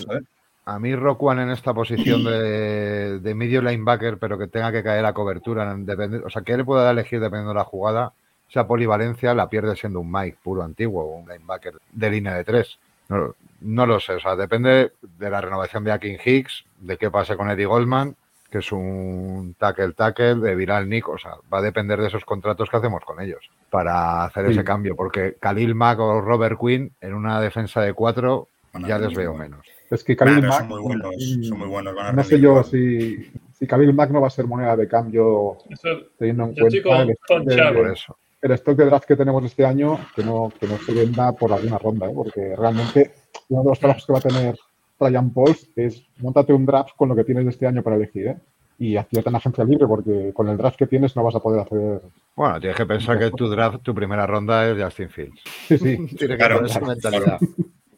a 0.66 0.80
mí 0.80 0.96
Rockwan 0.96 1.40
en 1.40 1.52
esta 1.52 1.74
posición 1.74 2.26
de, 2.26 3.20
de 3.20 3.34
medio 3.34 3.62
linebacker, 3.62 4.18
pero 4.18 4.38
que 4.38 4.48
tenga 4.48 4.74
que 4.74 4.84
caer 4.84 5.06
a 5.06 5.14
cobertura, 5.14 5.76
o 6.24 6.30
sea, 6.30 6.42
que 6.42 6.52
él 6.52 6.66
pueda 6.66 6.92
elegir 6.92 7.22
dependiendo 7.22 7.54
de 7.54 7.60
la 7.60 7.64
jugada, 7.64 8.12
esa 8.50 8.68
polivalencia 8.68 9.34
la 9.34 9.50
pierde 9.50 9.76
siendo 9.78 10.02
un 10.02 10.12
Mike 10.12 10.38
puro 10.44 10.64
antiguo, 10.64 11.06
un 11.06 11.30
linebacker 11.30 11.76
de 11.94 12.10
línea 12.12 12.34
de 12.34 12.44
tres. 12.44 12.78
No, 13.08 13.34
no 13.62 13.86
lo 13.86 14.02
sé, 14.02 14.14
o 14.14 14.20
sea, 14.20 14.36
depende 14.36 14.92
de 15.02 15.30
la 15.30 15.40
renovación 15.40 15.86
de 15.86 15.94
Akin 15.94 16.18
Hicks, 16.24 16.66
de 16.82 16.98
qué 16.98 17.10
pase 17.10 17.38
con 17.38 17.50
Eddie 17.50 17.66
Goldman, 17.66 18.18
que 18.50 18.60
es 18.60 18.72
un 18.72 19.56
tackle-tackle, 19.60 20.36
de 20.36 20.56
Viral 20.56 20.88
Nick, 20.88 21.10
o 21.10 21.18
sea, 21.18 21.32
va 21.54 21.60
a 21.60 21.62
depender 21.62 22.00
de 22.00 22.08
esos 22.08 22.24
contratos 22.26 22.70
que 22.70 22.78
hacemos 22.78 23.04
con 23.04 23.20
ellos 23.22 23.50
para 23.70 24.24
hacer 24.26 24.46
ese 24.46 24.64
cambio, 24.64 24.96
porque 24.96 25.36
Khalil 25.40 25.76
Mack 25.76 26.00
o 26.00 26.22
Robert 26.22 26.58
Quinn 26.60 26.92
en 27.02 27.14
una 27.14 27.42
defensa 27.42 27.82
de 27.82 27.94
cuatro 27.94 28.48
ya 28.88 28.98
les 29.00 29.14
veo 29.14 29.34
menos. 29.36 29.66
Es 29.90 30.04
que 30.04 30.16
Khalil 30.16 30.40
Claro, 30.42 30.48
Mack, 30.50 30.60
son 30.60 30.68
muy 30.70 30.82
buenos, 30.82 31.16
son 31.48 31.60
muy 31.60 31.68
buenos. 31.68 31.96
van 31.96 32.06
a 32.08 32.12
no 32.14 32.24
sé 32.24 32.40
yo 32.40 32.64
si, 32.64 33.32
si 33.54 33.68
Khalil 33.68 33.94
Mack 33.94 34.10
no 34.12 34.22
va 34.22 34.28
a 34.28 34.32
ser 34.32 34.46
moneda 34.48 34.76
de 34.76 34.88
cambio 34.88 35.58
Eso, 35.70 35.90
teniendo 36.18 36.46
en 36.46 36.56
cuenta 36.56 36.82
con, 36.84 36.98
el, 36.98 37.06
con 37.06 37.10
stock 37.12 37.44
de- 37.46 37.56
Chavo. 37.56 37.80
Por 37.80 37.92
eso. 37.92 38.18
el 38.42 38.52
stock 38.54 38.76
de 38.78 38.86
draft 38.86 39.06
que 39.08 39.16
tenemos 39.16 39.44
este 39.46 39.66
año, 39.66 40.00
que 40.16 40.24
no, 40.24 40.52
que 40.60 40.68
no 40.68 40.78
se 40.78 40.94
venda 40.94 41.32
por 41.34 41.52
alguna 41.54 41.78
ronda, 41.78 42.08
¿eh? 42.10 42.14
porque 42.16 42.56
realmente 42.56 43.12
uno 43.50 43.64
de 43.64 43.70
los 43.70 43.80
trabajos 43.80 44.06
que 44.06 44.14
va 44.14 44.20
a 44.20 44.22
tener 44.22 44.56
Ryan 45.00 45.32
Pauls 45.34 45.70
es 45.76 46.04
montate 46.20 46.54
un 46.54 46.66
draft 46.66 46.96
con 46.96 47.10
lo 47.10 47.16
que 47.16 47.24
tienes 47.24 47.44
de 47.46 47.52
este 47.52 47.68
año 47.68 47.84
para 47.84 47.96
elegir, 47.98 48.28
¿eh? 48.28 48.38
y 48.78 48.98
acierta 48.98 49.30
en 49.30 49.36
agencia 49.38 49.64
libre, 49.64 49.88
porque 49.88 50.32
con 50.34 50.50
el 50.50 50.58
draft 50.58 50.78
que 50.78 50.88
tienes 50.88 51.16
no 51.16 51.24
vas 51.24 51.36
a 51.36 51.40
poder 51.40 51.62
hacer. 51.62 52.02
Bueno, 52.36 52.60
tienes 52.60 52.76
que 52.78 52.86
pensar 52.86 53.18
que 53.18 53.32
tu 53.32 53.48
draft, 53.48 53.82
tu 53.84 53.96
primera 53.96 54.28
ronda 54.28 54.70
es 54.70 54.82
Justin 54.82 55.10
Fields. 55.10 55.42
Sí, 55.68 55.78
sí. 55.78 55.96
Tienes 56.18 56.18
que 56.18 56.38
Claro, 56.38 56.56
tener 56.58 56.72
esa 56.72 56.82
mentalidad. 56.82 57.40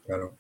Claro. 0.06 0.34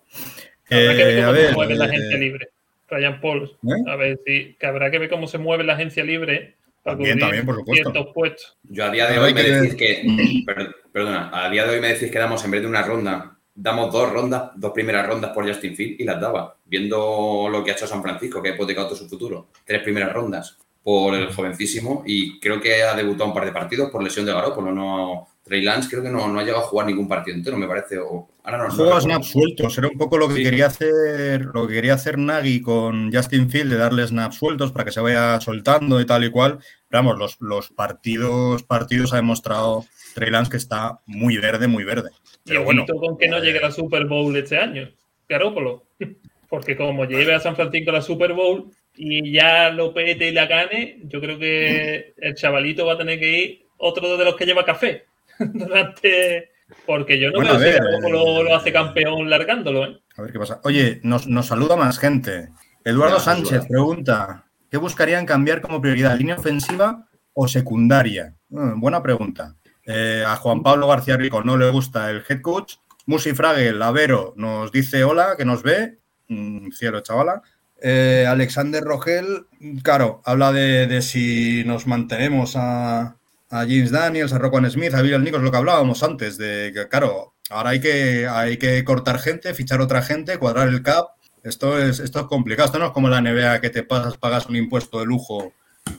Habrá 0.69 0.95
que 0.95 1.03
ver 1.05 1.17
Eh, 1.17 1.21
cómo 1.21 1.29
a 1.31 1.35
se 1.35 1.41
ver, 1.41 1.53
mueve 1.55 1.75
la 1.75 1.85
eh, 1.85 1.87
agencia 1.89 2.17
libre. 2.17 2.47
Ryan 2.89 3.19
Pauls. 3.21 3.51
¿Eh? 3.51 3.89
A 3.91 3.95
ver 3.95 4.19
si 4.25 4.55
que 4.59 4.65
habrá 4.67 4.91
que 4.91 4.99
ver 4.99 5.09
cómo 5.09 5.27
se 5.27 5.37
mueve 5.39 5.63
la 5.63 5.73
agencia 5.73 6.03
libre 6.03 6.55
para 6.83 6.97
También, 6.97 7.19
también, 7.19 7.45
por 7.45 7.55
supuesto. 7.55 7.91
ciertos 7.91 8.13
puestos. 8.13 8.57
Yo 8.63 8.85
a 8.85 8.91
día 8.91 9.07
de 9.09 9.19
hoy 9.19 9.33
me 9.33 9.43
decís 9.43 9.75
que. 9.75 10.43
per- 10.45 10.75
Perdona, 10.91 11.29
a 11.33 11.49
día 11.49 11.65
de 11.65 11.75
hoy 11.75 11.81
me 11.81 11.89
decís 11.89 12.11
que 12.11 12.17
damos 12.19 12.43
en 12.45 12.51
vez 12.51 12.61
de 12.61 12.67
una 12.67 12.81
ronda, 12.83 13.36
damos 13.57 13.91
dos 13.91 14.11
rondas, 14.13 14.51
dos 14.55 14.71
primeras 14.71 15.07
rondas 15.07 15.31
por 15.31 15.45
Justin 15.47 15.75
Field 15.75 15.99
y 15.99 16.03
las 16.05 16.21
daba. 16.21 16.55
Viendo 16.65 17.47
lo 17.51 17.63
que 17.63 17.71
ha 17.71 17.73
hecho 17.73 17.87
San 17.87 18.01
Francisco, 18.03 18.41
que 18.41 18.49
ha 18.49 18.53
hipotecado 18.55 18.87
todo 18.87 18.97
su 18.97 19.09
futuro. 19.09 19.47
Tres 19.65 19.81
primeras 19.83 20.13
rondas 20.13 20.57
por 20.83 21.15
el 21.15 21.33
jovencísimo 21.33 22.03
y 22.05 22.39
creo 22.39 22.61
que 22.61 22.83
ha 22.83 22.95
debutado 22.95 23.29
un 23.29 23.33
par 23.33 23.43
de 23.45 23.51
partidos 23.51 23.89
por 23.91 24.01
lesión 24.03 24.25
de 24.25 24.31
Garoppolo. 24.33 24.71
No, 24.71 25.27
Trey 25.43 25.61
Lance 25.61 25.89
creo 25.89 26.03
que 26.03 26.09
no, 26.09 26.27
no 26.29 26.39
ha 26.39 26.43
llegado 26.43 26.63
a 26.63 26.67
jugar 26.67 26.87
ningún 26.87 27.07
partido 27.09 27.35
entero, 27.35 27.57
me 27.57 27.67
parece. 27.67 27.97
O, 27.97 28.29
ahora 28.43 28.57
no, 28.59 28.69
recuerdo. 28.69 29.01
snaps 29.01 29.27
sueltos, 29.27 29.77
era 29.77 29.87
un 29.87 29.97
poco 29.97 30.17
lo 30.17 30.27
que 30.29 30.35
Sí. 30.35 30.43
quería 30.43 30.67
hacer, 30.67 31.41
lo 31.53 31.67
que 31.67 31.73
quería 31.73 31.95
hacer 31.95 32.17
Nagy 32.17 32.61
con 32.61 33.11
Justin 33.11 33.49
Field, 33.49 33.71
de 33.71 33.77
darle 33.77 34.07
snaps 34.07 34.35
sueltos 34.37 34.71
para 34.71 34.85
que 34.85 34.91
se 34.91 35.01
vaya 35.01 35.41
soltando 35.41 35.99
y 35.99 36.05
tal 36.05 36.23
y 36.23 36.29
cual. 36.31 36.59
Pero 36.89 37.03
vamos, 37.03 37.17
los, 37.17 37.37
los 37.41 37.69
partidos, 37.69 38.63
partidos 38.63 39.11
ha 39.13 39.17
demostrado 39.17 39.83
Trey 40.15 40.29
Lance 40.31 40.51
que 40.51 40.57
está 40.57 40.99
muy 41.05 41.37
verde, 41.37 41.67
muy 41.67 41.83
verde. 41.83 42.11
Y 42.47 42.51
Pero 42.51 42.63
bueno, 42.63 42.85
con 42.85 43.17
que 43.17 43.27
no 43.27 43.39
llegue 43.39 43.59
a 43.59 43.63
la 43.63 43.71
Super 43.71 44.05
Bowl 44.05 44.35
este 44.35 44.57
año, 44.57 44.89
Garópolo. 45.27 45.83
Porque 46.49 46.77
como 46.77 47.03
lleve 47.03 47.35
a 47.35 47.41
San 47.41 47.57
Francisco 47.57 47.89
a 47.89 47.95
la 47.95 48.01
Super 48.01 48.31
Bowl 48.31 48.71
y 48.95 49.33
ya 49.33 49.69
lo 49.69 49.93
pete 49.93 50.29
y 50.29 50.31
la 50.31 50.45
gane, 50.45 51.01
yo 51.03 51.19
creo 51.19 51.37
que 51.37 52.13
el 52.15 52.35
chavalito 52.35 52.85
va 52.85 52.93
a 52.93 52.97
tener 52.97 53.19
que 53.19 53.37
ir 53.37 53.65
otro 53.75 54.17
de 54.17 54.23
los 54.23 54.37
que 54.37 54.45
lleva 54.45 54.63
café. 54.63 55.03
Durante. 55.39 56.51
Porque 56.85 57.19
yo 57.19 57.31
no 57.31 57.39
Bueno, 57.39 57.57
veo 57.57 57.59
si 57.59 57.65
ver, 57.65 57.83
Garoppolo 57.83 58.41
eh, 58.41 58.43
lo 58.45 58.55
hace 58.55 58.71
campeón 58.71 59.29
largándolo, 59.29 59.85
¿eh? 59.85 59.99
a 60.15 60.21
ver 60.21 60.31
qué 60.31 60.39
pasa. 60.39 60.61
Oye, 60.63 60.99
nos, 61.03 61.27
nos 61.27 61.47
saluda 61.47 61.75
más 61.75 61.99
gente. 61.99 62.49
Eduardo 62.83 63.17
Ya, 63.17 63.23
Sánchez 63.23 63.67
pregunta, 63.67 64.45
¿qué 64.71 64.77
buscarían 64.77 65.25
cambiar 65.25 65.61
como 65.61 65.81
prioridad, 65.81 66.17
línea 66.17 66.35
ofensiva 66.35 67.07
o 67.33 67.47
secundaria? 67.47 68.35
Mm, 68.49 68.79
buena 68.79 69.03
pregunta. 69.03 69.56
Eh, 69.87 70.23
a 70.27 70.35
Juan 70.35 70.63
Pablo 70.63 70.87
García 70.89 71.15
Rico 71.15 71.41
no 71.43 71.57
le 71.57 71.69
gusta 71.69 72.11
el 72.11 72.23
head 72.27 72.41
coach. 72.41 72.75
Musi 73.05 73.31
Fragel, 73.33 73.81
Avero, 73.81 74.33
nos 74.35 74.71
dice 74.71 75.05
hola, 75.05 75.35
que 75.37 75.45
nos 75.45 75.63
ve. 75.63 75.97
Mm, 76.27 76.71
cielo, 76.71 76.99
chavala. 76.99 77.41
Eh, 77.81 78.25
Alexander 78.27 78.83
Rogel, 78.83 79.47
claro, 79.83 80.21
habla 80.25 80.51
de, 80.51 80.87
de 80.87 81.01
si 81.01 81.63
nos 81.63 81.87
mantenemos 81.87 82.55
a, 82.57 83.01
a 83.49 83.59
James 83.61 83.91
Daniels, 83.91 84.33
a 84.33 84.39
Roquan 84.39 84.69
Smith, 84.69 84.93
a 84.93 85.01
Bill 85.01 85.23
Nichols, 85.23 85.43
lo 85.43 85.51
que 85.51 85.57
hablábamos 85.57 86.03
antes, 86.03 86.37
de 86.37 86.71
que, 86.73 86.89
claro, 86.89 87.35
ahora 87.49 87.69
hay 87.69 87.79
que, 87.79 88.27
hay 88.27 88.57
que 88.57 88.83
cortar 88.83 89.19
gente, 89.19 89.53
fichar 89.53 89.79
otra 89.79 90.01
gente, 90.01 90.37
cuadrar 90.37 90.67
el 90.67 90.81
cap. 90.81 91.07
Esto 91.43 91.79
es, 91.79 91.99
esto 91.99 92.19
es 92.21 92.25
complicado. 92.25 92.65
Esto 92.65 92.79
no 92.79 92.87
es 92.87 92.91
como 92.91 93.07
la 93.07 93.21
NBA 93.21 93.61
que 93.61 93.69
te 93.69 93.83
pasas, 93.83 94.17
pagas 94.17 94.47
un 94.47 94.57
impuesto 94.57 94.99
de 94.99 95.05
lujo 95.05 95.53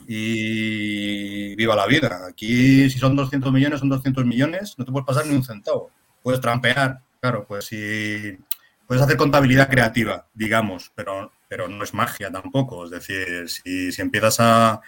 y 0.07 1.55
viva 1.55 1.75
la 1.75 1.85
vida. 1.85 2.27
Aquí, 2.27 2.89
si 2.89 2.99
son 2.99 3.15
200 3.15 3.51
millones, 3.51 3.79
son 3.79 3.89
200 3.89 4.25
millones, 4.25 4.75
no 4.77 4.85
te 4.85 4.91
puedes 4.91 5.05
pasar 5.05 5.25
ni 5.25 5.35
un 5.35 5.43
centavo. 5.43 5.91
Puedes 6.21 6.41
trampear, 6.41 7.01
claro, 7.21 7.45
pues 7.47 7.65
si 7.65 8.37
puedes 8.87 9.03
hacer 9.03 9.17
contabilidad 9.17 9.69
creativa, 9.69 10.27
digamos, 10.33 10.91
pero, 10.95 11.31
pero 11.47 11.67
no 11.67 11.83
es 11.83 11.93
magia 11.93 12.31
tampoco. 12.31 12.85
Es 12.85 12.91
decir, 12.91 13.49
si, 13.49 13.91
si 13.91 14.01
empiezas 14.01 14.37
a, 14.39 14.81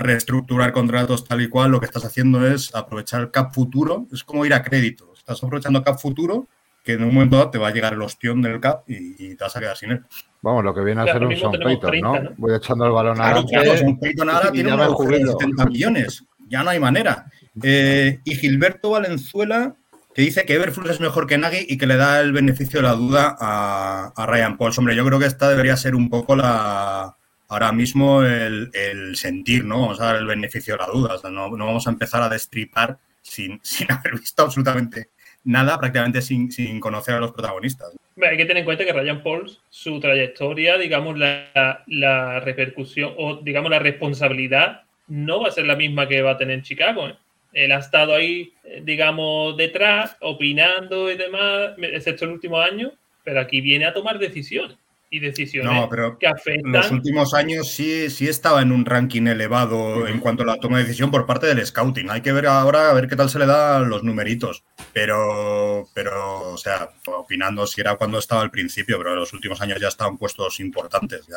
reestructurar 0.00 0.70
contratos 0.70 1.24
tal 1.24 1.42
y 1.42 1.48
cual, 1.48 1.72
lo 1.72 1.80
que 1.80 1.86
estás 1.86 2.04
haciendo 2.04 2.46
es 2.46 2.72
aprovechar 2.74 3.20
el 3.22 3.30
cap 3.32 3.52
futuro. 3.52 4.06
Es 4.12 4.22
como 4.22 4.46
ir 4.46 4.54
a 4.54 4.62
crédito. 4.62 5.12
Estás 5.12 5.42
aprovechando 5.42 5.82
cap 5.82 5.98
futuro 5.98 6.46
que 6.88 6.94
en 6.94 7.04
un 7.04 7.12
momento 7.12 7.36
dado 7.36 7.50
te 7.50 7.58
va 7.58 7.68
a 7.68 7.70
llegar 7.70 7.92
el 7.92 8.00
ostión 8.00 8.40
del 8.40 8.60
cap 8.60 8.82
y, 8.88 9.26
y 9.32 9.34
te 9.36 9.44
vas 9.44 9.54
a 9.54 9.60
quedar 9.60 9.76
sin 9.76 9.90
él. 9.90 10.04
Vamos, 10.40 10.64
lo 10.64 10.72
que 10.72 10.80
viene 10.80 11.02
a 11.02 11.04
Claro, 11.04 11.18
ser 11.18 11.28
un 11.28 11.36
Son 11.36 11.52
30, 11.52 11.90
¿no? 12.00 12.18
¿no? 12.18 12.30
Voy 12.38 12.54
echando 12.56 12.86
el 12.86 12.92
balón 12.92 13.16
Claro, 13.16 13.40
adelante. 13.40 13.52
claro, 13.52 13.76
Son 13.78 13.98
Payton 13.98 14.30
ahora 14.30 14.50
tiene 14.52 14.72
un 14.72 14.80
agujero 14.80 15.10
de 15.18 15.24
jubilo. 15.24 15.38
70 15.38 15.66
millones. 15.66 16.24
Ya 16.48 16.62
no 16.62 16.70
hay 16.70 16.80
manera. 16.80 17.26
Eh, 17.62 18.20
y 18.24 18.36
Gilberto 18.36 18.88
Valenzuela, 18.88 19.74
que 20.14 20.22
dice 20.22 20.46
que 20.46 20.54
Everflux 20.54 20.88
es 20.88 21.00
mejor 21.00 21.26
que 21.26 21.36
Nagy 21.36 21.66
y 21.68 21.76
que 21.76 21.86
le 21.86 21.96
da 21.96 22.20
el 22.20 22.32
beneficio 22.32 22.80
de 22.80 22.88
la 22.88 22.94
duda 22.94 23.36
a, 23.38 24.10
a 24.16 24.26
Ryan 24.26 24.56
Pauls. 24.56 24.78
Hombre, 24.78 24.96
yo 24.96 25.04
creo 25.04 25.18
que 25.18 25.26
esta 25.26 25.50
debería 25.50 25.76
ser 25.76 25.94
un 25.94 26.08
poco 26.08 26.36
la 26.36 27.14
ahora 27.50 27.70
mismo 27.72 28.22
el, 28.22 28.70
el 28.72 29.14
sentir, 29.16 29.66
¿no? 29.66 29.82
Vamos 29.82 30.00
a 30.00 30.06
dar 30.06 30.16
el 30.16 30.26
beneficio 30.26 30.72
de 30.74 30.78
la 30.78 30.86
duda. 30.86 31.16
O 31.16 31.18
sea, 31.18 31.28
no, 31.30 31.50
no 31.50 31.66
vamos 31.66 31.86
a 31.86 31.90
empezar 31.90 32.22
a 32.22 32.30
destripar 32.30 32.98
sin, 33.20 33.60
sin 33.62 33.92
haber 33.92 34.18
visto 34.18 34.42
absolutamente 34.42 35.10
nada, 35.48 35.78
prácticamente 35.78 36.20
sin, 36.20 36.52
sin 36.52 36.78
conocer 36.78 37.14
a 37.14 37.20
los 37.20 37.32
protagonistas. 37.32 37.96
Hay 38.22 38.36
que 38.36 38.44
tener 38.44 38.58
en 38.58 38.64
cuenta 38.64 38.84
que 38.84 38.92
Ryan 38.92 39.22
Pauls, 39.22 39.60
su 39.70 39.98
trayectoria, 39.98 40.76
digamos, 40.76 41.18
la, 41.18 41.82
la 41.86 42.40
repercusión 42.40 43.14
o, 43.16 43.36
digamos, 43.36 43.70
la 43.70 43.78
responsabilidad 43.78 44.82
no 45.06 45.40
va 45.40 45.48
a 45.48 45.52
ser 45.52 45.66
la 45.66 45.74
misma 45.74 46.06
que 46.06 46.20
va 46.20 46.32
a 46.32 46.36
tener 46.36 46.58
en 46.58 46.62
Chicago. 46.62 47.08
¿eh? 47.08 47.16
Él 47.54 47.72
ha 47.72 47.78
estado 47.78 48.14
ahí, 48.14 48.52
eh, 48.64 48.82
digamos, 48.84 49.56
detrás, 49.56 50.16
opinando 50.20 51.10
y 51.10 51.16
demás, 51.16 51.70
excepto 51.78 52.26
el 52.26 52.32
último 52.32 52.60
año, 52.60 52.92
pero 53.24 53.40
aquí 53.40 53.62
viene 53.62 53.86
a 53.86 53.94
tomar 53.94 54.18
decisiones 54.18 54.76
y 55.10 55.20
decisiones 55.20 55.72
No, 55.72 55.88
pero 55.88 56.18
que 56.18 56.30
los 56.64 56.90
últimos 56.90 57.34
años 57.34 57.68
sí, 57.68 58.10
sí 58.10 58.28
estaba 58.28 58.62
en 58.62 58.72
un 58.72 58.84
ranking 58.84 59.26
elevado 59.26 60.06
en 60.06 60.20
cuanto 60.20 60.42
a 60.42 60.46
la 60.46 60.56
toma 60.56 60.78
de 60.78 60.84
decisión 60.84 61.10
por 61.10 61.26
parte 61.26 61.46
del 61.46 61.64
scouting. 61.64 62.10
Hay 62.10 62.20
que 62.20 62.32
ver 62.32 62.46
ahora 62.46 62.90
a 62.90 62.94
ver 62.94 63.08
qué 63.08 63.16
tal 63.16 63.30
se 63.30 63.38
le 63.38 63.46
da 63.46 63.80
los 63.80 64.02
numeritos. 64.04 64.64
Pero, 64.92 65.88
pero, 65.94 66.52
o 66.52 66.56
sea, 66.56 66.90
opinando 67.06 67.66
si 67.66 67.80
era 67.80 67.96
cuando 67.96 68.18
estaba 68.18 68.42
al 68.42 68.50
principio, 68.50 68.98
pero 68.98 69.12
en 69.12 69.20
los 69.20 69.32
últimos 69.32 69.60
años 69.60 69.80
ya 69.80 69.88
estaban 69.88 70.18
puestos 70.18 70.60
importantes. 70.60 71.26
Ya, 71.26 71.36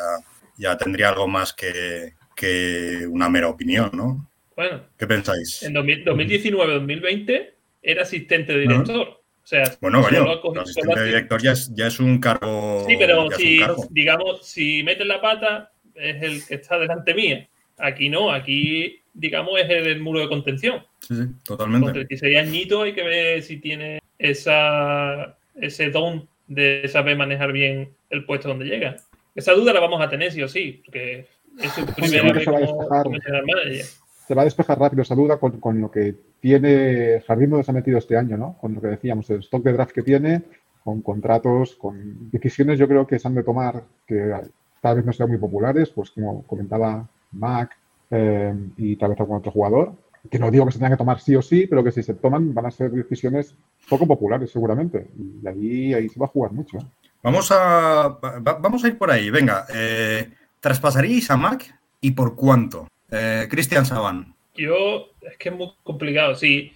ya 0.56 0.76
tendría 0.76 1.08
algo 1.08 1.26
más 1.26 1.52
que, 1.52 2.14
que 2.36 3.06
una 3.08 3.28
mera 3.28 3.48
opinión, 3.48 3.90
¿no? 3.94 4.28
Bueno, 4.54 4.82
¿Qué 4.98 5.06
pensáis? 5.06 5.62
en 5.62 5.72
2000 5.72 6.04
2019-2020 6.04 7.50
era 7.82 8.02
asistente 8.02 8.52
de 8.52 8.60
director. 8.60 9.21
O 9.42 9.46
sea, 9.46 9.64
Bueno, 9.80 10.02
cogido- 10.02 10.60
asistente 10.62 11.00
de 11.00 11.06
director 11.06 11.42
ya 11.42 11.52
es, 11.52 11.74
ya 11.74 11.86
es 11.88 11.98
un 12.00 12.18
cargo. 12.20 12.84
Sí, 12.88 12.94
pero 12.98 13.28
si, 13.32 13.60
digamos, 13.90 14.46
si 14.46 14.82
metes 14.84 15.06
la 15.06 15.20
pata, 15.20 15.72
es 15.94 16.22
el 16.22 16.46
que 16.46 16.54
está 16.54 16.78
delante 16.78 17.12
mía. 17.14 17.48
Aquí 17.78 18.08
no, 18.08 18.30
aquí, 18.30 19.00
digamos, 19.12 19.58
es 19.60 19.68
el, 19.68 19.86
el 19.88 20.00
muro 20.00 20.20
de 20.20 20.28
contención. 20.28 20.84
Sí, 21.00 21.14
sí, 21.16 21.22
Con 21.22 21.38
totalmente. 21.44 21.92
36 21.92 22.38
añitos 22.38 22.84
hay 22.84 22.92
que 22.94 23.02
ver 23.02 23.42
si 23.42 23.56
tiene 23.58 24.00
esa, 24.18 25.36
ese 25.60 25.90
don 25.90 26.28
de 26.46 26.86
saber 26.88 27.16
manejar 27.16 27.52
bien 27.52 27.90
el 28.10 28.24
puesto 28.24 28.48
donde 28.48 28.66
llega. 28.66 28.96
Esa 29.34 29.52
duda 29.54 29.72
la 29.72 29.80
vamos 29.80 30.00
a 30.00 30.08
tener 30.08 30.30
sí 30.30 30.42
o 30.42 30.48
sí, 30.48 30.82
porque 30.84 31.26
es 31.60 31.72
su 31.72 31.84
primera 31.86 32.32
vez 32.32 32.44
se 32.44 32.50
va 32.50 32.58
a 32.58 32.60
como, 32.60 32.78
despejar. 32.78 33.02
como 33.04 33.20
general 33.20 33.46
manager. 33.46 33.86
Se 34.26 34.34
va 34.34 34.42
a 34.42 34.44
despejar 34.44 34.78
rápido 34.78 35.02
esa 35.02 35.14
duda 35.14 35.38
con, 35.38 35.80
lo 35.80 35.90
que 35.90 36.14
tiene 36.40 37.22
Jardín 37.26 37.50
donde 37.50 37.64
se 37.64 37.70
ha 37.70 37.74
metido 37.74 37.98
este 37.98 38.16
año, 38.16 38.36
¿no? 38.36 38.56
Con 38.60 38.74
lo 38.74 38.80
que 38.80 38.88
decíamos, 38.88 39.28
el 39.30 39.40
stock 39.40 39.62
de 39.62 39.72
draft 39.72 39.92
que 39.92 40.02
tiene, 40.02 40.42
con 40.84 41.02
contratos, 41.02 41.74
con 41.74 42.30
decisiones 42.30 42.78
yo 42.78 42.88
creo 42.88 43.06
que 43.06 43.18
se 43.18 43.28
han 43.28 43.34
de 43.34 43.42
tomar 43.42 43.82
que 44.06 44.32
tal 44.80 44.96
vez 44.96 45.04
no 45.04 45.12
sean 45.12 45.28
muy 45.28 45.38
populares, 45.38 45.90
pues 45.90 46.10
como 46.10 46.42
comentaba 46.44 47.06
Mac, 47.32 47.76
eh, 48.10 48.54
y 48.76 48.96
tal 48.96 49.10
vez 49.10 49.20
algún 49.20 49.38
otro 49.38 49.52
jugador. 49.52 49.92
Que 50.30 50.38
no 50.38 50.50
digo 50.52 50.66
que 50.66 50.72
se 50.72 50.78
tengan 50.78 50.92
que 50.92 50.98
tomar 50.98 51.18
sí 51.18 51.34
o 51.34 51.42
sí, 51.42 51.66
pero 51.66 51.82
que 51.82 51.90
si 51.90 52.02
se 52.02 52.14
toman 52.14 52.54
van 52.54 52.66
a 52.66 52.70
ser 52.70 52.92
decisiones 52.92 53.56
poco 53.88 54.06
populares 54.06 54.50
seguramente. 54.52 55.08
Y 55.42 55.46
ahí, 55.48 55.94
ahí 55.94 56.08
se 56.08 56.20
va 56.20 56.26
a 56.26 56.28
jugar 56.28 56.52
mucho. 56.52 56.78
¿eh? 56.78 56.84
Vamos 57.24 57.50
a, 57.50 58.18
va- 58.22 58.58
vamos 58.60 58.84
a 58.84 58.88
ir 58.88 58.96
por 58.98 59.10
ahí. 59.10 59.30
Venga, 59.30 59.66
eh, 59.74 60.30
¿traspasaríais 60.60 61.28
a 61.30 61.36
Mac 61.36 61.74
y 62.00 62.12
por 62.12 62.36
cuánto? 62.36 62.86
Eh, 63.12 63.46
Cristian 63.50 63.84
Saban. 63.84 64.34
Yo, 64.54 65.10
es 65.20 65.36
que 65.36 65.50
es 65.50 65.54
muy 65.54 65.70
complicado. 65.82 66.34
Si, 66.34 66.72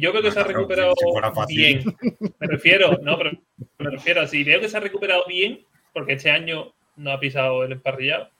yo 0.00 0.10
creo 0.12 0.22
que 0.22 0.30
se 0.30 0.40
ha 0.40 0.44
Claro, 0.44 0.58
recuperado 0.58 0.94
si 1.46 1.56
bien, 1.56 1.84
me 2.38 2.46
refiero, 2.46 2.98
no, 3.02 3.18
pero 3.18 3.32
me 3.78 3.90
refiero 3.90 4.22
a 4.22 4.26
si 4.26 4.44
veo 4.44 4.60
que 4.60 4.68
se 4.68 4.76
ha 4.76 4.80
recuperado 4.80 5.24
bien, 5.28 5.60
porque 5.92 6.14
este 6.14 6.30
año 6.30 6.72
no 6.96 7.10
ha 7.10 7.20
pisado 7.20 7.64
el 7.64 7.72
emparrillado, 7.72 8.30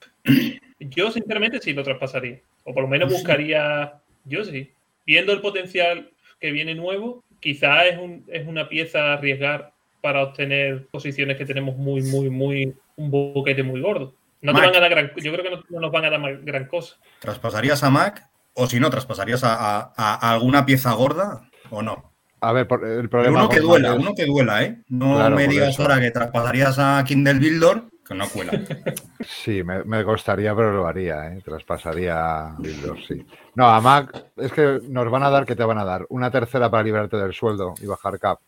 yo 0.79 1.11
sinceramente 1.11 1.61
sí 1.61 1.73
lo 1.73 1.83
traspasaría. 1.83 2.41
O 2.65 2.73
por 2.73 2.85
lo 2.85 2.89
menos 2.89 3.13
buscaría, 3.13 4.01
yo 4.25 4.45
sí. 4.45 4.71
Viendo 5.07 5.33
el 5.33 5.41
potencial 5.41 6.11
que 6.41 6.53
viene 6.53 6.75
nuevo, 6.75 7.23
quizás 7.41 7.87
es, 7.87 7.99
un, 7.99 8.25
es 8.29 8.47
una 8.47 8.69
pieza 8.69 9.11
a 9.11 9.15
arriesgar 9.15 9.73
para 10.01 10.23
obtener 10.23 10.87
posiciones 10.87 11.37
que 11.37 11.45
tenemos 11.45 11.77
muy, 11.77 12.03
muy, 12.03 12.31
muy, 12.31 12.75
un 12.97 13.11
boquete 13.11 13.63
muy 13.63 13.81
gordo. 13.81 14.15
No 14.45 14.53
te 14.55 14.61
van 14.61 14.77
a 14.77 14.81
dar 14.81 14.91
gran, 14.91 15.11
yo 15.17 15.33
creo 15.33 15.43
que 15.43 15.51
no, 15.51 15.63
no 15.71 15.81
nos 15.81 15.91
van 15.91 16.05
a 16.05 16.11
dar 16.11 16.21
gran 16.43 16.67
cosa. 16.67 16.97
¿Traspasarías 17.21 17.83
a 17.83 17.91
Mac? 17.91 18.29
O 18.53 18.67
si 18.67 18.79
no, 18.79 18.91
¿traspasarías 18.91 19.43
a, 19.43 19.55
a- 19.55 19.93
a- 19.97 20.15
a 20.15 20.33
alguna 20.33 20.65
pieza 20.67 20.93
gorda 20.93 21.49
o 21.71 21.83
no? 21.83 22.13
A 22.41 22.53
ver, 22.53 22.69
el 22.85 23.09
problema. 23.09 23.41
Uno 23.41 23.49
que 23.49 23.61
duela, 23.61 23.95
uno 23.95 24.13
que 24.15 24.27
duela, 24.27 24.63
¿eh? 24.63 24.83
No 24.89 25.15
Claro, 25.15 25.37
me 25.37 25.49
digas 25.49 25.81
ahora 25.81 25.99
que 25.99 26.11
traspasarías 26.11 26.79
a 26.79 27.03
Kindle 27.07 27.39
Builder, 27.39 27.85
que 28.07 28.15
no 28.15 28.29
cuela. 28.29 28.53
Sí, 29.27 29.63
me, 29.65 29.83
me 29.85 30.05
costaría, 30.05 30.55
pero 30.55 30.73
lo 30.73 30.87
haría, 30.87 31.33
¿eh? 31.33 31.41
Traspasaría 31.43 32.55
Builder, 32.59 32.97
sí. 33.09 33.27
No, 33.55 33.67
a 33.67 33.81
Mac 33.81 34.27
es 34.37 34.53
que 34.53 34.81
nos 34.87 35.11
van 35.11 35.23
a 35.23 35.31
dar, 35.31 35.47
¿qué 35.47 35.57
te 35.57 35.65
van 35.65 35.79
a 35.79 35.85
dar? 35.85 36.05
Una 36.11 36.31
tercera 36.31 36.71
para 36.71 36.83
librarte 36.83 37.17
del 37.17 37.33
sueldo 37.33 37.73
y 37.81 37.87
bajar 37.87 38.19
cap. 38.19 38.41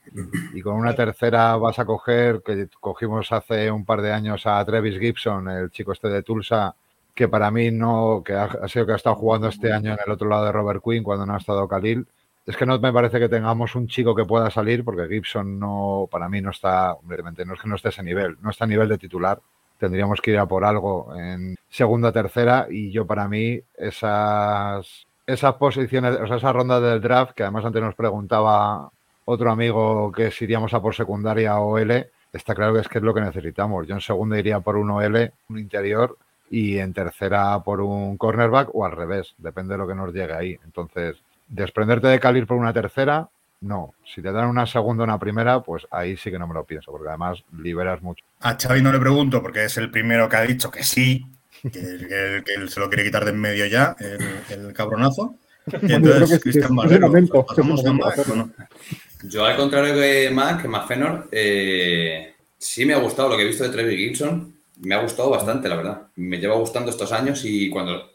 Y 0.52 0.60
con 0.60 0.74
una 0.74 0.94
tercera 0.94 1.56
vas 1.56 1.78
a 1.78 1.86
coger, 1.86 2.42
que 2.44 2.68
cogimos 2.78 3.32
hace 3.32 3.70
un 3.70 3.86
par 3.86 4.02
de 4.02 4.12
años 4.12 4.46
a 4.46 4.62
Travis 4.66 4.98
Gibson, 4.98 5.48
el 5.48 5.70
chico 5.70 5.92
este 5.92 6.08
de 6.08 6.22
Tulsa, 6.22 6.74
que 7.14 7.28
para 7.28 7.50
mí 7.50 7.70
no, 7.70 8.22
que 8.22 8.34
ha, 8.34 8.44
ha 8.44 8.68
sido 8.68 8.84
que 8.84 8.92
ha 8.92 8.96
estado 8.96 9.16
jugando 9.16 9.48
este 9.48 9.72
año 9.72 9.92
en 9.92 9.98
el 10.04 10.12
otro 10.12 10.28
lado 10.28 10.44
de 10.44 10.52
Robert 10.52 10.82
Quinn 10.84 11.02
cuando 11.02 11.24
no 11.24 11.34
ha 11.34 11.38
estado 11.38 11.66
Khalil. 11.66 12.06
Es 12.46 12.56
que 12.56 12.64
no 12.64 12.78
me 12.78 12.92
parece 12.92 13.18
que 13.18 13.28
tengamos 13.28 13.74
un 13.74 13.88
chico 13.88 14.14
que 14.14 14.24
pueda 14.24 14.50
salir, 14.50 14.84
porque 14.84 15.08
Gibson 15.08 15.58
no, 15.58 16.08
para 16.10 16.28
mí 16.28 16.40
no 16.40 16.50
está, 16.50 16.92
obviamente 16.92 17.44
no 17.44 17.54
es 17.54 17.60
que 17.60 17.68
no 17.68 17.74
esté 17.74 17.88
ese 17.88 18.04
nivel, 18.04 18.36
no 18.40 18.50
está 18.50 18.64
a 18.64 18.68
nivel 18.68 18.88
de 18.88 18.98
titular 18.98 19.40
tendríamos 19.78 20.20
que 20.20 20.32
ir 20.32 20.38
a 20.38 20.46
por 20.46 20.64
algo 20.64 21.14
en 21.16 21.56
segunda, 21.68 22.12
tercera 22.12 22.66
y 22.70 22.90
yo 22.90 23.06
para 23.06 23.28
mí 23.28 23.60
esas, 23.76 25.06
esas 25.26 25.54
posiciones, 25.54 26.16
o 26.16 26.26
sea, 26.26 26.36
esa 26.36 26.52
ronda 26.52 26.80
del 26.80 27.00
draft, 27.00 27.32
que 27.32 27.42
además 27.42 27.64
antes 27.64 27.82
nos 27.82 27.94
preguntaba 27.94 28.90
otro 29.24 29.50
amigo 29.50 30.12
que 30.12 30.30
si 30.30 30.44
iríamos 30.44 30.72
a 30.74 30.80
por 30.80 30.94
secundaria 30.94 31.58
o 31.58 31.78
L, 31.78 32.10
está 32.32 32.54
claro 32.54 32.74
que 32.74 32.80
es 32.80 32.88
que 32.88 32.98
es 32.98 33.04
lo 33.04 33.14
que 33.14 33.20
necesitamos. 33.20 33.86
Yo 33.86 33.94
en 33.94 34.00
segunda 34.00 34.38
iría 34.38 34.60
por 34.60 34.76
un 34.76 34.90
OL, 34.90 35.32
un 35.48 35.58
interior, 35.58 36.16
y 36.48 36.78
en 36.78 36.92
tercera 36.92 37.58
por 37.64 37.80
un 37.80 38.16
cornerback 38.16 38.72
o 38.72 38.84
al 38.84 38.92
revés, 38.92 39.34
depende 39.38 39.74
de 39.74 39.78
lo 39.78 39.88
que 39.88 39.96
nos 39.96 40.12
llegue 40.12 40.32
ahí. 40.32 40.58
Entonces, 40.64 41.16
desprenderte 41.48 42.06
de 42.08 42.20
Calir 42.20 42.46
por 42.46 42.56
una 42.56 42.72
tercera, 42.72 43.28
no. 43.60 43.94
Si 44.14 44.20
te 44.22 44.32
dan 44.32 44.48
una 44.48 44.66
segunda 44.66 45.02
o 45.02 45.04
una 45.04 45.18
primera, 45.18 45.60
pues 45.60 45.86
ahí 45.90 46.16
sí 46.16 46.30
que 46.30 46.38
no 46.38 46.46
me 46.46 46.54
lo 46.54 46.64
pienso, 46.64 46.90
porque 46.92 47.08
además 47.08 47.42
liberas 47.58 48.02
mucho. 48.02 48.24
A 48.40 48.56
Xavi 48.60 48.82
no 48.82 48.92
le 48.92 48.98
pregunto 48.98 49.42
porque 49.42 49.64
es 49.64 49.76
el 49.78 49.90
primero 49.90 50.28
que 50.28 50.36
ha 50.36 50.42
dicho 50.42 50.70
que 50.70 50.84
sí, 50.84 51.24
que, 51.62 51.70
que- 51.70 52.42
que 52.44 52.54
él 52.54 52.68
se 52.68 52.80
lo 52.80 52.88
quiere 52.88 53.04
quitar 53.04 53.24
de 53.24 53.30
en 53.30 53.40
medio 53.40 53.66
ya, 53.66 53.96
el, 53.98 54.20
el 54.66 54.72
cabronazo. 54.72 55.34
Y 55.82 55.92
entonces, 55.94 56.30
que 56.30 56.40
Cristian 56.40 56.64
es 56.64 56.70
el 56.70 56.76
Barbero, 56.76 57.06
momento, 57.08 57.34
es 57.34 57.40
el 57.40 57.46
¿pasamos 57.46 57.80
a 57.80 57.82
momento 57.88 57.90
de 57.90 57.92
Mac 58.10 58.18
hacerlo. 58.20 58.34
o 58.34 58.36
no? 58.36 59.28
Yo, 59.28 59.44
al 59.44 59.56
contrario 59.56 59.94
que 59.94 60.30
Mac, 60.30 60.62
que 60.62 60.68
McFenor, 60.68 61.28
eh, 61.32 62.34
sí 62.56 62.84
me 62.84 62.94
ha 62.94 62.98
gustado 62.98 63.30
lo 63.30 63.36
que 63.36 63.42
he 63.42 63.46
visto 63.46 63.64
de 63.64 63.70
Trevi 63.70 63.96
Gibson. 63.96 64.54
Me 64.82 64.94
ha 64.94 65.02
gustado 65.02 65.28
bastante, 65.30 65.68
la 65.68 65.74
verdad. 65.76 66.02
Me 66.14 66.38
lleva 66.38 66.54
gustando 66.54 66.90
estos 66.90 67.10
años 67.10 67.40
y 67.44 67.68
cuando. 67.68 68.10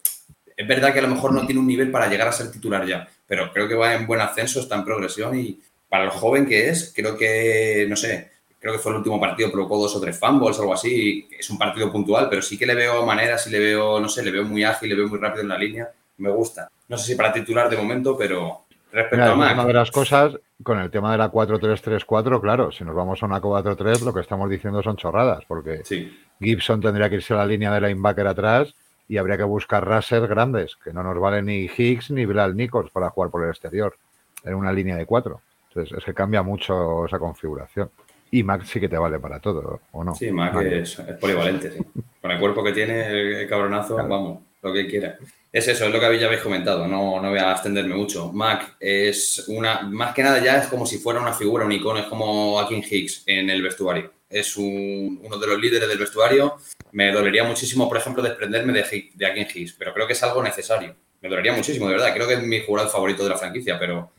Es 0.56 0.66
verdad 0.66 0.94
que 0.94 1.00
a 1.00 1.02
lo 1.02 1.10
mejor 1.10 1.34
no 1.34 1.46
tiene 1.46 1.60
un 1.60 1.68
nivel 1.68 1.92
para 1.92 2.08
llegar 2.08 2.28
a 2.30 2.32
ser 2.32 2.52
titular 2.52 2.86
ya, 2.88 3.06
pero 3.32 3.50
creo 3.54 3.66
que 3.66 3.76
va 3.76 3.94
en 3.94 4.06
buen 4.06 4.20
ascenso, 4.20 4.60
está 4.60 4.76
en 4.76 4.84
progresión 4.84 5.40
y 5.40 5.58
para 5.88 6.04
lo 6.04 6.12
joven 6.12 6.46
que 6.46 6.68
es, 6.68 6.92
creo 6.94 7.16
que, 7.18 7.86
no 7.88 7.96
sé, 7.96 8.30
creo 8.60 8.74
que 8.74 8.80
fue 8.80 8.92
el 8.92 8.98
último 8.98 9.22
partido, 9.22 9.50
provocó 9.50 9.80
dos 9.82 9.96
o 9.96 10.02
tres 10.02 10.20
fumbles, 10.20 10.60
algo 10.60 10.74
así. 10.74 11.30
Es 11.40 11.50
un 11.50 11.58
partido 11.58 11.90
puntual, 11.90 12.28
pero 12.30 12.42
sí 12.42 12.58
que 12.58 12.66
le 12.66 12.76
veo 12.76 13.06
maneras 13.06 13.48
y 13.48 13.52
le 13.52 13.60
veo, 13.60 14.02
no 14.02 14.10
sé, 14.10 14.22
le 14.22 14.32
veo 14.32 14.44
muy 14.44 14.66
ágil, 14.66 14.90
le 14.90 14.96
veo 14.96 15.08
muy 15.08 15.18
rápido 15.18 15.44
en 15.44 15.48
la 15.48 15.58
línea. 15.58 15.88
Me 16.18 16.30
gusta. 16.30 16.70
No 16.90 16.98
sé 16.98 17.06
si 17.06 17.16
para 17.16 17.32
titular 17.32 17.70
de 17.70 17.78
momento, 17.78 18.18
pero 18.18 18.66
respecto 18.92 19.16
Mira, 19.16 19.32
a 19.32 19.36
Mac. 19.36 19.54
una 19.54 19.66
de 19.66 19.74
las 19.76 19.92
cosas, 19.92 20.34
con 20.62 20.78
el 20.82 20.92
tema 20.92 21.14
de 21.14 21.18
la 21.20 21.32
4-3-3-4, 21.32 22.42
claro, 22.42 22.70
si 22.74 22.84
nos 22.84 22.94
vamos 22.94 23.24
a 23.24 23.28
una 23.28 23.40
4-3, 23.40 24.02
lo 24.02 24.14
que 24.14 24.20
estamos 24.20 24.50
diciendo 24.50 24.84
son 24.84 24.98
chorradas, 24.98 25.46
porque 25.48 25.86
Sí. 25.86 26.20
Gibson 26.42 26.82
tendría 26.82 27.10
que 27.10 27.16
irse 27.16 27.34
a 27.34 27.38
la 27.38 27.46
línea 27.46 27.72
de 27.74 27.80
linebacker 27.80 28.28
atrás 28.28 28.76
y 29.12 29.18
habría 29.18 29.36
que 29.36 29.44
buscar 29.44 29.86
rushers 29.86 30.26
grandes, 30.30 30.78
que 30.82 30.94
no 30.94 31.04
nos 31.04 31.20
vale 31.20 31.42
ni 31.42 31.66
Higgs 31.66 32.12
ni 32.12 32.26
Bilal 32.26 32.56
Nichols 32.56 32.92
para 32.92 33.10
jugar 33.10 33.30
por 33.30 33.44
el 33.44 33.50
exterior, 33.50 33.98
en 34.46 34.54
una 34.54 34.72
línea 34.72 34.96
de 34.96 35.06
4. 35.06 35.42
Entonces, 35.68 35.98
es 35.98 36.06
que 36.06 36.14
cambia 36.14 36.42
mucho 36.44 37.06
esa 37.06 37.20
configuración. 37.20 37.92
Y 38.32 38.42
Mac 38.44 38.64
sí 38.64 38.80
que 38.80 38.88
te 38.88 38.98
vale 38.98 39.20
para 39.20 39.42
todo, 39.42 39.82
¿o 39.92 40.06
no? 40.06 40.16
Sí, 40.16 40.32
Mac 40.32 40.56
es, 40.62 40.98
es 40.98 41.18
polivalente, 41.18 41.72
sí. 41.72 41.80
Con 42.22 42.32
el 42.32 42.40
cuerpo 42.40 42.64
que 42.64 42.72
tiene, 42.72 43.42
el, 43.42 43.50
cabronazo, 43.50 43.98
vamos, 43.98 44.44
lo 44.62 44.72
que 44.72 44.88
quiera. 44.88 45.18
Es 45.52 45.68
eso, 45.68 45.88
es 45.88 45.92
lo 45.92 46.00
que 46.00 46.18
ya 46.18 46.28
habéis 46.28 46.42
comentado, 46.42 46.88
no, 46.88 47.22
no 47.22 47.32
voy 47.32 47.40
a 47.40 47.52
extenderme 47.52 47.96
mucho. 47.96 48.32
Mac 48.32 48.78
es 48.80 49.44
una, 49.50 49.82
más 49.82 50.14
que 50.16 50.24
nada 50.24 50.42
ya 50.42 50.60
es 50.60 50.68
como 50.68 50.86
si 50.86 51.00
fuera 51.00 51.20
una 51.20 51.34
figura, 51.34 51.66
un 51.66 51.74
icono, 51.74 52.00
es 52.00 52.06
como 52.06 52.58
Akin 52.62 52.82
Hicks 52.90 53.24
en 53.26 53.50
el 53.50 53.62
vestuario. 53.62 54.10
Es 54.30 54.56
un- 54.56 55.20
uno 55.22 55.38
de 55.38 55.48
los 55.48 55.60
líderes 55.60 55.90
del 55.90 55.98
vestuario. 55.98 56.56
Me 56.92 57.12
dolería 57.12 57.44
muchísimo, 57.44 57.88
por 57.88 57.98
ejemplo, 57.98 58.22
desprenderme 58.22 58.74
de, 58.74 59.12
de 59.14 59.26
Akin 59.26 59.48
Hicks, 59.54 59.74
pero 59.78 59.94
creo 59.94 60.08
que 60.08 60.14
es 60.14 60.24
algo 60.24 60.44
necesario. 60.44 60.96
Me 61.22 61.30
dolería 61.30 61.54
muchísimo, 61.54 61.88
de 61.88 61.94
verdad. 61.94 62.14
Creo 62.14 62.28
que 62.28 62.34
es 62.36 62.44
mi 62.44 62.62
jugador 62.62 62.92
favorito 62.92 63.24
de 63.24 63.30
la 63.30 63.38
franquicia, 63.38 63.78
pero 63.80 64.12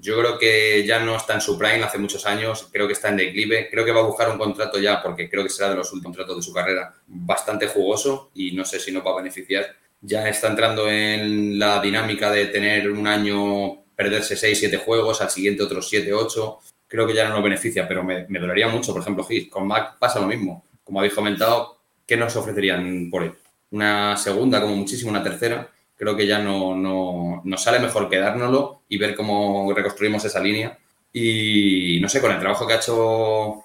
yo 0.00 0.18
creo 0.18 0.38
que 0.38 0.84
ya 0.84 0.98
no 0.98 1.16
está 1.16 1.34
en 1.34 1.40
su 1.40 1.56
prime 1.56 1.84
hace 1.84 1.98
muchos 1.98 2.26
años, 2.26 2.68
creo 2.72 2.88
que 2.88 2.94
está 2.94 3.10
en 3.10 3.16
declive, 3.16 3.68
creo 3.70 3.84
que 3.84 3.92
va 3.92 4.00
a 4.00 4.04
buscar 4.04 4.28
un 4.28 4.38
contrato 4.38 4.78
ya, 4.80 5.00
porque 5.00 5.30
creo 5.30 5.44
que 5.44 5.48
será 5.48 5.70
de 5.70 5.76
los 5.76 5.92
últimos 5.92 6.16
contratos 6.16 6.36
de 6.36 6.42
su 6.42 6.52
carrera, 6.52 6.94
bastante 7.06 7.68
jugoso 7.68 8.30
y 8.34 8.52
no 8.52 8.64
sé 8.64 8.80
si 8.80 8.90
nos 8.90 9.06
va 9.06 9.12
a 9.12 9.16
beneficiar. 9.16 9.66
Ya 10.00 10.28
está 10.28 10.48
entrando 10.48 10.90
en 10.90 11.58
la 11.58 11.80
dinámica 11.80 12.30
de 12.32 12.46
tener 12.46 12.90
un 12.90 13.06
año, 13.06 13.84
perderse 13.94 14.36
6, 14.36 14.58
7 14.58 14.78
juegos, 14.78 15.20
al 15.20 15.30
siguiente 15.30 15.62
otros 15.62 15.88
7, 15.88 16.12
8. 16.12 16.58
Creo 16.88 17.06
que 17.06 17.14
ya 17.14 17.28
no 17.28 17.34
nos 17.34 17.44
beneficia, 17.44 17.86
pero 17.86 18.02
me, 18.02 18.26
me 18.28 18.40
dolería 18.40 18.68
mucho, 18.68 18.92
por 18.92 19.00
ejemplo, 19.00 19.24
Hit. 19.24 19.48
Con 19.48 19.66
Mac 19.66 19.96
pasa 19.98 20.20
lo 20.20 20.26
mismo. 20.26 20.66
Como 20.82 20.98
habéis 20.98 21.14
comentado, 21.14 21.83
¿qué 22.06 22.16
nos 22.16 22.36
ofrecerían 22.36 23.08
por 23.10 23.22
él? 23.22 23.32
Una 23.70 24.16
segunda, 24.16 24.60
como 24.60 24.76
muchísimo, 24.76 25.10
una 25.10 25.22
tercera 25.22 25.70
creo 25.96 26.16
que 26.16 26.26
ya 26.26 26.38
no, 26.38 26.76
no 26.76 27.42
nos 27.44 27.62
sale 27.62 27.78
mejor 27.78 28.08
quedárnoslo 28.08 28.82
y 28.88 28.98
ver 28.98 29.14
cómo 29.14 29.72
reconstruimos 29.74 30.24
esa 30.24 30.40
línea. 30.40 30.78
Y 31.12 31.98
no 32.00 32.08
sé, 32.08 32.20
con 32.20 32.32
el 32.32 32.40
trabajo 32.40 32.66
que 32.66 32.74
ha 32.74 32.76
hecho, 32.76 33.64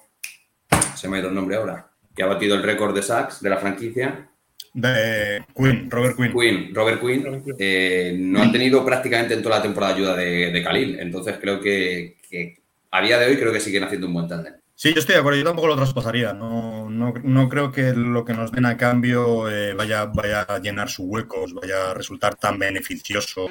se 0.94 1.08
me 1.08 1.16
ha 1.16 1.20
ido 1.20 1.28
el 1.28 1.34
nombre 1.34 1.56
ahora, 1.56 1.90
que 2.14 2.22
ha 2.22 2.26
batido 2.26 2.54
el 2.54 2.62
récord 2.62 2.94
de 2.94 3.02
sacks 3.02 3.42
de 3.42 3.50
la 3.50 3.56
franquicia, 3.56 4.28
De 4.72 5.44
Quinn, 5.54 5.90
Robert 5.90 6.16
Quinn. 6.16 6.32
Quinn, 6.32 6.74
Robert 6.74 7.00
Quinn, 7.00 7.44
eh, 7.58 8.14
no 8.16 8.40
han 8.40 8.52
tenido 8.52 8.84
prácticamente 8.84 9.34
en 9.34 9.42
toda 9.42 9.56
la 9.56 9.62
temporada 9.62 9.94
ayuda 9.94 10.14
de, 10.14 10.52
de 10.52 10.62
Khalil. 10.62 11.00
Entonces 11.00 11.38
creo 11.40 11.60
que, 11.60 12.18
que 12.28 12.60
a 12.92 13.02
día 13.02 13.18
de 13.18 13.26
hoy 13.26 13.36
creo 13.36 13.52
que 13.52 13.58
siguen 13.58 13.82
haciendo 13.82 14.06
un 14.06 14.14
buen 14.14 14.28
tándem. 14.28 14.54
Sí, 14.82 14.94
yo 14.94 15.00
estoy 15.00 15.12
de 15.12 15.18
acuerdo, 15.20 15.38
yo 15.38 15.44
tampoco 15.44 15.68
lo 15.68 15.76
traspasaría. 15.76 16.32
No, 16.32 16.88
no, 16.88 17.12
no 17.22 17.48
creo 17.50 17.70
que 17.70 17.92
lo 17.92 18.24
que 18.24 18.32
nos 18.32 18.50
den 18.50 18.64
a 18.64 18.78
cambio 18.78 19.46
eh, 19.50 19.74
vaya, 19.74 20.06
vaya 20.06 20.40
a 20.40 20.58
llenar 20.58 20.88
sus 20.88 21.04
huecos, 21.06 21.52
vaya 21.52 21.90
a 21.90 21.92
resultar 21.92 22.36
tan 22.36 22.58
beneficioso 22.58 23.50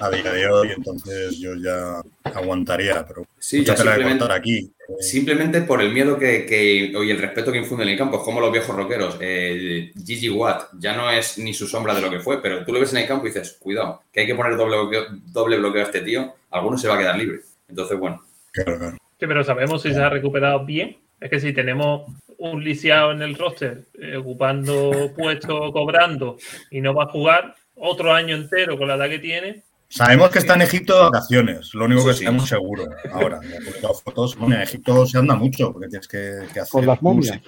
a 0.00 0.10
día 0.10 0.30
de 0.30 0.46
hoy. 0.50 0.68
Entonces 0.76 1.38
yo 1.38 1.54
ya 1.54 2.02
aguantaría, 2.24 3.06
pero 3.06 3.26
Sí, 3.38 3.64
ya 3.64 3.72
de 3.72 3.78
simplemente- 3.78 4.18
cortar 4.18 4.36
aquí. 4.36 4.58
Eh, 4.58 5.02
Simplemente 5.02 5.62
por 5.62 5.80
el 5.80 5.94
miedo 5.94 6.18
que, 6.18 6.44
que- 6.44 6.92
y 6.92 7.10
el 7.10 7.18
respeto 7.18 7.50
que 7.52 7.56
infunde 7.56 7.84
en 7.84 7.90
el 7.92 7.96
campo, 7.96 8.18
es 8.18 8.22
como 8.22 8.42
los 8.42 8.52
viejos 8.52 8.76
rockeros. 8.76 9.16
Gigi 9.18 10.28
Watt 10.28 10.72
ya 10.78 10.94
no 10.94 11.10
es 11.10 11.38
ni 11.38 11.54
su 11.54 11.66
sombra 11.66 11.94
de 11.94 12.02
lo 12.02 12.10
que 12.10 12.20
fue, 12.20 12.42
pero 12.42 12.66
tú 12.66 12.74
lo 12.74 12.80
ves 12.80 12.92
en 12.92 12.98
el 12.98 13.08
campo 13.08 13.24
y 13.24 13.30
dices, 13.30 13.56
cuidado, 13.58 14.02
que 14.12 14.20
hay 14.20 14.26
que 14.26 14.34
poner 14.34 14.58
doble 14.58 14.76
bloqueo, 14.76 15.04
doble 15.32 15.56
bloqueo 15.56 15.80
a 15.80 15.86
este 15.86 16.02
tío, 16.02 16.34
alguno 16.50 16.76
se 16.76 16.86
va 16.86 16.96
a 16.96 16.98
quedar 16.98 17.16
libre. 17.16 17.40
Entonces, 17.66 17.98
bueno, 17.98 18.22
claro, 18.52 18.78
claro. 18.78 18.98
Sí, 19.20 19.26
pero 19.26 19.44
sabemos 19.44 19.82
si 19.82 19.92
se 19.92 20.00
ha 20.02 20.08
recuperado 20.08 20.64
bien. 20.64 20.96
Es 21.20 21.28
que 21.30 21.38
si 21.40 21.52
tenemos 21.52 22.10
un 22.38 22.64
lisiado 22.64 23.12
en 23.12 23.20
el 23.20 23.36
roster 23.36 23.82
eh, 24.00 24.16
ocupando 24.16 25.12
puesto, 25.16 25.70
cobrando 25.72 26.38
y 26.70 26.80
no 26.80 26.94
va 26.94 27.04
a 27.04 27.08
jugar 27.08 27.54
otro 27.76 28.12
año 28.14 28.34
entero 28.34 28.78
con 28.78 28.88
la 28.88 28.94
edad 28.94 29.08
que 29.08 29.18
tiene, 29.18 29.62
Sabemos 29.92 30.30
que 30.30 30.38
está 30.38 30.54
en 30.54 30.62
Egipto 30.62 30.94
de 30.96 31.02
vacaciones, 31.10 31.74
lo 31.74 31.86
único 31.86 32.06
que 32.06 32.14
sí. 32.14 32.22
sabemos 32.24 32.48
seguro. 32.48 32.84
Ahora, 33.12 33.40
me 33.40 33.56
he 33.56 33.60
publicado 33.60 33.92
fotos. 33.94 34.36
Bueno, 34.36 34.54
en 34.54 34.60
Egipto 34.62 35.04
se 35.04 35.18
anda 35.18 35.34
mucho 35.34 35.72
porque 35.72 35.88
tienes 35.88 36.06
que, 36.06 36.46
que 36.54 36.60
hacer 36.60 36.70
Con 36.70 36.86
las 36.86 37.02
momias. 37.02 37.36
y. 37.36 37.40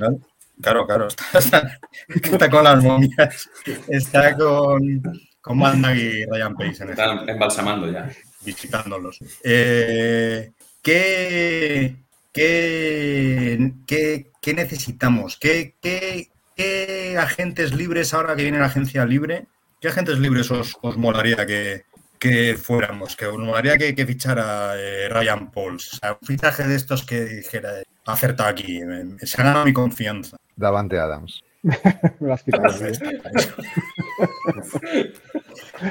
Claro, 0.60 0.84
claro, 0.84 1.06
está, 1.06 1.38
está- 1.38 1.78
está 2.08 2.50
con 2.50 2.64
las 2.64 2.82
momias, 2.82 3.48
está 3.86 4.34
con, 4.36 5.02
¿Cómo 5.40 5.66
anda 5.68 5.90
aquí 5.90 6.24
Ryan 6.26 6.54
Pace 6.56 6.82
en 6.82 6.90
este? 6.90 6.90
Están 6.90 7.28
embalsamando 7.28 7.88
ya. 7.92 8.10
visitándolos. 8.44 9.18
Eh, 9.44 10.50
¿qué, 10.82 11.96
qué, 12.32 13.72
qué- 13.86 14.30
qué 14.40 14.54
necesitamos? 14.54 15.36
¿Qué, 15.38 15.74
qué- 15.80 16.28
qué 16.56 17.16
agentes 17.18 17.72
libres 17.74 18.12
ahora 18.14 18.34
que 18.36 18.42
viene 18.42 18.58
la 18.58 18.66
agencia 18.66 19.04
libre? 19.06 19.46
¿Qué 19.80 19.88
agentes 19.88 20.18
libres 20.18 20.50
os, 20.50 20.76
os 20.82 20.96
molaría 20.96 21.44
que, 21.46 21.84
que 22.18 22.56
fuéramos? 22.56 23.16
Que 23.16 23.26
os 23.26 23.38
molaría 23.38 23.76
que, 23.78 23.94
que 23.94 24.06
fichara 24.06 24.74
eh, 24.76 25.08
Ryan 25.08 25.50
Pauls. 25.50 25.94
O 25.94 25.96
sea, 25.96 26.18
un 26.20 26.26
fichaje 26.26 26.64
de 26.68 26.76
estos 26.76 27.04
que 27.04 27.24
dijera, 27.24 27.70
acerta 28.06 28.48
aquí, 28.48 28.80
me- 28.84 29.18
se 29.20 29.40
ha 29.40 29.44
ganado 29.44 29.64
mi 29.64 29.72
confianza. 29.72 30.36
Davante 30.56 30.98
Adams. 30.98 31.40
Me 31.62 31.76
lo 32.20 32.34
has 32.34 32.42
quitado, 32.42 32.86
¿eh? 32.86 32.92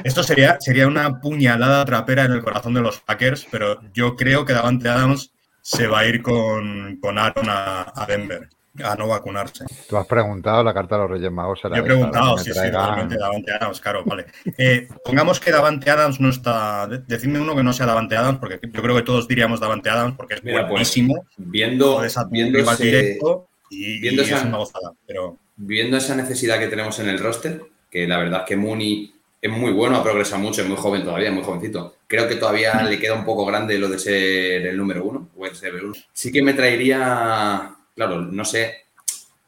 Esto 0.04 0.22
sería, 0.22 0.56
sería 0.60 0.86
una 0.86 1.20
puñalada 1.20 1.84
trapera 1.84 2.24
en 2.24 2.32
el 2.32 2.42
corazón 2.42 2.74
de 2.74 2.80
los 2.80 3.00
Packers, 3.00 3.46
pero 3.50 3.80
yo 3.92 4.16
creo 4.16 4.44
que 4.44 4.52
Davante 4.52 4.88
Adams 4.88 5.32
se 5.60 5.86
va 5.86 6.00
a 6.00 6.06
ir 6.06 6.22
con, 6.22 6.98
con 7.00 7.18
Aaron 7.18 7.48
a, 7.48 7.92
a 7.94 8.06
Denver 8.06 8.48
a 8.82 8.94
no 8.96 9.06
vacunarse. 9.06 9.66
Tú 9.86 9.98
has 9.98 10.06
preguntado, 10.06 10.64
la 10.64 10.72
carta 10.72 10.96
de 10.96 11.02
los 11.02 11.10
Reyes 11.10 11.30
Magos 11.30 11.60
Yo 11.62 11.68
he 11.74 11.82
preguntado, 11.82 12.38
sí, 12.38 12.52
sí, 12.54 12.58
totalmente 12.70 13.18
Davante 13.18 13.52
Adams, 13.52 13.80
claro, 13.82 14.02
vale. 14.06 14.24
Eh, 14.56 14.88
pongamos 15.04 15.38
que 15.40 15.50
Davante 15.50 15.90
Adams 15.90 16.18
no 16.20 16.30
está. 16.30 16.86
de- 16.86 16.98
Decidme 17.00 17.38
uno 17.38 17.54
que 17.54 17.62
no 17.62 17.74
sea 17.74 17.84
Davante 17.84 18.16
Adams, 18.16 18.38
porque 18.38 18.58
yo 18.62 18.82
creo 18.82 18.96
que 18.96 19.02
todos 19.02 19.28
diríamos 19.28 19.60
Davante 19.60 19.90
Adams 19.90 20.14
porque 20.16 20.34
es 20.36 20.42
Mira, 20.44 20.60
pues, 20.60 20.70
buenísimo. 20.70 21.26
Tu 21.36 21.42
viendo, 21.44 22.00
directo 22.78 23.48
y, 23.68 24.00
viendo 24.00 24.22
y 24.22 24.24
esa- 24.24 24.38
es 24.38 24.44
una 24.44 24.56
gozada. 24.56 24.92
Pero 25.06 25.38
viendo 25.56 25.98
esa 25.98 26.16
necesidad 26.16 26.58
que 26.58 26.68
tenemos 26.68 26.98
en 26.98 27.10
el 27.10 27.18
roster, 27.18 27.62
que 27.90 28.06
la 28.08 28.16
verdad 28.16 28.40
es 28.40 28.46
que 28.48 28.56
Mooney 28.56 29.11
es 29.42 29.50
muy 29.50 29.72
bueno, 29.72 29.96
ha 29.96 30.02
progresado 30.04 30.40
mucho, 30.40 30.62
es 30.62 30.68
muy 30.68 30.76
joven 30.76 31.02
todavía, 31.02 31.32
muy 31.32 31.42
jovencito. 31.42 31.96
Creo 32.06 32.28
que 32.28 32.36
todavía 32.36 32.80
le 32.84 32.98
queda 33.00 33.14
un 33.14 33.24
poco 33.24 33.44
grande 33.44 33.76
lo 33.76 33.88
de 33.88 33.98
ser 33.98 34.64
el 34.66 34.76
número 34.76 35.04
uno, 35.04 35.28
o 35.36 35.44
el 35.44 35.54
ser 35.56 35.74
el 35.74 35.84
uno. 35.86 35.94
Sí 36.12 36.30
que 36.30 36.42
me 36.42 36.54
traería, 36.54 37.74
claro, 37.96 38.20
no 38.22 38.44
sé 38.44 38.84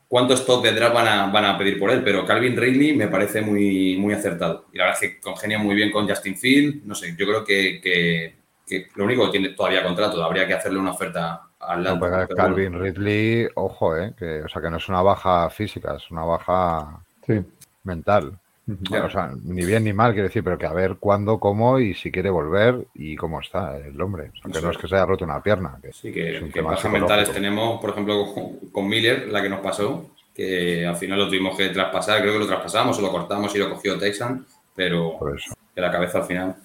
cuántos 0.09 0.45
top 0.45 0.65
de 0.65 0.73
draft 0.73 0.95
van 0.95 1.07
a, 1.09 1.27
van 1.27 1.45
a 1.45 1.57
pedir 1.57 1.79
por 1.79 1.91
él, 1.91 2.03
pero 2.05 2.27
Calvin 2.27 2.57
Ridley 2.57 2.95
me 2.97 3.07
parece 3.09 3.41
muy, 3.41 3.97
muy 3.97 4.13
acertado. 4.15 4.67
Y 4.73 4.79
la 4.79 4.85
verdad 4.87 5.03
es 5.03 5.11
que 5.13 5.21
congenia 5.21 5.59
muy 5.59 5.77
bien 5.77 5.93
con 5.93 6.09
Justin 6.09 6.37
Field, 6.37 6.85
no 6.85 6.95
sé, 6.97 7.15
yo 7.17 7.27
creo 7.27 7.45
que, 7.45 7.81
que- 7.81 8.35
que 8.67 8.89
lo 8.97 9.05
único 9.05 9.27
que 9.27 9.33
tiene 9.39 9.51
todavía 9.55 9.85
contrato, 9.85 10.25
habría 10.25 10.47
que 10.47 10.55
hacerle 10.55 10.79
una 10.79 10.93
oferta 10.93 11.43
al 11.61 11.83
No, 11.85 11.99
bueno. 11.99 12.27
Calvin 12.35 12.81
Ridley, 12.81 13.47
ojo, 13.57 13.95
eh, 13.97 14.15
que, 14.19 14.41
o 14.43 14.49
sea, 14.49 14.63
que 14.63 14.71
no 14.71 14.79
es 14.79 14.89
una 14.89 15.03
baja 15.03 15.51
física, 15.51 15.95
es 15.97 16.11
una 16.11 16.25
baja 16.25 16.99
Sí. 17.27 17.43
mental. 17.85 18.39
O 18.67 19.11
sea, 19.11 19.31
ni 19.45 19.65
bien 19.65 19.85
ni 19.85 19.93
mal, 19.93 20.13
quiero 20.13 20.29
decir, 20.29 20.43
pero 20.43 20.57
que 20.57 20.65
a 20.67 20.73
ver 20.73 20.97
cuándo, 20.99 21.39
cómo 21.39 21.79
y 21.79 21.95
si 21.95 22.11
quiere 22.11 22.31
volver 22.31 22.87
y 22.95 23.15
cómo 23.15 23.41
está 23.41 23.77
el 23.77 24.01
hombre. 24.01 24.31
O 24.31 24.37
sea, 24.37 24.51
que 24.53 24.59
Eso 24.59 24.67
no 24.67 24.73
es. 24.73 24.79
que 24.79 24.89
se 24.89 24.95
haya 24.95 25.05
roto 25.05 25.25
una 25.25 25.43
pierna. 25.43 25.79
Que 25.83 25.93
Sí, 25.93 26.09
es 26.09 26.15
que, 26.15 26.39
un 26.41 26.47
que 26.47 26.53
tema 26.55 26.71
bajas 26.71 26.91
mentales 26.91 27.31
tenemos, 27.31 27.81
por 27.81 27.91
ejemplo, 27.91 28.33
con, 28.33 28.71
con 28.71 28.89
Miller, 28.89 29.29
la 29.29 29.43
que 29.43 29.51
nos 29.51 29.61
pasó, 29.61 30.11
que 30.35 30.87
al 30.87 30.97
final 30.97 31.19
lo 31.19 31.27
tuvimos 31.29 31.57
que 31.57 31.69
traspasar, 31.69 32.21
creo 32.23 32.33
que 32.33 32.39
lo 32.39 32.47
traspasamos 32.47 32.99
o 32.99 33.03
lo 33.03 33.11
cortamos 33.11 33.55
y 33.55 33.59
lo 33.59 33.69
cogió 33.71 33.99
Texan, 33.99 34.47
pero 34.75 35.19
Por 35.19 35.39
eso. 35.39 35.55
de 35.77 35.83
la 35.83 35.93
cabeza 35.93 36.19
al 36.19 36.25
final. 36.25 36.57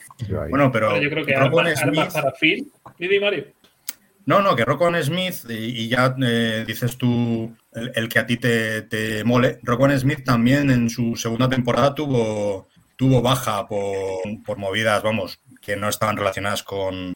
bueno, 0.49 0.71
pero 0.71 0.89
Pero 0.89 1.01
yo 1.01 1.09
creo 1.09 1.25
que 1.25 1.35
armas, 1.35 1.83
armas 1.83 2.13
para 2.13 2.31
Phil. 2.31 2.71
Didi 2.97 3.19
Mario. 3.19 3.45
No, 4.29 4.43
no, 4.43 4.55
que 4.55 4.63
Roquan 4.63 4.93
Smith, 5.03 5.49
y, 5.49 5.53
y 5.53 5.89
ya 5.89 6.15
eh, 6.21 6.63
dices 6.67 6.99
tú 6.99 7.51
el, 7.73 7.91
el 7.95 8.07
que 8.07 8.19
a 8.19 8.27
ti 8.27 8.37
te, 8.37 8.83
te 8.83 9.23
mole, 9.23 9.57
Roquan 9.63 9.99
Smith 9.99 10.23
también 10.23 10.69
en 10.69 10.87
su 10.91 11.15
segunda 11.15 11.49
temporada 11.49 11.95
tuvo, 11.95 12.67
tuvo 12.95 13.23
baja 13.23 13.67
por, 13.67 14.21
por 14.45 14.59
movidas, 14.59 15.01
vamos, 15.01 15.39
que 15.59 15.75
no 15.75 15.89
estaban 15.89 16.15
relacionadas 16.15 16.61
con, 16.61 17.15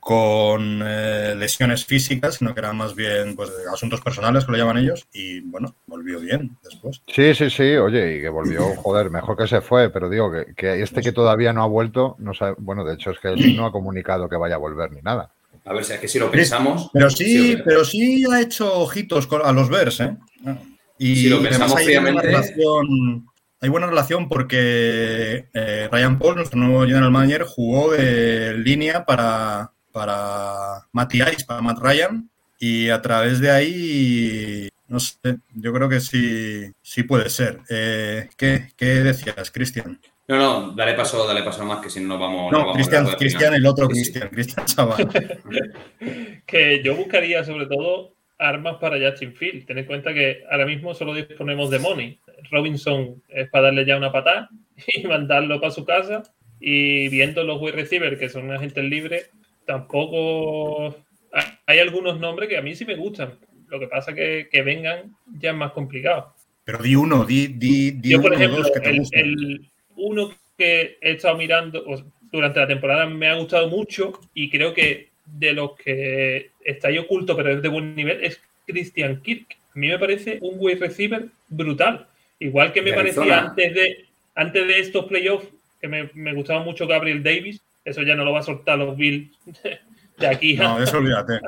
con 0.00 0.82
eh, 0.84 1.36
lesiones 1.38 1.86
físicas, 1.86 2.34
sino 2.34 2.52
que 2.52 2.58
eran 2.58 2.76
más 2.76 2.96
bien 2.96 3.36
pues, 3.36 3.52
asuntos 3.72 4.00
personales, 4.00 4.44
que 4.44 4.50
lo 4.50 4.58
llaman 4.58 4.78
ellos, 4.78 5.06
y 5.12 5.42
bueno, 5.42 5.76
volvió 5.86 6.18
bien 6.18 6.58
después. 6.64 7.00
Sí, 7.06 7.32
sí, 7.32 7.48
sí, 7.48 7.76
oye, 7.76 8.16
y 8.16 8.20
que 8.22 8.28
volvió, 8.28 8.74
joder, 8.82 9.08
mejor 9.08 9.36
que 9.36 9.46
se 9.46 9.60
fue, 9.60 9.90
pero 9.90 10.10
digo 10.10 10.32
que, 10.32 10.52
que 10.56 10.82
este 10.82 11.00
que 11.00 11.12
todavía 11.12 11.52
no 11.52 11.62
ha 11.62 11.68
vuelto, 11.68 12.16
no 12.18 12.34
sabe, 12.34 12.56
bueno, 12.58 12.84
de 12.84 12.94
hecho 12.94 13.12
es 13.12 13.20
que 13.20 13.28
él 13.28 13.54
no 13.56 13.66
ha 13.66 13.70
comunicado 13.70 14.28
que 14.28 14.34
vaya 14.34 14.56
a 14.56 14.58
volver 14.58 14.90
ni 14.90 15.00
nada. 15.00 15.30
A 15.64 15.72
ver 15.72 15.84
si 15.84 15.92
es 15.92 16.00
que 16.00 16.08
si 16.08 16.18
lo 16.18 16.30
pensamos. 16.30 16.90
Pero 16.92 17.10
si 17.10 17.24
sí, 17.24 17.56
lo- 17.56 17.64
pero 17.64 17.84
sí 17.84 18.24
ha 18.30 18.40
hecho 18.40 18.72
ojitos 18.80 19.28
a 19.44 19.52
los 19.52 19.68
Bears, 19.68 20.00
¿eh? 20.00 20.16
Y 20.98 21.16
Si 21.16 21.28
lo 21.28 21.42
pensamos 21.42 21.76
hay 21.76 21.96
buena 21.98 22.20
relación, 22.22 23.26
hay 23.60 23.68
buena 23.68 23.86
relación 23.86 24.28
porque 24.28 25.46
eh, 25.52 25.88
Ryan 25.90 26.18
Paul, 26.18 26.36
nuestro 26.36 26.58
nuevo 26.58 26.82
general 26.86 27.10
manager, 27.10 27.44
jugó 27.44 27.92
de 27.92 28.54
línea 28.58 29.04
para, 29.04 29.72
para 29.92 30.86
Matty 30.92 31.18
Ice, 31.22 31.44
para 31.46 31.62
Matt 31.62 31.78
Ryan, 31.78 32.28
y 32.58 32.88
a 32.90 33.00
través 33.00 33.40
de 33.40 33.50
ahí, 33.50 34.68
no 34.88 35.00
sé, 35.00 35.16
yo 35.54 35.72
creo 35.72 35.88
que 35.88 36.00
sí, 36.00 36.70
sí 36.82 37.02
puede 37.04 37.30
ser. 37.30 37.60
Eh, 37.70 38.28
¿qué, 38.36 38.72
qué 38.76 38.86
decías, 39.02 39.50
Cristian? 39.50 39.98
No, 40.30 40.38
no, 40.38 40.72
dale 40.72 40.94
paso, 40.94 41.26
dale 41.26 41.42
paso 41.42 41.64
más, 41.64 41.80
que 41.80 41.90
si 41.90 42.00
no 42.00 42.08
nos 42.08 42.20
vamos. 42.20 42.52
nos 42.52 42.60
No, 42.60 42.66
vamos 42.68 43.16
Cristian, 43.18 43.54
el 43.54 43.66
otro 43.66 43.86
Sí, 43.88 43.94
sí. 44.04 44.12
Cristian, 44.12 44.28
Cristian 44.28 44.66
Chaval. 44.66 45.08
Que 46.46 46.82
yo 46.82 46.94
buscaría 46.94 47.44
sobre 47.44 47.66
todo 47.66 48.14
armas 48.38 48.76
para 48.80 48.98
Justin 48.98 49.34
Field. 49.34 49.66
Ten 49.66 49.78
en 49.78 49.84
cuenta 49.84 50.14
que 50.14 50.44
ahora 50.50 50.66
mismo 50.66 50.94
solo 50.94 51.14
disponemos 51.14 51.70
de 51.70 51.78
money. 51.78 52.18
Robinson 52.50 53.22
es 53.28 53.48
para 53.50 53.64
darle 53.66 53.84
ya 53.84 53.96
una 53.96 54.12
patada 54.12 54.48
y 54.94 55.06
mandarlo 55.06 55.60
para 55.60 55.72
su 55.72 55.84
casa. 55.84 56.22
Y 56.60 57.08
viendo 57.08 57.42
los 57.44 57.60
wide 57.60 57.72
receivers 57.72 58.18
que 58.18 58.28
son 58.28 58.50
agentes 58.52 58.84
libres, 58.84 59.30
tampoco 59.66 60.88
ha- 61.32 61.58
hay 61.66 61.78
algunos 61.78 62.18
nombres 62.20 62.48
que 62.48 62.56
a 62.56 62.62
mí 62.62 62.74
sí 62.74 62.84
me 62.84 62.96
gustan. 62.96 63.32
Lo 63.68 63.78
que 63.78 63.86
pasa 63.86 64.12
que 64.14 64.48
que 64.50 64.62
vengan 64.62 65.14
ya 65.38 65.50
es 65.50 65.56
más 65.56 65.72
complicado. 65.72 66.34
Pero 66.64 66.82
di 66.82 66.94
uno, 66.94 67.24
di, 67.24 67.48
di, 67.48 67.92
di 67.92 68.10
Yo, 68.10 68.20
por 68.20 68.32
uno 68.32 68.36
o 68.40 68.42
ejemplo, 68.42 68.62
dos 68.62 68.72
que 68.72 68.80
te 68.80 68.90
el, 68.90 68.98
gusten. 68.98 69.20
el 69.20 69.70
uno 70.00 70.32
que 70.58 70.98
he 71.00 71.12
estado 71.12 71.36
mirando 71.36 71.84
durante 72.32 72.60
la 72.60 72.66
temporada 72.66 73.06
me 73.06 73.28
ha 73.28 73.34
gustado 73.34 73.68
mucho 73.68 74.12
y 74.34 74.50
creo 74.50 74.74
que 74.74 75.08
de 75.26 75.52
los 75.52 75.76
que 75.76 76.50
está 76.64 76.88
ahí 76.88 76.98
oculto 76.98 77.36
pero 77.36 77.50
es 77.50 77.62
de 77.62 77.68
buen 77.68 77.94
nivel 77.94 78.22
es 78.22 78.40
Christian 78.66 79.20
Kirk. 79.22 79.56
A 79.74 79.78
mí 79.78 79.88
me 79.88 79.98
parece 79.98 80.38
un 80.40 80.56
wide 80.58 80.80
receiver 80.80 81.26
brutal. 81.48 82.06
Igual 82.38 82.72
que 82.72 82.82
me 82.82 82.92
parecía 82.92 83.40
antes 83.40 83.74
de, 83.74 84.04
antes 84.34 84.66
de 84.66 84.80
estos 84.80 85.04
playoffs, 85.06 85.46
que 85.80 85.88
me, 85.88 86.10
me 86.14 86.34
gustaba 86.34 86.62
mucho 86.62 86.86
Gabriel 86.86 87.22
Davis. 87.22 87.60
Eso 87.84 88.02
ya 88.02 88.14
no 88.14 88.24
lo 88.24 88.32
va 88.32 88.40
a 88.40 88.44
soltar 88.44 88.78
los 88.78 88.96
Bills 88.96 89.30
de 90.18 90.26
aquí 90.26 90.54
No, 90.54 90.82
eso 90.82 90.98
olvídate. 90.98 91.40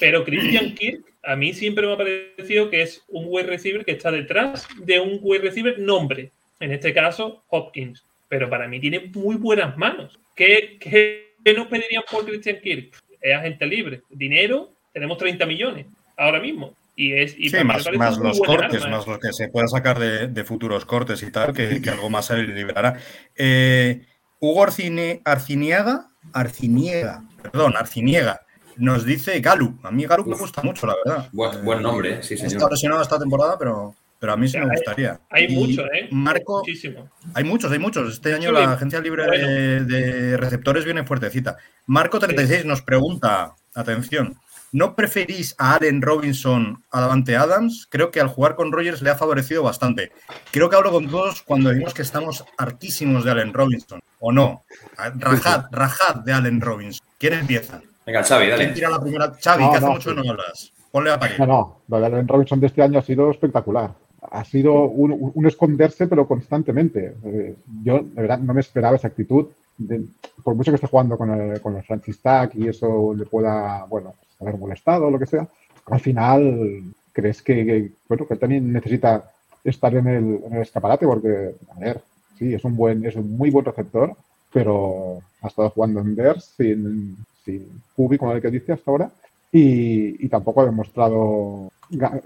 pero 0.00 0.24
Christian 0.24 0.74
Kirk, 0.74 1.04
a 1.22 1.36
mí 1.36 1.52
siempre 1.52 1.86
me 1.86 1.92
ha 1.92 1.96
parecido 1.96 2.70
que 2.70 2.82
es 2.82 3.02
un 3.08 3.24
wide 3.28 3.46
receiver 3.46 3.84
que 3.84 3.92
está 3.92 4.10
detrás 4.10 4.66
de 4.78 5.00
un 5.00 5.18
wide 5.22 5.42
receiver 5.42 5.78
nombre. 5.78 6.30
En 6.60 6.72
este 6.72 6.92
caso, 6.94 7.44
Hopkins. 7.48 8.04
Pero 8.28 8.50
para 8.50 8.66
mí 8.66 8.80
tiene 8.80 9.10
muy 9.14 9.36
buenas 9.36 9.76
manos. 9.76 10.18
¿Qué, 10.34 10.78
qué, 10.80 11.34
qué 11.44 11.54
nos 11.54 11.68
pedirían 11.68 12.02
por 12.10 12.24
Christian 12.24 12.58
Kirk? 12.62 12.92
Es 13.20 13.36
agente 13.36 13.66
libre. 13.66 14.02
Dinero, 14.10 14.70
tenemos 14.92 15.16
30 15.18 15.46
millones 15.46 15.86
ahora 16.16 16.40
mismo. 16.40 16.74
Y 16.98 17.12
es 17.12 17.34
y 17.38 17.50
Sí, 17.50 17.56
más, 17.62 17.86
más 17.96 18.16
los 18.18 18.40
cortes, 18.40 18.82
arma, 18.82 18.86
¿eh? 18.86 18.90
más 18.90 19.06
lo 19.06 19.18
que 19.20 19.32
se 19.32 19.48
pueda 19.48 19.68
sacar 19.68 19.98
de, 19.98 20.28
de 20.28 20.44
futuros 20.44 20.86
cortes 20.86 21.22
y 21.22 21.30
tal, 21.30 21.52
que, 21.52 21.80
que 21.82 21.90
algo 21.90 22.08
más 22.08 22.26
se 22.26 22.38
liberará. 22.38 22.98
Eh, 23.36 24.06
Hugo 24.40 24.64
Arcine- 24.66 25.20
Arciniega, 25.24 26.08
Arciniega, 26.32 27.22
perdón, 27.42 27.74
Arciniega, 27.76 28.40
nos 28.76 29.04
dice 29.04 29.38
Galu. 29.40 29.78
A 29.82 29.90
mí 29.90 30.04
Galu 30.06 30.24
me 30.24 30.36
gusta 30.36 30.62
mucho, 30.62 30.86
la 30.86 30.94
verdad. 31.04 31.28
Buen, 31.32 31.64
buen 31.64 31.82
nombre, 31.82 32.14
¿eh? 32.14 32.22
sí, 32.22 32.34
Está 32.34 32.48
señor. 32.48 32.70
lesionado 32.70 33.02
esta 33.02 33.18
temporada, 33.18 33.58
pero, 33.58 33.94
pero 34.18 34.32
a 34.32 34.36
mí 34.36 34.48
sí 34.48 34.56
me 34.58 34.64
Hay- 34.64 34.70
gustaría. 34.70 35.20
Hay 35.30 35.44
Y 35.44 35.54
muchos, 35.54 35.84
¿eh? 35.94 36.08
Marco, 36.10 36.58
Muchísimo. 36.58 37.08
hay 37.34 37.44
muchos, 37.44 37.70
hay 37.72 37.78
muchos. 37.78 38.12
Este 38.12 38.34
año 38.34 38.52
la 38.52 38.72
agencia 38.72 39.00
libre 39.00 39.26
Bueno. 39.26 39.46
de, 39.48 39.84
de 39.84 40.36
receptores 40.36 40.84
viene 40.84 41.04
fuertecita. 41.04 41.56
Marco 41.86 42.18
36 42.18 42.64
nos 42.64 42.82
pregunta, 42.82 43.54
atención, 43.74 44.36
¿no 44.72 44.94
preferís 44.96 45.54
a 45.58 45.74
Allen 45.76 46.02
Robinson 46.02 46.82
a 46.90 47.00
Davante 47.00 47.36
Adams? 47.36 47.86
Creo 47.90 48.10
que 48.10 48.20
al 48.20 48.28
jugar 48.28 48.56
con 48.56 48.72
Rogers 48.72 49.02
le 49.02 49.10
ha 49.10 49.14
favorecido 49.16 49.62
bastante. 49.62 50.12
Creo 50.50 50.68
que 50.68 50.76
hablo 50.76 50.90
con 50.92 51.08
todos 51.08 51.42
cuando 51.42 51.70
decimos 51.70 51.94
que 51.94 52.02
estamos 52.02 52.44
hartísimos 52.58 53.24
de 53.24 53.30
Allen 53.30 53.52
Robinson, 53.54 54.00
¿o 54.20 54.32
no? 54.32 54.64
Rajad, 54.96 55.66
rajad 55.72 56.16
de 56.16 56.32
Allen 56.32 56.60
Robinson. 56.60 57.06
¿Quién 57.18 57.34
empieza? 57.34 57.80
Venga, 58.04 58.22
Xavi, 58.22 58.46
¿Quién 58.46 58.58
dale. 58.58 58.72
tira 58.72 58.90
la 58.90 59.00
primera? 59.00 59.32
Xavi, 59.42 59.64
No, 59.64 59.70
que 59.70 59.76
hace 59.78 59.86
no, 59.86 59.92
mucho 59.92 60.10
sí. 60.10 60.16
no 60.16 60.30
hablas. 60.30 60.72
Ponle 60.92 61.10
a 61.12 61.18
parir. 61.18 61.38
No, 61.40 61.46
no, 61.46 61.82
lo 61.88 62.00
de 62.00 62.06
Allen 62.06 62.28
Robinson 62.28 62.60
de 62.60 62.68
este 62.68 62.82
año 62.82 62.98
ha 62.98 63.02
sido 63.02 63.30
espectacular. 63.30 63.92
Ha 64.30 64.44
sido 64.44 64.84
un, 64.84 65.32
un 65.34 65.46
esconderse, 65.46 66.06
pero 66.06 66.26
constantemente. 66.26 67.14
Eh, 67.24 67.54
yo, 67.84 67.98
de 68.02 68.20
verdad, 68.22 68.38
no 68.38 68.54
me 68.54 68.60
esperaba 68.60 68.96
esa 68.96 69.08
actitud. 69.08 69.46
de- 69.78 70.04
por 70.42 70.54
mucho 70.54 70.70
que 70.70 70.76
esté 70.76 70.86
jugando 70.86 71.18
con 71.18 71.30
el, 71.30 71.60
con 71.60 71.76
el 71.76 71.82
Francis 71.82 72.20
Tack 72.20 72.54
y 72.54 72.68
eso 72.68 73.12
le 73.14 73.24
pueda, 73.26 73.84
bueno, 73.86 74.14
haber 74.40 74.56
molestado 74.58 75.06
o 75.06 75.10
lo 75.10 75.18
que 75.18 75.26
sea, 75.26 75.46
al 75.86 76.00
final 76.00 76.82
crees 77.12 77.42
que, 77.42 77.64
que, 77.66 77.90
bueno, 78.08 78.26
que 78.26 78.34
él 78.34 78.40
también 78.40 78.72
necesita 78.72 79.30
estar 79.64 79.94
en 79.94 80.06
el, 80.06 80.40
en 80.46 80.52
el 80.54 80.62
escaparate 80.62 81.04
porque, 81.06 81.54
a 81.74 81.78
ver, 81.80 82.00
sí, 82.38 82.54
es 82.54 82.64
un 82.64 82.76
buen, 82.76 83.04
es 83.04 83.16
un 83.16 83.36
muy 83.36 83.50
buen 83.50 83.64
receptor, 83.64 84.12
pero 84.52 85.18
ha 85.42 85.48
estado 85.48 85.70
jugando 85.70 86.00
en 86.00 86.14
Bears 86.14 86.44
sin, 86.56 87.16
sin 87.44 87.66
Kubi, 87.96 88.16
como 88.18 88.32
el 88.32 88.40
que 88.42 88.50
dice 88.50 88.72
hasta 88.72 88.90
ahora, 88.90 89.10
y, 89.52 90.24
y 90.24 90.28
tampoco 90.28 90.60
ha 90.60 90.66
demostrado 90.66 91.18
o 91.18 91.70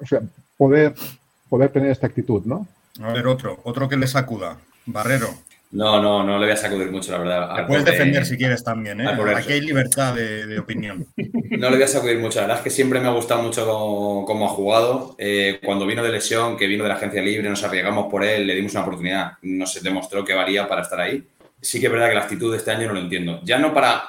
sea, 0.07 0.20
poder, 0.57 0.94
poder 1.51 1.68
tener 1.70 1.90
esta 1.90 2.07
actitud, 2.07 2.42
¿no? 2.46 2.66
A 3.03 3.12
ver, 3.12 3.26
otro, 3.26 3.61
otro 3.64 3.88
que 3.88 3.96
le 3.98 4.07
sacuda. 4.07 4.57
Barrero. 4.86 5.28
No, 5.72 6.03
no, 6.03 6.24
no 6.24 6.36
le 6.38 6.46
voy 6.46 6.53
a 6.53 6.57
sacudir 6.57 6.90
mucho, 6.90 7.12
la 7.12 7.18
verdad. 7.18 7.55
Te 7.55 7.62
puedes 7.62 7.84
pobre- 7.84 7.92
defender 7.92 8.26
si 8.26 8.36
quieres 8.36 8.64
también, 8.64 9.01
¿eh? 9.01 9.09
Aquí 9.36 9.53
hay 9.53 9.61
libertad 9.61 10.14
de, 10.14 10.44
de 10.46 10.59
opinión. 10.59 11.07
No 11.16 11.70
le 11.70 11.76
voy 11.76 11.84
a 11.84 11.88
sacudir 11.88 12.18
mucho. 12.18 12.40
La 12.40 12.46
verdad 12.46 12.59
es 12.59 12.64
que 12.64 12.70
siempre 12.70 12.98
me 12.98 13.07
ha 13.07 13.12
gustado 13.12 13.40
mucho 13.42 13.64
cómo, 13.64 14.24
cómo 14.26 14.46
ha 14.46 14.48
jugado. 14.48 15.14
Eh, 15.16 15.61
cuando 15.64 15.86
vino 15.86 16.03
de 16.03 16.11
lesión, 16.11 16.57
que 16.57 16.66
vino 16.66 16.82
de 16.82 16.88
la 16.88 16.96
agencia 16.96 17.22
libre, 17.22 17.48
nos 17.48 17.62
arriesgamos 17.62 18.11
por 18.11 18.24
él, 18.24 18.48
le 18.48 18.57
dimos 18.57 18.72
una 18.72 18.82
oportunidad. 18.82 19.32
No 19.42 19.64
se 19.66 19.80
demostró 19.80 20.24
que 20.24 20.34
valía 20.34 20.66
para 20.66 20.82
estar 20.82 21.01
ahí. 21.01 21.24
Sí 21.61 21.78
que 21.78 21.86
es 21.86 21.92
verdad 21.92 22.09
que 22.09 22.14
la 22.16 22.22
actitud 22.22 22.51
de 22.51 22.59
este 22.59 22.72
año 22.72 22.88
no 22.88 22.94
lo 22.94 23.01
entiendo. 23.01 23.40
Ya 23.44 23.59
no 23.59 23.72
para... 23.72 24.03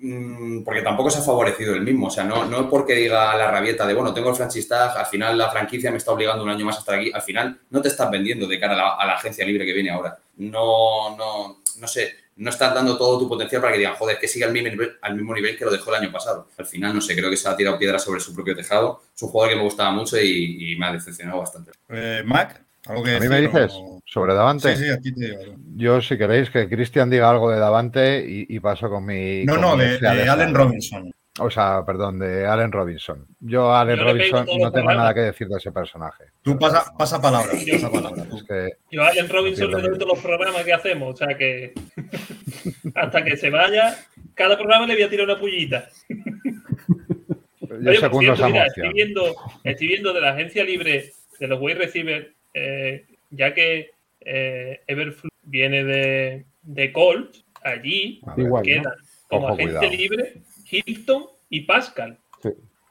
mm, 0.00 0.64
Porque 0.64 0.82
tampoco 0.82 1.10
se 1.10 1.18
ha 1.18 1.22
favorecido 1.22 1.74
el 1.74 1.82
mismo. 1.82 2.08
O 2.08 2.10
sea, 2.10 2.24
no, 2.24 2.44
no 2.46 2.68
porque 2.68 2.94
diga 2.94 3.36
la 3.36 3.50
rabieta 3.50 3.86
de, 3.86 3.94
bueno, 3.94 4.12
tengo 4.12 4.30
el 4.30 4.36
franchise 4.36 4.68
tag, 4.68 4.96
al 4.96 5.06
final 5.06 5.38
la 5.38 5.50
franquicia 5.50 5.90
me 5.90 5.98
está 5.98 6.12
obligando 6.12 6.42
un 6.42 6.50
año 6.50 6.64
más 6.64 6.76
a 6.76 6.80
estar 6.80 6.94
aquí. 6.96 7.10
Al 7.12 7.22
final 7.22 7.60
no 7.70 7.80
te 7.80 7.88
estás 7.88 8.10
vendiendo 8.10 8.46
de 8.46 8.58
cara 8.58 8.74
a 8.74 9.06
la, 9.06 9.14
agencia 9.14 9.44
libre 9.44 9.64
que 9.64 9.72
viene 9.72 9.90
ahora. 9.90 10.18
No, 10.38 11.16
no, 11.16 11.62
no 11.78 11.86
sé, 11.86 12.14
no 12.36 12.50
estás 12.50 12.74
dando 12.74 12.96
todo 12.96 13.18
tu 13.18 13.28
potencial 13.28 13.60
para 13.60 13.72
que 13.72 13.78
digan, 13.78 13.94
joder, 13.94 14.18
que 14.18 14.28
siga 14.28 14.46
al 14.46 14.52
mismo, 14.52 14.70
nivel, 14.70 14.98
al 15.02 15.14
mismo 15.14 15.34
nivel 15.34 15.56
que 15.56 15.64
lo 15.64 15.70
dejó 15.70 15.90
el 15.94 16.02
año 16.02 16.12
pasado. 16.12 16.48
Al 16.56 16.66
final, 16.66 16.94
no 16.94 17.00
sé, 17.00 17.14
creo 17.14 17.30
que 17.30 17.36
se 17.36 17.48
ha 17.48 17.56
tirado 17.56 17.78
piedra 17.78 17.98
sobre 17.98 18.20
su 18.20 18.34
propio 18.34 18.56
tejado. 18.56 19.02
Es 19.14 19.22
un 19.22 19.28
jugador 19.28 19.52
que 19.52 19.56
me 19.56 19.64
gustaba 19.64 19.90
mucho 19.90 20.18
y, 20.18 20.72
y 20.72 20.76
me 20.76 20.86
ha 20.86 20.92
decepcionado 20.92 21.40
bastante. 21.40 21.72
Eh, 21.88 22.22
Mac, 22.24 22.62
¿algo 22.90 23.02
que 23.04 23.16
¿A 23.16 23.20
mí 23.20 23.28
me 23.28 23.40
dices 23.40 23.72
o- 23.74 24.00
sobre 24.04 24.34
Davante? 24.34 24.76
Sí, 24.76 24.84
sí, 24.84 24.90
a 24.90 24.98
ti 25.00 25.14
te 25.14 25.28
digo. 25.38 25.54
Yo, 25.76 26.00
si 26.02 26.18
queréis, 26.18 26.50
que 26.50 26.68
Cristian 26.68 27.08
diga 27.10 27.30
algo 27.30 27.50
de 27.50 27.58
Davante 27.58 28.24
y, 28.26 28.46
y 28.48 28.60
paso 28.60 28.88
con 28.90 29.04
mi. 29.06 29.44
No, 29.44 29.54
con 29.54 29.62
no, 29.62 29.76
mi 29.76 29.84
de, 29.84 29.98
de. 29.98 30.28
Allen 30.28 30.54
Robinson. 30.54 31.10
O 31.38 31.48
sea, 31.48 31.84
perdón, 31.86 32.18
de 32.18 32.44
Allen 32.46 32.70
Robinson. 32.72 33.24
Yo, 33.38 33.72
Allen 33.74 33.96
Yo 33.98 34.04
Robinson, 34.04 34.46
no 34.60 34.70
tengo 34.72 34.92
nada 34.92 35.14
que 35.14 35.20
decir 35.20 35.46
de 35.48 35.56
ese 35.56 35.72
personaje. 35.72 36.24
Tú 36.42 36.58
pasa, 36.58 36.92
pasa 36.98 37.20
palabra, 37.22 37.52
Yo- 37.64 37.74
pasa 37.74 37.90
palabra. 37.90 38.24
Es 38.36 38.42
que 38.42 38.68
Yo 38.90 39.02
a 39.02 39.08
Allen 39.08 39.28
Robinson 39.28 39.70
le 39.70 39.80
doy 39.80 39.98
todos 39.98 40.08
los 40.14 40.18
programas 40.18 40.64
que 40.64 40.72
hacemos, 40.74 41.14
o 41.14 41.16
sea 41.16 41.36
que 41.38 41.72
hasta 42.94 43.24
que 43.24 43.36
se 43.36 43.48
vaya, 43.48 43.96
cada 44.34 44.56
programa 44.58 44.86
le 44.86 44.94
voy 44.94 45.02
a 45.04 45.08
tirar 45.08 45.26
una 45.26 45.38
pullita. 45.38 45.88
yo 46.08 47.76
Oye, 47.90 47.96
segundo 48.00 48.20
cierto, 48.20 48.34
esa 48.34 48.48
mira, 48.48 48.66
estoy 48.66 48.92
viendo, 48.92 49.34
estoy 49.64 49.86
viendo 49.86 50.12
de 50.12 50.20
la 50.20 50.30
agencia 50.32 50.64
libre 50.64 51.12
de 51.38 51.46
los 51.48 51.60
wide 51.60 51.76
receivers, 51.78 52.26
eh, 52.54 53.06
ya 53.30 53.54
que 53.54 53.90
eh, 54.20 54.80
Everflow 54.86 55.30
viene 55.42 55.84
de, 55.84 56.44
de 56.62 56.92
Colts, 56.92 57.44
allí 57.62 58.20
A 58.26 58.34
ver, 58.34 58.46
Igual, 58.46 58.62
¿no? 58.62 58.66
quedan 58.66 58.94
como 59.28 59.44
Ojo, 59.46 59.54
agente 59.54 59.72
cuidado. 59.78 59.96
libre 59.96 60.34
Hilton 60.70 61.24
y 61.48 61.60
Pascal. 61.62 62.18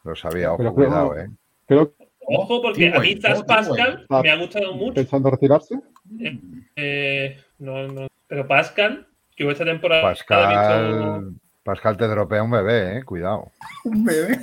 Lo 0.03 0.15
sabía, 0.15 0.49
ojo, 0.53 0.57
Pero 0.59 0.75
creo- 0.75 0.87
cuidado, 0.87 1.17
¿eh? 1.19 1.29
Creo 1.67 1.93
que 1.93 2.09
Ojo, 2.31 2.61
porque 2.61 2.89
a 2.93 2.99
mí 2.99 3.17
oh, 3.35 3.45
Pascal 3.45 4.05
me 4.23 4.29
ha 4.29 4.35
gustado 4.35 4.73
mucho. 4.75 4.93
pensando 4.93 5.31
retirarse. 5.31 5.75
Eh, 6.75 7.37
no, 7.57 7.87
no, 7.87 8.07
pero 8.27 8.47
Pascal, 8.47 9.07
yo 9.35 9.49
esta 9.49 9.65
temporada 9.65 10.09
visto- 10.11 10.25
Pascal, 10.27 11.33
Pascal 11.63 11.97
te 11.97 12.07
dropea 12.07 12.43
un 12.43 12.51
bebé, 12.51 12.97
¿eh? 12.99 13.03
Cuidado. 13.03 13.51
Un 13.83 14.03
bebé. 14.05 14.37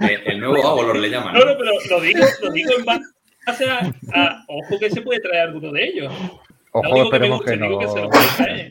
El 0.00 0.40
nuevo 0.40 0.66
Agolor 0.66 0.96
le 0.98 1.08
llaman. 1.10 1.34
No, 1.34 1.44
no, 1.44 1.56
pero 1.58 1.72
lo 1.90 2.00
digo, 2.00 2.24
lo 2.42 2.50
digo 2.52 2.70
en 2.78 2.84
base 2.84 3.70
a, 3.70 3.92
a- 4.14 4.44
ojo 4.48 4.78
que 4.78 4.90
se 4.90 5.00
puede 5.02 5.20
traer 5.20 5.48
alguno 5.48 5.72
de 5.72 5.84
ellos. 5.84 6.12
Ojo, 6.72 6.82
que 6.82 6.92
me 6.92 7.02
esperemos 7.04 7.38
guste, 7.38 7.52
que 7.58 7.64
digo 7.64 7.78
que 7.78 7.88
se 7.88 7.94
no. 7.94 8.02
lo. 8.02 8.10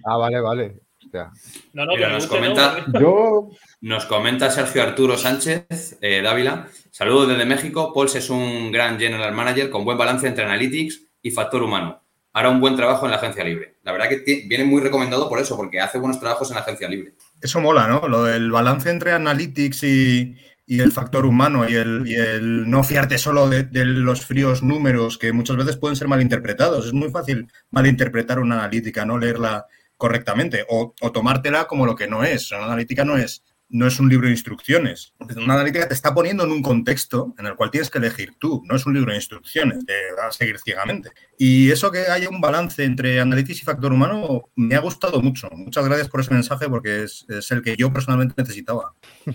Ah, 0.05 0.18
vale, 0.18 0.39
vale. 0.41 0.76
Hostia. 1.03 1.32
No, 1.74 1.86
no, 1.86 1.95
Mira, 1.95 2.09
nos 2.09 2.28
guste, 2.28 2.36
comenta- 2.36 2.86
no, 2.88 2.99
Yo, 2.99 3.49
Nos 3.82 4.05
comenta 4.05 4.51
Sergio 4.51 4.84
Arturo 4.84 5.18
Sánchez 5.18 5.97
eh, 6.01 6.22
Dávila. 6.22 6.68
Saludos 6.91 7.30
desde 7.30 7.45
México. 7.45 7.91
Pauls 7.93 8.16
es 8.16 8.30
un 8.30 8.72
gran 8.72 8.99
general 8.99 9.34
manager 9.34 9.70
con 9.70 9.84
buen 9.86 9.97
balance 9.97 10.28
entre 10.28 10.43
analytics 10.45 11.01
y 11.22 11.32
factor 11.32 11.63
humano. 11.63 12.01
Hará 12.34 12.49
un 12.49 12.59
buen 12.59 12.76
trabajo 12.76 13.05
en 13.05 13.11
la 13.11 13.18
agencia 13.18 13.43
libre. 13.43 13.78
La 13.84 13.91
verdad 13.93 14.09
que 14.09 14.43
viene 14.47 14.66
muy 14.66 14.82
recomendado 14.82 15.30
por 15.30 15.39
eso, 15.39 15.55
porque 15.55 15.80
hace 15.80 15.97
buenos 15.99 16.20
trabajos 16.20 16.49
en 16.49 16.55
la 16.55 16.61
agencia 16.61 16.88
libre. 16.89 17.13
Eso 17.41 17.61
mola, 17.61 17.88
¿no? 17.88 18.07
Lo 18.07 18.23
del 18.23 18.51
balance 18.51 18.89
entre 18.89 19.11
analytics 19.11 19.83
y, 19.83 20.36
y 20.65 20.79
el 20.79 20.91
factor 20.91 21.25
humano 21.25 21.69
y 21.69 21.75
el, 21.75 22.03
y 22.07 22.15
el 22.15 22.69
no 22.69 22.83
fiarte 22.83 23.17
solo 23.17 23.49
de, 23.49 23.67
los 23.86 24.25
fríos 24.25 24.63
números 24.63 25.17
que 25.17 25.31
muchas 25.31 25.57
veces 25.57 25.77
pueden 25.77 25.95
ser 25.95 26.07
malinterpretados. 26.07 26.88
Es 26.88 26.93
muy 26.93 27.09
fácil 27.09 27.47
malinterpretar 27.71 28.39
una 28.39 28.55
analítica, 28.55 29.05
no 29.05 29.17
leerla 29.17 29.67
correctamente 29.97 30.65
o, 30.69 30.93
o 30.99 31.11
tomártela 31.11 31.65
como 31.67 31.86
lo 31.86 31.95
que 31.95 32.07
no 32.07 32.23
es. 32.23 32.51
Una 32.51 32.65
analítica 32.65 33.05
no 33.05 33.17
es, 33.17 33.43
no 33.70 33.88
es 33.88 33.99
un 33.99 34.09
libro 34.09 34.28
de 34.28 34.34
instrucciones. 34.34 35.13
Una 35.20 35.55
analítica 35.55 35.88
te 35.88 35.93
está 35.93 36.13
poniendo 36.13 36.43
en 36.43 36.51
un 36.51 36.61
contexto 36.61 37.34
en 37.38 37.45
el 37.45 37.55
cual 37.55 37.72
tienes 37.72 37.89
que 37.89 37.97
elegir 37.97 38.34
tú. 38.38 38.61
No 38.66 38.76
es 38.76 38.86
un 38.86 38.93
libro 38.93 39.11
de 39.11 39.18
instrucciones, 39.18 39.86
te 39.86 39.93
va 40.18 40.28
a 40.28 40.32
seguir 40.32 40.59
ciegamente. 40.59 41.11
Y 41.38 41.72
eso 41.72 41.91
que 41.91 41.99
haya 42.07 42.30
un 42.30 42.41
balance 42.41 42.84
entre 42.84 43.20
analytics 43.20 43.61
y 43.61 43.66
factor 43.66 43.91
humano 43.91 44.49
me 44.55 44.76
ha 44.76 44.80
gustado 44.80 45.22
mucho. 45.22 45.49
Muchas 45.51 45.86
gracias 45.86 46.09
por 46.09 46.22
ese 46.22 46.34
mensaje 46.34 46.70
porque 46.70 47.03
es, 47.03 47.26
es 47.30 47.49
el 47.51 47.61
que 47.61 47.76
yo 47.76 47.91
personalmente 47.91 48.36
necesitaba. 48.38 48.93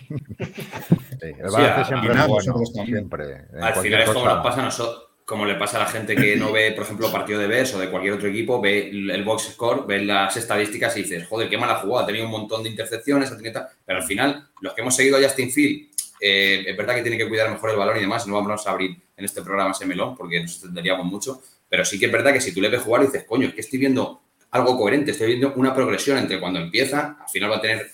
Sí, 1.20 1.26
el 1.26 1.50
balance 1.50 1.94
al 1.94 2.00
siempre 2.00 2.26
bueno. 2.28 2.86
Siempre. 2.86 3.24
Al 3.60 3.74
final 3.74 4.00
es 4.00 4.08
como 4.08 4.24
nos 4.24 4.42
pasa 4.42 4.62
a 4.62 4.64
nosotros, 4.64 5.09
como 5.30 5.46
le 5.46 5.54
pasa 5.54 5.76
a 5.76 5.84
la 5.84 5.86
gente 5.86 6.16
que 6.16 6.34
no 6.34 6.50
ve, 6.50 6.72
por 6.72 6.82
ejemplo, 6.82 7.12
partido 7.12 7.38
de 7.38 7.46
BES 7.46 7.74
o 7.76 7.78
de 7.78 7.88
cualquier 7.88 8.14
otro 8.14 8.28
equipo, 8.28 8.60
ve 8.60 8.90
el 8.90 9.22
box 9.22 9.52
score, 9.52 9.86
ve 9.86 10.04
las 10.04 10.36
estadísticas 10.36 10.96
y 10.96 11.02
dices, 11.02 11.28
joder, 11.28 11.48
qué 11.48 11.56
mala 11.56 11.76
jugada, 11.76 12.02
ha 12.02 12.06
tenido 12.08 12.24
un 12.24 12.32
montón 12.32 12.64
de 12.64 12.68
intercepciones, 12.68 13.30
ha. 13.30 13.70
Pero 13.86 14.00
al 14.00 14.04
final, 14.04 14.48
los 14.60 14.74
que 14.74 14.80
hemos 14.80 14.96
seguido 14.96 15.18
a 15.18 15.22
Justin 15.22 15.52
Field, 15.52 15.88
eh, 16.20 16.64
es 16.66 16.76
verdad 16.76 16.96
que 16.96 17.02
tiene 17.02 17.16
que 17.16 17.28
cuidar 17.28 17.48
mejor 17.48 17.70
el 17.70 17.76
balón 17.76 17.96
y 17.98 18.00
demás, 18.00 18.26
no 18.26 18.34
vamos 18.34 18.66
a 18.66 18.70
abrir 18.72 18.90
en 19.16 19.24
este 19.24 19.40
programa 19.42 19.70
ese 19.70 19.86
melón 19.86 20.16
porque 20.16 20.40
nos 20.40 20.50
extenderíamos 20.50 21.06
mucho, 21.06 21.40
pero 21.68 21.84
sí 21.84 21.96
que 21.96 22.06
es 22.06 22.12
verdad 22.12 22.32
que 22.32 22.40
si 22.40 22.52
tú 22.52 22.60
le 22.60 22.68
ves 22.68 22.82
jugar 22.82 23.02
dices, 23.02 23.22
coño, 23.22 23.46
es 23.46 23.54
que 23.54 23.60
estoy 23.60 23.78
viendo 23.78 24.22
algo 24.50 24.76
coherente, 24.76 25.12
estoy 25.12 25.28
viendo 25.28 25.52
una 25.54 25.72
progresión 25.72 26.18
entre 26.18 26.40
cuando 26.40 26.58
empieza, 26.58 27.18
al 27.20 27.28
final 27.28 27.52
va 27.52 27.58
a 27.58 27.60
tener, 27.60 27.88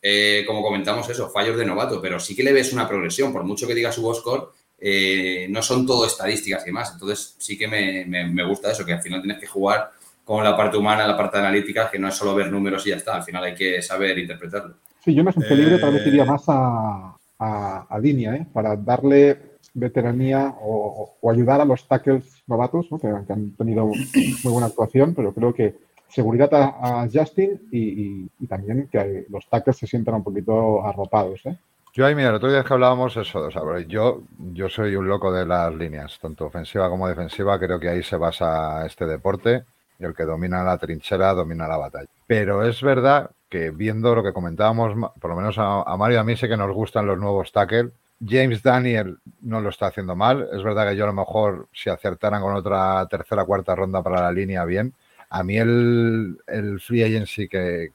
eh, 0.00 0.44
como 0.46 0.62
comentamos 0.62 1.08
eso, 1.08 1.28
fallos 1.28 1.58
de 1.58 1.66
novato, 1.66 2.00
pero 2.00 2.20
sí 2.20 2.36
que 2.36 2.44
le 2.44 2.52
ves 2.52 2.72
una 2.72 2.86
progresión, 2.86 3.32
por 3.32 3.42
mucho 3.42 3.66
que 3.66 3.74
diga 3.74 3.90
su 3.90 4.00
box 4.00 4.18
score, 4.18 4.52
eh, 4.80 5.46
no 5.50 5.62
son 5.62 5.86
todo 5.86 6.06
estadísticas 6.06 6.62
y 6.62 6.66
demás. 6.66 6.90
Entonces 6.92 7.34
sí 7.38 7.56
que 7.58 7.66
me, 7.68 8.04
me- 8.06 8.26
me 8.28 8.44
gusta 8.44 8.70
eso, 8.72 8.84
que 8.84 8.92
al 8.92 9.02
final 9.02 9.20
tienes 9.22 9.40
que 9.40 9.46
jugar 9.46 9.90
con 10.24 10.44
la 10.44 10.56
parte 10.56 10.76
humana, 10.76 11.06
la 11.06 11.16
parte 11.16 11.38
analítica, 11.38 11.90
que 11.90 11.98
no 11.98 12.08
es 12.08 12.14
solo 12.14 12.34
ver 12.34 12.50
números 12.52 12.86
y 12.86 12.90
ya 12.90 12.96
está. 12.96 13.16
Al 13.16 13.24
final 13.24 13.44
hay 13.44 13.54
que 13.54 13.80
saber 13.82 14.18
interpretarlo. 14.18 14.74
sí, 15.04 15.14
yo 15.14 15.22
en 15.22 15.28
agencia 15.28 15.56
libre 15.56 15.78
tal 15.78 15.92
vez 15.94 16.02
Eh. 16.04 16.08
iría 16.08 16.24
más 16.24 16.44
a, 16.48 17.16
a, 17.38 17.86
a 17.88 17.98
línea, 17.98 18.34
¿eh? 18.36 18.46
para 18.52 18.76
darle 18.76 19.38
veteranía 19.74 20.54
o, 20.60 21.16
o 21.20 21.30
ayudar 21.30 21.60
a 21.60 21.64
los 21.64 21.86
tackles 21.88 22.24
novatos, 22.46 22.86
¿no? 22.90 22.98
que, 22.98 23.08
que 23.26 23.32
han 23.32 23.52
tenido 23.52 23.86
muy 23.86 24.52
buena 24.52 24.66
actuación, 24.66 25.14
pero 25.14 25.32
creo 25.32 25.54
que 25.54 25.74
seguridad 26.08 26.52
a, 26.54 27.02
a 27.02 27.08
Justin 27.12 27.60
y, 27.70 27.78
y- 27.78 28.28
y 28.40 28.46
también 28.46 28.88
que 28.90 29.26
los 29.30 29.46
tackles 29.48 29.76
se 29.76 29.86
sientan 29.86 30.16
un 30.16 30.24
poquito 30.24 30.84
arropados. 30.84 31.40
¿eh? 31.46 31.56
Yo 31.98 32.06
ahí, 32.06 32.14
mira, 32.14 32.28
el 32.28 32.36
otro 32.36 32.48
día 32.48 32.62
que 32.62 32.72
hablábamos 32.72 33.16
eso, 33.16 33.40
o 33.40 33.50
sea, 33.50 33.60
yo, 33.88 34.22
yo 34.52 34.68
soy 34.68 34.94
un 34.94 35.08
loco 35.08 35.32
de 35.32 35.44
las 35.44 35.74
líneas, 35.74 36.16
tanto 36.20 36.46
ofensiva 36.46 36.88
como 36.88 37.08
defensiva, 37.08 37.58
creo 37.58 37.80
que 37.80 37.88
ahí 37.88 38.04
se 38.04 38.16
basa 38.16 38.86
este 38.86 39.04
deporte 39.04 39.64
y 39.98 40.04
el 40.04 40.14
que 40.14 40.22
domina 40.22 40.62
la 40.62 40.78
trinchera 40.78 41.34
domina 41.34 41.66
la 41.66 41.76
batalla. 41.76 42.06
Pero 42.28 42.62
es 42.62 42.80
verdad 42.82 43.32
que 43.48 43.72
viendo 43.72 44.14
lo 44.14 44.22
que 44.22 44.32
comentábamos, 44.32 44.94
por 45.20 45.28
lo 45.28 45.36
menos 45.36 45.58
a, 45.58 45.82
a 45.82 45.96
Mario 45.96 46.20
a 46.20 46.22
mí 46.22 46.36
sé 46.36 46.48
que 46.48 46.56
nos 46.56 46.72
gustan 46.72 47.04
los 47.04 47.18
nuevos 47.18 47.50
tackle. 47.50 47.90
James 48.24 48.62
Daniel 48.62 49.18
no 49.40 49.60
lo 49.60 49.70
está 49.70 49.88
haciendo 49.88 50.14
mal. 50.14 50.48
Es 50.52 50.62
verdad 50.62 50.88
que 50.88 50.94
yo 50.94 51.02
a 51.02 51.08
lo 51.08 51.14
mejor 51.14 51.66
si 51.72 51.90
acertaran 51.90 52.42
con 52.42 52.54
otra 52.54 53.04
tercera 53.10 53.44
cuarta 53.44 53.74
ronda 53.74 54.04
para 54.04 54.22
la 54.22 54.30
línea, 54.30 54.64
bien. 54.64 54.94
A 55.30 55.42
mí 55.42 55.58
el, 55.58 56.38
el 56.46 56.78
free 56.78 57.02
agency 57.02 57.48
que, 57.48 57.90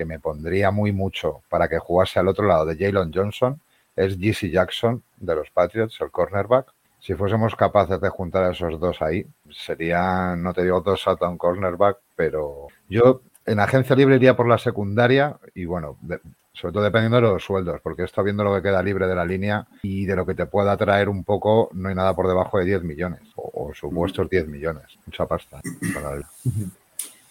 que 0.00 0.06
me 0.06 0.18
pondría 0.18 0.70
muy 0.70 0.92
mucho 0.92 1.42
para 1.50 1.68
que 1.68 1.78
jugase 1.78 2.18
al 2.18 2.28
otro 2.28 2.46
lado 2.46 2.64
de 2.64 2.74
Jalen 2.74 3.12
Johnson 3.12 3.60
es 3.96 4.16
GC 4.16 4.50
Jackson 4.50 5.02
de 5.18 5.34
los 5.34 5.50
Patriots, 5.50 6.00
el 6.00 6.10
cornerback. 6.10 6.68
Si 7.00 7.12
fuésemos 7.12 7.54
capaces 7.54 8.00
de 8.00 8.08
juntar 8.08 8.44
a 8.44 8.52
esos 8.52 8.80
dos 8.80 9.02
ahí, 9.02 9.26
serían, 9.50 10.42
no 10.42 10.54
te 10.54 10.62
digo 10.62 10.80
dos 10.80 11.06
a 11.06 11.12
un 11.28 11.36
cornerback, 11.36 11.98
pero 12.16 12.68
yo 12.88 13.20
en 13.44 13.60
agencia 13.60 13.94
libre 13.94 14.16
iría 14.16 14.34
por 14.34 14.48
la 14.48 14.56
secundaria 14.56 15.36
y 15.54 15.66
bueno, 15.66 15.98
sobre 16.54 16.72
todo 16.72 16.82
dependiendo 16.82 17.16
de 17.16 17.22
los 17.34 17.44
sueldos, 17.44 17.78
porque 17.82 18.04
estado 18.04 18.24
viendo 18.24 18.42
lo 18.42 18.54
que 18.54 18.62
queda 18.62 18.82
libre 18.82 19.06
de 19.06 19.14
la 19.14 19.26
línea 19.26 19.66
y 19.82 20.06
de 20.06 20.16
lo 20.16 20.24
que 20.24 20.34
te 20.34 20.46
pueda 20.46 20.74
traer 20.78 21.10
un 21.10 21.24
poco, 21.24 21.68
no 21.74 21.90
hay 21.90 21.94
nada 21.94 22.14
por 22.14 22.26
debajo 22.26 22.58
de 22.58 22.64
10 22.64 22.84
millones 22.84 23.20
o, 23.36 23.50
o 23.68 23.74
supuestos 23.74 24.30
10 24.30 24.48
millones. 24.48 24.84
Mucha 25.04 25.26
pasta. 25.26 25.60
para 25.92 26.14
el- 26.14 26.24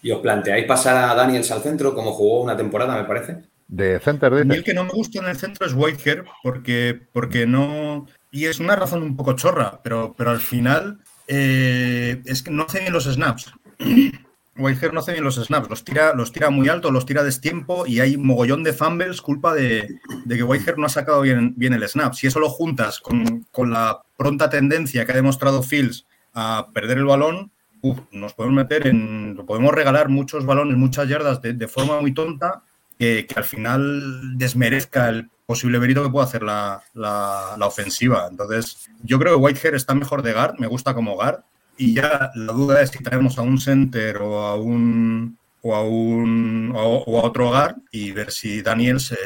¿Y 0.02 0.12
os 0.12 0.20
planteáis 0.20 0.66
pasar 0.66 0.98
a 0.98 1.16
Daniels 1.16 1.52
al 1.52 1.62
centro, 1.62 1.94
como 1.94 2.12
jugó 2.12 2.42
una 2.42 2.56
temporada, 2.56 2.96
me 2.96 3.08
parece? 3.08 3.38
De 3.68 4.00
center, 4.00 4.34
A 4.34 4.44
mí 4.44 4.56
el 4.56 4.64
que 4.64 4.74
no 4.74 4.84
me 4.84 4.92
gusta 4.92 5.20
en 5.20 5.26
el 5.26 5.38
centro 5.38 5.68
es 5.68 5.74
Whitehair 5.74 6.24
porque, 6.42 7.00
porque 7.14 7.46
no, 7.46 8.08
Y 8.32 8.46
es 8.46 8.60
una 8.60 8.76
razón 8.76 9.04
un 9.04 9.16
poco 9.16 9.34
chorra, 9.34 9.80
pero, 9.84 10.16
pero 10.18 10.32
al 10.32 10.40
final 10.40 11.00
eh, 11.28 12.22
es 12.26 12.42
que 12.42 12.50
no 12.50 12.64
hace 12.64 12.80
bien 12.80 12.94
los 12.94 13.06
snaps. 13.06 13.54
Whitehair 14.58 14.94
no 14.94 15.00
hace 15.00 15.14
bien 15.14 15.24
los 15.24 15.36
snaps, 15.36 15.70
los 15.70 15.84
tira, 15.84 16.14
los 16.14 16.32
tira 16.32 16.50
muy 16.50 16.68
alto, 16.68 16.92
los 16.92 17.06
tira 17.06 17.24
destiempo 17.24 17.86
y 17.86 18.00
hay 18.00 18.18
mogollón 18.18 18.64
de 18.64 18.74
fumbles 18.74 19.22
culpa 19.22 19.54
de, 19.54 19.88
de 20.26 20.38
que 20.38 20.44
Whitehair 20.44 20.78
no 20.78 20.86
ha 20.86 20.90
sacado 20.90 21.22
bien, 21.22 21.54
bien, 21.56 21.74
el 21.74 21.88
snap. 21.88 22.14
Si 22.14 22.28
eso 22.28 22.40
lo 22.40 22.50
juntas 22.50 23.00
con, 23.00 23.46
con, 23.52 23.72
la 23.72 24.02
pronta 24.18 24.50
tendencia 24.50 25.06
que 25.06 25.12
ha 25.14 25.16
demostrado 25.16 25.64
Fields 25.64 26.06
a 26.34 26.68
perder 26.74 26.98
el 26.98 27.06
balón, 27.06 27.52
uf, 27.82 28.00
nos 28.12 28.34
podemos 28.34 28.56
meter 28.56 28.88
en. 28.88 29.38
podemos 29.46 29.74
regalar 29.74 30.10
muchos 30.10 30.46
balones, 30.46 30.78
muchas 30.78 31.08
yardas 31.08 31.42
de, 31.42 31.54
de 31.54 31.68
forma 31.68 32.00
muy 32.02 32.14
tonta 32.14 32.64
que, 32.98 33.26
que, 33.28 33.36
al 33.38 33.46
final 33.46 34.38
desmerezca 34.38 35.10
el 35.10 35.30
posible 35.46 35.80
mérito 35.80 36.04
que 36.04 36.10
pueda 36.10 36.26
hacer 36.26 36.44
la, 36.44 36.82
la, 36.94 37.56
la, 37.58 37.66
ofensiva. 37.66 38.28
Entonces, 38.30 38.90
yo 39.04 39.18
creo 39.18 39.36
que 39.36 39.42
Whitehair 39.42 39.76
está 39.76 39.96
mejor 39.96 40.22
de 40.22 40.34
guard, 40.34 40.60
me 40.60 40.68
gusta 40.68 40.94
como 40.94 41.16
guard. 41.16 41.40
Y 41.78 41.94
ya 41.94 42.32
la 42.36 42.54
duda 42.54 42.82
es 42.82 42.90
si 42.92 43.02
traemos 43.02 43.38
a 43.38 43.42
un 43.42 43.58
center 43.58 44.18
o 44.18 44.42
a 44.42 44.56
un 44.56 45.38
o 45.62 45.76
a 45.76 45.84
un 45.84 46.72
o 46.76 47.20
a 47.20 47.24
otro 47.24 47.50
hogar 47.50 47.78
y 47.92 48.12
ver 48.12 48.32
si 48.32 48.62
Daniel 48.62 49.00
se 49.00 49.18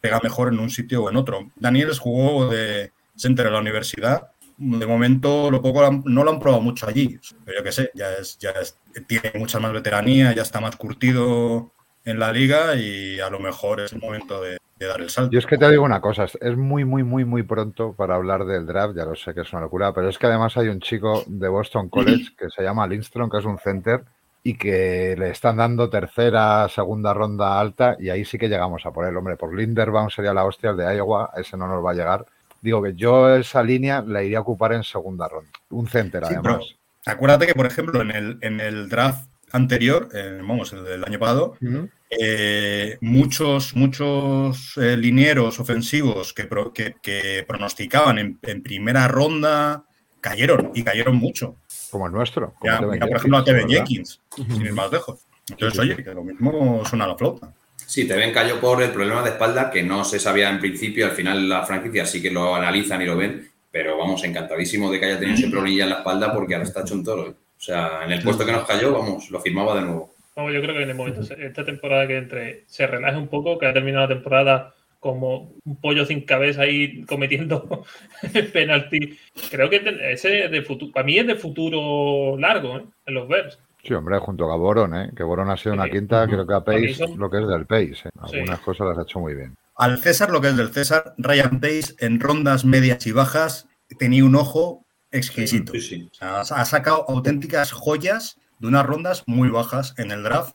pega 0.00 0.18
mejor 0.22 0.48
en 0.48 0.58
un 0.58 0.70
sitio 0.70 1.04
o 1.04 1.10
en 1.10 1.16
otro. 1.16 1.50
Daniels 1.56 1.98
jugó 1.98 2.48
de 2.48 2.92
center 3.14 3.46
en 3.46 3.52
la 3.52 3.60
universidad. 3.60 4.28
De 4.56 4.86
momento 4.86 5.50
lo 5.50 5.62
poco 5.62 5.90
no 6.04 6.24
lo 6.24 6.30
han 6.30 6.40
probado 6.40 6.62
mucho 6.62 6.86
allí. 6.86 7.18
Pero 7.44 7.58
yo 7.58 7.64
qué 7.64 7.72
sé, 7.72 7.90
ya 7.94 8.12
es, 8.12 8.38
ya 8.38 8.50
es, 8.50 8.78
tiene 9.06 9.32
mucha 9.34 9.58
más 9.58 9.72
veteranía, 9.72 10.32
ya 10.34 10.42
está 10.42 10.60
más 10.60 10.76
curtido 10.76 11.72
en 12.04 12.18
la 12.18 12.32
liga 12.32 12.74
y 12.74 13.20
a 13.20 13.30
lo 13.30 13.38
mejor 13.38 13.80
es 13.80 13.92
el 13.92 14.00
momento 14.00 14.42
de, 14.42 14.58
de, 14.78 14.86
dar 14.86 15.00
el 15.00 15.10
salto. 15.10 15.32
Yo 15.32 15.38
es 15.38 15.46
que 15.46 15.58
te 15.58 15.70
digo 15.70 15.84
una 15.84 16.00
cosa, 16.00 16.24
es 16.24 16.56
muy, 16.56 16.84
muy, 16.84 17.04
muy, 17.04 17.24
muy 17.24 17.42
pronto 17.42 17.94
para 17.94 18.16
hablar 18.16 18.44
del 18.44 18.66
draft, 18.66 18.96
ya 18.96 19.04
lo 19.04 19.14
sé 19.14 19.34
que 19.34 19.42
es 19.42 19.52
una 19.52 19.62
locura, 19.62 19.92
pero 19.92 20.08
es 20.08 20.18
que 20.18 20.26
además 20.26 20.56
hay 20.56 20.68
un 20.68 20.80
chico 20.80 21.22
de 21.26 21.48
Boston 21.48 21.88
College 21.88 22.34
que 22.36 22.50
se 22.50 22.62
llama 22.62 22.86
Lindstrom, 22.86 23.30
que 23.30 23.38
es 23.38 23.44
un 23.44 23.58
center 23.58 24.04
y 24.44 24.54
que 24.54 25.14
le 25.16 25.30
están 25.30 25.56
dando 25.56 25.88
tercera, 25.88 26.68
segunda 26.68 27.14
ronda 27.14 27.60
alta 27.60 27.96
y 27.98 28.10
ahí 28.10 28.24
sí 28.24 28.38
que 28.38 28.48
llegamos 28.48 28.84
a 28.84 28.90
por 28.90 29.06
él. 29.06 29.16
Hombre, 29.16 29.36
por 29.36 29.54
Linderbaum 29.54 30.10
sería 30.10 30.34
la 30.34 30.44
hostia, 30.44 30.70
el 30.70 30.76
de 30.76 30.96
Iowa, 30.96 31.30
ese 31.36 31.56
no 31.56 31.68
nos 31.68 31.84
va 31.84 31.92
a 31.92 31.94
llegar. 31.94 32.26
Digo 32.62 32.80
que 32.80 32.94
yo 32.94 33.34
esa 33.36 33.62
línea 33.62 34.02
la 34.06 34.22
iría 34.22 34.38
a 34.38 34.42
ocupar 34.42 34.72
en 34.72 34.84
segunda 34.84 35.28
ronda. 35.28 35.50
Un 35.70 35.88
center, 35.88 36.24
sí, 36.24 36.34
además. 36.34 36.64
Pero, 37.04 37.14
acuérdate 37.14 37.46
que, 37.48 37.54
por 37.54 37.66
ejemplo, 37.66 38.00
en 38.00 38.12
el, 38.12 38.38
en 38.40 38.60
el 38.60 38.88
draft 38.88 39.28
anterior, 39.50 40.08
eh, 40.14 40.38
vamos, 40.40 40.72
el 40.72 40.84
del 40.84 41.04
año 41.04 41.18
pasado, 41.18 41.56
uh 41.60 41.64
-huh. 41.64 41.90
eh, 42.08 42.98
muchos, 43.00 43.74
muchos 43.74 44.76
eh, 44.76 44.96
linieros 44.96 45.58
ofensivos 45.58 46.32
que, 46.32 46.44
pro, 46.44 46.72
que, 46.72 46.94
que 47.02 47.44
pronosticaban 47.46 48.18
en, 48.18 48.38
en, 48.42 48.62
primera 48.62 49.08
ronda 49.08 49.84
cayeron 50.20 50.70
y 50.72 50.84
cayeron 50.84 51.16
mucho. 51.16 51.56
Como 51.90 52.06
el 52.06 52.12
nuestro. 52.12 52.54
Como 52.54 52.72
ya, 52.72 52.80
mira, 52.80 53.06
por 53.08 53.16
ejemplo, 53.16 53.38
a 53.38 53.44
Tevin 53.44 53.68
Jenkins, 53.68 54.20
sin 54.36 54.62
ir 54.62 54.72
más 54.72 54.90
lejos. 54.90 55.26
Entonces, 55.50 55.78
oye, 55.80 55.96
que 55.96 56.14
lo 56.14 56.22
mismo 56.22 56.84
suena 56.84 57.04
a 57.06 57.08
la 57.08 57.16
flauta. 57.16 57.52
Sí, 57.92 58.08
Tevin 58.08 58.32
cayó 58.32 58.58
por 58.58 58.82
el 58.82 58.90
problema 58.90 59.22
de 59.22 59.28
espalda 59.28 59.70
que 59.70 59.82
no 59.82 60.02
se 60.02 60.18
sabía 60.18 60.48
en 60.48 60.60
principio. 60.60 61.04
Al 61.04 61.12
final, 61.12 61.46
la 61.46 61.66
franquicia 61.66 62.06
sí 62.06 62.22
que 62.22 62.30
lo 62.30 62.54
analizan 62.54 63.02
y 63.02 63.04
lo 63.04 63.18
ven. 63.18 63.46
Pero 63.70 63.98
vamos, 63.98 64.24
encantadísimo 64.24 64.90
de 64.90 64.98
que 64.98 65.04
haya 65.04 65.18
tenido 65.18 65.36
ese 65.36 65.50
problemilla 65.50 65.84
en 65.84 65.90
la 65.90 65.96
espalda 65.96 66.32
porque 66.32 66.54
ahora 66.54 66.66
está 66.66 66.80
hecho 66.80 66.94
un 66.94 67.04
toro. 67.04 67.28
¿eh? 67.28 67.34
O 67.34 67.60
sea, 67.60 68.00
en 68.06 68.12
el 68.12 68.22
puesto 68.22 68.46
que 68.46 68.52
nos 68.52 68.66
cayó, 68.66 68.94
vamos, 68.94 69.30
lo 69.30 69.40
firmaba 69.40 69.74
de 69.74 69.82
nuevo. 69.82 70.14
Vamos, 70.34 70.54
yo 70.54 70.62
creo 70.62 70.74
que 70.74 70.82
en 70.84 70.88
el 70.88 70.94
momento, 70.94 71.20
esta 71.20 71.66
temporada 71.66 72.06
que 72.06 72.16
entre, 72.16 72.64
se 72.66 72.86
relaje 72.86 73.18
un 73.18 73.28
poco, 73.28 73.58
que 73.58 73.66
ha 73.66 73.74
terminado 73.74 74.08
la 74.08 74.14
temporada 74.14 74.74
como 74.98 75.52
un 75.62 75.76
pollo 75.76 76.06
sin 76.06 76.22
cabeza 76.22 76.62
ahí 76.62 77.02
cometiendo 77.04 77.84
penalti. 78.54 79.18
Creo 79.50 79.68
que 79.68 79.82
ese 80.12 80.48
de 80.48 80.62
futuro, 80.62 80.92
para 80.92 81.04
mí 81.04 81.18
es 81.18 81.26
de 81.26 81.36
futuro 81.36 82.38
largo, 82.38 82.78
¿eh? 82.78 82.84
En 83.04 83.12
los 83.12 83.28
Bears. 83.28 83.58
Sí, 83.82 83.94
hombre, 83.94 84.18
junto 84.18 84.50
a 84.52 84.56
Boron, 84.56 84.94
¿eh? 84.94 85.10
que 85.16 85.24
Boron 85.24 85.50
ha 85.50 85.56
sido 85.56 85.74
una 85.74 85.90
quinta, 85.90 86.26
creo 86.26 86.46
que 86.46 86.54
a 86.54 86.60
Pace 86.60 86.94
son... 86.94 87.18
lo 87.18 87.28
que 87.28 87.40
es 87.40 87.48
del 87.48 87.66
Pace. 87.66 88.08
¿eh? 88.08 88.10
Algunas 88.20 88.58
sí. 88.58 88.64
cosas 88.64 88.86
las 88.86 88.98
ha 88.98 89.02
hecho 89.02 89.18
muy 89.18 89.34
bien. 89.34 89.56
Al 89.74 89.98
César, 89.98 90.30
lo 90.30 90.40
que 90.40 90.48
es 90.48 90.56
del 90.56 90.72
César, 90.72 91.14
Ryan 91.18 91.60
Pace 91.60 91.94
en 91.98 92.20
rondas 92.20 92.64
medias 92.64 93.06
y 93.06 93.12
bajas 93.12 93.66
tenía 93.98 94.24
un 94.24 94.36
ojo 94.36 94.84
exquisito. 95.10 95.72
Sí, 95.72 95.80
sí. 95.80 96.08
O 96.10 96.14
sea, 96.14 96.40
ha 96.40 96.64
sacado 96.64 97.04
auténticas 97.08 97.72
joyas 97.72 98.38
de 98.58 98.68
unas 98.68 98.86
rondas 98.86 99.24
muy 99.26 99.48
bajas 99.48 99.94
en 99.98 100.12
el 100.12 100.22
draft. 100.22 100.54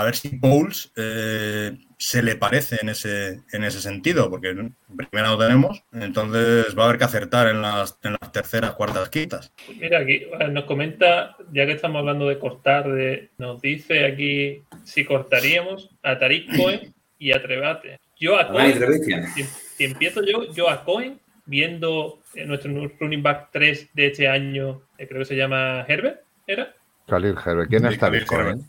A 0.00 0.04
ver 0.04 0.16
si 0.16 0.30
Pauls 0.30 0.90
eh, 0.96 1.76
se 1.98 2.22
le 2.22 2.36
parece 2.36 2.78
en 2.80 2.88
ese, 2.88 3.42
en 3.52 3.64
ese 3.64 3.82
sentido, 3.82 4.30
porque 4.30 4.54
primero 4.96 5.28
no 5.28 5.36
tenemos, 5.36 5.84
entonces 5.92 6.74
va 6.74 6.84
a 6.84 6.86
haber 6.86 6.96
que 6.96 7.04
acertar 7.04 7.48
en 7.48 7.60
las, 7.60 7.98
en 8.02 8.16
las 8.18 8.32
terceras, 8.32 8.72
cuartas, 8.72 9.10
quintas. 9.10 9.52
Mira, 9.78 9.98
aquí 9.98 10.22
nos 10.52 10.64
comenta, 10.64 11.36
ya 11.52 11.66
que 11.66 11.72
estamos 11.72 11.98
hablando 11.98 12.26
de 12.28 12.38
cortar, 12.38 12.90
de, 12.90 13.28
nos 13.36 13.60
dice 13.60 14.06
aquí 14.06 14.62
si 14.84 15.04
cortaríamos 15.04 15.90
a 16.02 16.18
Tariq 16.18 16.56
Cohen 16.56 16.94
y 17.18 17.32
a 17.32 17.42
Trebate. 17.42 18.00
Yo 18.18 18.38
a 18.38 18.48
Cohen, 18.48 18.80
si, 19.34 19.42
si 19.42 19.84
empiezo 19.84 20.22
yo, 20.24 20.50
yo 20.54 20.70
a 20.70 20.82
Cohen, 20.82 21.20
viendo 21.44 22.20
nuestro 22.46 22.90
running 22.98 23.22
back 23.22 23.50
3 23.52 23.90
de 23.92 24.06
este 24.06 24.28
año, 24.28 24.80
eh, 24.96 25.06
creo 25.06 25.18
que 25.18 25.26
se 25.26 25.36
llama 25.36 25.84
Herbert, 25.86 26.22
¿era? 26.46 26.74
Khalil 27.06 27.36
Herbert. 27.44 27.68
¿Quién 27.68 27.84
es 27.84 27.98
Tariq 27.98 28.24
Cohen? 28.24 28.62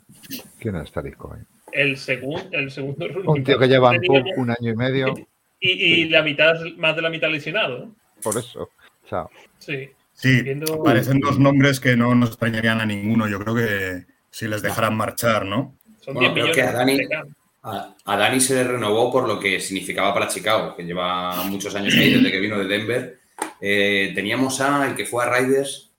¿Quién 0.60 0.76
es 0.76 0.92
Tariq 0.92 1.18
Cohen? 1.18 1.46
El, 1.72 1.98
segun, 1.98 2.42
el 2.52 2.70
segundo 2.72 3.08
Un 3.26 3.44
tío 3.44 3.58
que 3.58 3.68
lleva 3.68 3.92
un 3.92 4.50
año 4.50 4.72
y 4.72 4.76
medio. 4.76 5.14
Y, 5.60 5.70
y, 5.70 6.10
la 6.10 6.24
mitad, 6.24 6.56
más 6.78 6.96
de 6.96 7.02
la 7.02 7.10
mitad 7.10 7.30
lesionado. 7.30 7.86
¿no? 7.86 7.96
Por 8.22 8.38
eso. 8.38 8.70
Chao. 9.08 9.30
Sí. 9.60 9.90
Sí, 10.14 10.42
viendo... 10.42 10.84
parecen 10.84 11.20
dos 11.20 11.40
nombres 11.40 11.80
que 11.80 11.96
no 11.96 12.14
nos 12.14 12.30
extrañarían 12.30 12.82
a 12.82 12.86
ninguno. 12.86 13.28
Yo 13.28 13.40
creo 13.40 13.56
que 13.56 14.06
si 14.30 14.48
les 14.48 14.62
dejaran 14.62 14.96
marchar, 14.96 15.46
¿no? 15.46 15.78
Son 16.00 16.14
bueno, 16.14 16.34
10 16.34 16.46
creo 16.46 16.56
que 16.56 16.62
a 16.62 16.72
Dani, 16.74 16.98
de 16.98 17.16
a, 17.64 17.96
a, 18.06 18.18
Dani 18.18 18.40
se 18.40 18.56
le 18.56 18.64
renovó 18.64 19.12
por 19.12 19.28
lo 19.28 19.40
que 19.40 19.60
significaba 19.60 20.14
para 20.14 20.28
Chicago, 20.28 20.76
que 20.76 20.84
lleva 20.84 21.44
muchos 21.44 21.76
años 21.76 21.94
ahí 21.96 22.14
desde 22.14 22.32
que 22.32 22.40
vino 22.40 22.58
de 22.58 22.66
Denver. 22.66 23.20
Eh, 23.60 24.12
teníamos 24.16 24.60
a 24.62 24.88
el 24.88 24.96
que 24.96 25.06
fue 25.06 25.24
a 25.24 25.30
Raiders. 25.30 25.92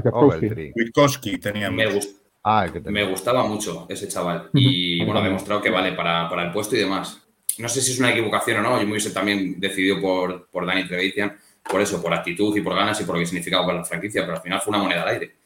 Kwiatkowski. 0.00 0.72
Kwiatkowski 0.72 1.38
teníamos. 1.38 1.76
Me, 1.76 1.86
gust 1.86 2.18
ah, 2.42 2.66
me, 2.84 3.04
gustaba 3.04 3.46
mucho 3.46 3.86
ese 3.88 4.08
chaval. 4.08 4.50
Y 4.52 5.04
bueno, 5.04 5.20
ha 5.20 5.24
demostrado 5.24 5.62
que 5.62 5.70
vale 5.70 5.92
para, 5.92 6.28
para, 6.28 6.44
el 6.44 6.52
puesto 6.52 6.76
y 6.76 6.80
demás. 6.80 7.20
No 7.58 7.68
sé 7.68 7.80
si 7.80 7.92
es 7.92 7.98
una 7.98 8.10
equivocación 8.10 8.58
o 8.58 8.62
no. 8.62 8.78
Yo 8.78 8.84
me 8.84 8.92
hubiese 8.92 9.10
también 9.10 9.60
decidido 9.60 10.00
por, 10.00 10.48
por 10.48 10.66
Dani 10.66 10.86
Trevitian, 10.86 11.36
por 11.62 11.80
eso, 11.80 12.02
por 12.02 12.12
actitud 12.12 12.56
y 12.56 12.60
por 12.60 12.74
ganas 12.74 13.00
y 13.00 13.04
por 13.04 13.14
lo 13.14 13.20
que 13.20 13.26
significaba 13.26 13.64
para 13.64 13.78
la 13.78 13.84
franquicia, 13.84 14.22
pero 14.22 14.36
al 14.36 14.42
final 14.42 14.60
fue 14.60 14.70
una 14.72 14.82
moneda 14.82 15.02
al 15.02 15.08
aire. 15.08 15.36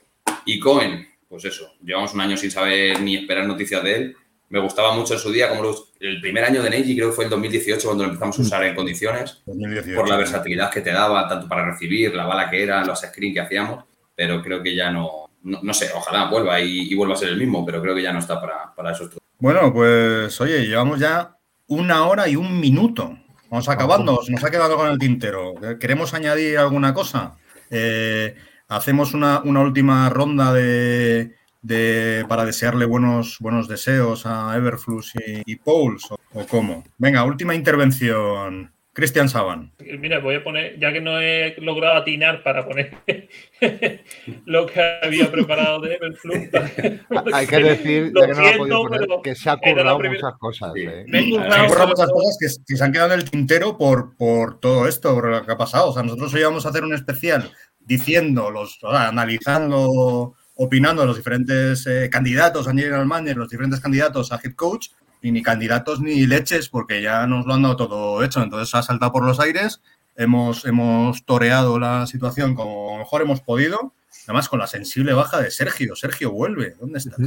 Y 0.46 0.59
Cohen, 0.59 1.07
pues 1.28 1.44
eso, 1.44 1.74
llevamos 1.84 2.14
un 2.14 2.22
año 2.22 2.36
sin 2.36 2.51
saber 2.51 3.01
ni 3.01 3.16
esperar 3.16 3.46
noticias 3.46 3.82
de 3.84 3.96
él. 3.96 4.16
Me 4.49 4.61
gustaba 4.61 4.94
mucho 4.94 5.12
en 5.12 5.20
su 5.20 5.30
día, 5.30 5.51
como 5.51 5.62
los, 5.62 5.92
el 6.01 6.22
primer 6.22 6.42
año 6.42 6.62
de 6.62 6.70
Neji, 6.70 6.96
creo 6.96 7.11
que 7.11 7.14
fue 7.14 7.24
el 7.24 7.30
2018 7.30 7.86
cuando 7.86 8.05
lo 8.05 8.09
empezamos 8.09 8.38
a 8.38 8.42
usar 8.42 8.64
en 8.64 8.74
condiciones, 8.74 9.42
2018, 9.44 9.94
por 9.94 10.09
la 10.09 10.16
versatilidad 10.16 10.70
que 10.70 10.80
te 10.80 10.90
daba, 10.90 11.28
tanto 11.28 11.46
para 11.46 11.70
recibir, 11.70 12.14
la 12.14 12.24
bala 12.24 12.49
que 12.49 12.62
era, 12.62 12.82
los 12.82 12.99
screens 13.01 13.34
que 13.34 13.40
hacíamos, 13.40 13.84
pero 14.19 14.43
creo 14.43 14.61
que 14.64 14.75
ya 14.75 14.91
no, 14.91 15.31
no, 15.45 15.61
no 15.62 15.73
sé, 15.73 15.91
ojalá 15.95 16.29
vuelva 16.29 16.61
y, 16.61 16.91
y, 16.91 16.95
vuelva 16.97 17.14
a 17.14 17.16
ser 17.16 17.29
el 17.29 17.39
mismo, 17.39 17.64
pero 17.64 17.81
creo 17.81 17.95
que 17.95 18.03
ya 18.03 18.12
no 18.12 18.19
está 18.19 18.41
para, 18.41 18.75
para 18.75 18.91
esos 18.91 19.16
Bueno, 19.39 19.73
pues 19.73 20.41
oye, 20.41 20.66
llevamos 20.66 20.99
ya 20.99 21.37
una 21.69 22.05
hora 22.05 22.29
y 22.29 22.35
un 22.35 22.59
minuto. 22.59 23.16
Vamos 23.49 23.69
acabando, 23.69 24.21
nos 24.29 24.43
ha 24.43 24.51
quedado 24.51 24.77
con 24.77 24.89
el 24.89 24.99
tintero. 24.99 25.55
¿Queremos 25.79 26.14
añadir 26.14 26.59
alguna 26.59 26.93
cosa? 26.93 27.37
Eh, 27.71 28.35
hacemos 28.66 29.14
una, 29.14 29.41
una 29.45 29.61
última 29.61 30.11
ronda 30.11 30.53
de, 30.53 31.37
de, 31.62 32.27
para 32.29 32.45
desearle 32.45 32.87
buenos, 32.87 33.39
buenos 33.39 33.69
deseos 33.69 34.27
a 34.27 34.53
Everflux 34.57 35.14
y, 35.14 35.43
y 35.47 35.57
Pauls 35.57 36.11
o, 36.11 36.19
o, 36.35 36.45
cómo. 36.49 36.83
Venga, 36.99 37.23
última 37.23 37.55
intervención. 37.55 38.73
Cristian 38.99 39.28
Saban. 39.28 39.70
Mira, 40.01 40.18
voy 40.18 40.34
a 40.34 40.42
poner, 40.42 40.76
ya 40.80 40.92
que 40.92 41.01
no 41.01 41.20
he 41.20 41.55
logrado 41.59 41.99
atinar 41.99 42.42
para 42.42 42.66
poner 42.66 42.99
lo 44.44 44.66
que 44.66 44.99
había 45.05 45.30
preparado 45.30 45.80
de 45.82 45.94
Everflux. 45.94 46.51
Hay 47.32 47.46
que 47.46 47.59
decir, 47.61 48.12
ya 48.12 48.26
que 48.26 48.34
no 48.34 48.42
lo 48.42 48.59
podido 48.59 48.82
poner, 48.82 49.09
que 49.22 49.36
se 49.36 49.51
ha 49.51 49.57
currado 49.57 50.01
muchas 50.01 50.34
cosas. 50.40 50.72
Sí. 50.74 50.80
¿eh? 50.80 51.05
Se 51.09 51.16
han 51.16 51.68
currado 51.68 51.88
muchas 51.90 52.11
cosas 52.11 52.36
que, 52.40 52.46
que, 52.66 52.76
se 52.76 52.84
han 52.84 52.90
quedado 52.90 53.14
en 53.14 53.20
el 53.20 53.30
tintero 53.30 53.78
por, 53.78 54.16
por 54.16 54.59
todo 54.59 54.88
esto, 54.88 55.14
por 55.14 55.30
lo 55.30 55.46
que 55.46 55.53
ha 55.53 55.57
pasado. 55.57 55.90
O 55.90 55.92
sea, 55.92 56.03
nosotros 56.03 56.34
hoy 56.34 56.40
íbamos 56.40 56.66
a 56.66 56.70
hacer 56.70 56.82
un 56.82 56.92
especial 56.92 57.53
diciendo, 57.78 58.51
los, 58.51 58.82
o 58.82 58.90
sea, 58.90 59.07
analizando, 59.07 60.34
opinando 60.57 61.07
los 61.07 61.16
diferentes 61.16 61.86
eh, 61.86 62.11
candidatos 62.11 62.66
a 62.66 62.72
general 62.72 63.07
manager, 63.07 63.36
los 63.36 63.49
diferentes 63.49 63.78
candidatos 63.78 64.32
a 64.32 64.40
head 64.42 64.57
coach, 64.57 64.88
y 65.23 65.33
ni 65.33 65.43
candidatos 65.43 66.01
ni 66.01 66.27
leches, 66.27 66.69
porque 66.69 67.03
ya 67.03 67.27
nos 67.27 67.47
lo 67.47 67.55
han 67.55 67.62
dado 67.62 67.77
todo 67.77 68.23
hecho. 68.23 68.43
Entonces 68.43 68.75
ha 68.75 68.83
saltado 68.83 69.12
por 69.12 69.25
los 69.25 69.41
aires, 69.41 69.81
hemos, 70.16 70.64
hemos 70.64 71.25
toreado 71.25 71.79
la 71.79 72.07
situación 72.07 72.55
como 72.55 72.99
mejor 72.99 73.23
hemos 73.23 73.41
podido 73.41 73.95
Además, 74.29 74.51
con 74.51 74.59
la 74.59 74.66
sensible 74.66 75.14
baja 75.14 75.41
de 75.41 75.51
Sergio. 75.51 75.97
Sergio, 75.97 76.31
vuelve. 76.31 76.75
¿Dónde 76.79 76.99
estás? 76.99 77.19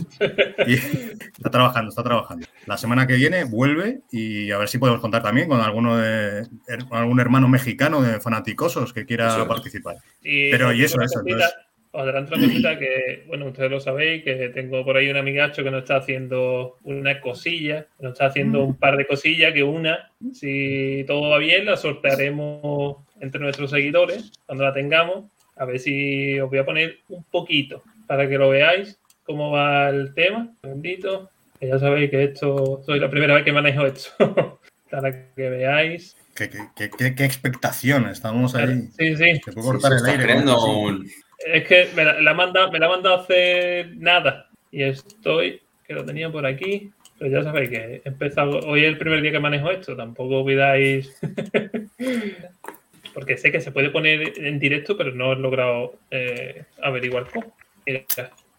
Y 0.68 0.74
está 0.76 1.50
trabajando, 1.50 1.90
está 1.90 2.04
trabajando. 2.04 2.46
La 2.68 2.78
semana 2.78 3.08
que 3.08 3.16
viene 3.16 3.44
vuelve 3.44 4.02
y 4.12 4.52
a 4.52 4.60
ver 4.60 4.70
si 4.70 4.78
podemos 4.78 5.02
contar 5.02 5.24
también 5.24 5.48
con 5.48 5.60
alguno 5.62 5.98
de 5.98 6.48
con 6.88 7.00
algún 7.00 7.20
hermano 7.20 7.48
mexicano 7.48 8.04
de 8.04 8.20
fanaticosos 8.20 8.94
que 8.94 9.08
quiera 9.08 9.48
participar. 9.48 9.96
Y 10.22 10.52
Pero, 10.52 10.72
y 10.74 10.84
eso, 10.84 11.02
eso, 11.02 11.22
entonces- 11.26 11.50
adelanto 11.94 12.36
una 12.36 12.48
cosita 12.48 12.80
que, 12.80 13.24
bueno, 13.28 13.48
ustedes 13.48 13.70
lo 13.72 13.80
sabéis, 13.80 14.24
que 14.24 14.50
tengo 14.50 14.84
por 14.86 14.96
ahí 14.98 15.10
un 15.10 15.18
amigacho 15.18 15.64
que 15.64 15.72
nos 15.72 15.82
está 15.84 15.98
haciendo 15.98 16.78
una 16.84 17.20
cosilla, 17.20 17.88
nos 18.00 18.14
está 18.14 18.28
haciendo 18.28 18.64
un 18.64 18.76
par 18.76 18.96
de 18.98 19.06
cosillas, 19.08 19.54
que 19.54 19.64
una, 19.64 20.10
si 20.34 21.04
todo 21.08 21.30
va 21.30 21.38
bien, 21.38 21.66
la 21.66 21.76
sortearemos 21.78 22.98
entre 23.20 23.42
nuestros 23.42 23.72
seguidores 23.72 24.32
cuando 24.46 24.64
la 24.64 24.74
tengamos. 24.74 25.26
A 25.58 25.66
ver 25.66 25.80
si 25.80 26.40
os 26.40 26.50
voy 26.50 26.60
a 26.60 26.66
poner 26.66 27.00
un 27.10 27.24
poquito 27.26 27.84
para 28.08 28.28
que 28.28 28.38
lo 28.38 28.50
veáis 28.50 28.98
cómo 29.26 29.52
va 29.52 29.90
el 29.90 30.14
tema. 30.14 30.40
Un 30.40 30.58
segundito, 30.62 31.30
que 31.60 31.68
ya 31.68 31.78
sabéis 31.78 32.10
que 32.10 32.24
esto, 32.24 32.82
soy 32.86 33.00
la 33.00 33.10
primera 33.10 33.36
vez 33.36 33.44
que 33.44 33.52
manejo 33.52 33.86
esto. 33.86 34.60
para 34.90 35.12
que 35.34 35.50
veáis. 35.50 36.16
¿Qué, 36.36 36.50
qué, 36.50 36.90
qué- 36.98 37.16
qué- 37.16 37.26
expectación? 37.26 38.08
Estamos 38.08 38.56
ahí. 38.56 38.88
Sí, 38.98 39.16
sí. 39.16 39.40
Se 39.44 39.52
puede 39.52 39.68
cortar 39.68 39.92
el 39.94 40.06
aire. 40.06 40.44
¿no? 40.44 40.80
un- 40.80 41.08
Es 41.46 41.68
que 41.68 41.90
me 41.96 42.06
la, 42.06 42.22
la 42.22 42.32
ha 42.32 42.34
mandado, 42.34 42.72
me 42.72 42.80
la 42.80 42.86
ha 42.88 42.90
mandado 42.90 43.16
hace 43.16 43.86
nada. 43.96 44.50
Y 44.72 44.84
estoy, 44.84 45.62
que 45.86 45.94
lo 45.94 46.06
tenía 46.06 46.32
por 46.32 46.46
aquí. 46.46 46.92
Pero 47.20 47.32
ya 47.32 47.44
sabéis 47.44 47.70
que 47.70 48.02
he 48.04 48.08
empezado, 48.08 48.60
hoy 48.62 48.84
es 48.84 48.88
el 48.88 48.98
primer 48.98 49.22
día 49.22 49.32
que 49.32 49.40
manejo 49.40 49.70
esto. 49.70 49.96
Tampoco 49.96 50.42
olvidáis. 50.42 51.16
Porque 53.14 53.38
sé 53.38 53.52
que 53.52 53.62
se 53.62 53.72
puede 53.72 53.90
poner 53.90 54.40
en 54.40 54.58
directo, 54.58 54.98
pero 54.98 55.12
no 55.12 55.34
he 55.34 55.36
logrado 55.36 55.96
eh, 56.10 56.64
averiguar 56.82 57.28
cómo. 57.32 57.54
Mira, 57.86 58.04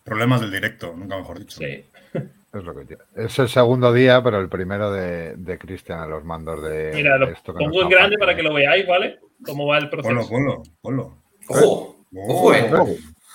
Problemas 0.04 0.40
del 0.40 0.50
directo, 0.50 0.94
nunca 0.96 1.16
mejor 1.16 1.38
dicho. 1.38 1.58
sí. 1.58 1.84
Es 2.52 2.64
lo 2.64 2.74
que. 2.74 2.98
Es 3.16 3.38
el 3.38 3.48
segundo 3.48 3.94
día, 3.94 4.22
pero 4.22 4.38
el 4.38 4.50
primero 4.50 4.92
de, 4.92 5.36
de 5.36 5.58
Cristian 5.58 6.00
a 6.00 6.06
los 6.06 6.22
mandos 6.22 6.62
de 6.62 6.90
Mira, 6.92 7.16
lo 7.16 7.28
esto 7.28 7.54
que 7.54 7.64
pongo 7.64 7.80
en 7.80 7.88
grande 7.88 8.18
para 8.18 8.36
que 8.36 8.42
lo 8.42 8.52
veáis, 8.52 8.86
¿vale? 8.86 9.20
Cómo 9.42 9.66
va 9.66 9.78
el 9.78 9.88
proceso. 9.88 10.28
Ponlo, 10.28 10.28
ponlo, 10.28 10.62
ponlo. 10.82 11.18
¡Ojo! 11.48 11.91
¡Ojo, 12.14 12.54
eh! 12.54 12.70
Oh, 12.72 12.88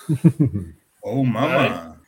Oh, 1.00 1.24
mamá. 1.24 2.00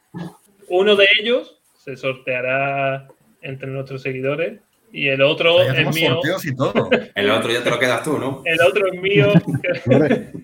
Uno 0.68 0.96
de 0.96 1.06
ellos 1.20 1.58
se 1.78 1.96
sorteará 1.96 3.08
entre 3.40 3.68
nuestros 3.68 4.02
seguidores 4.02 4.60
y 4.92 5.08
el 5.08 5.22
otro 5.22 5.64
Ya 5.64 5.72
es 5.80 5.94
mío. 5.94 6.14
sorteos 6.14 6.44
y 6.46 6.54
todo. 6.54 6.90
El 7.14 7.30
otro 7.30 7.50
ya 7.52 7.62
te 7.62 7.70
lo 7.70 7.78
quedas 7.78 8.02
tú, 8.02 8.18
¿no? 8.18 8.42
El 8.44 8.60
otro 8.60 8.92
es 8.92 9.00
mío. 9.00 9.32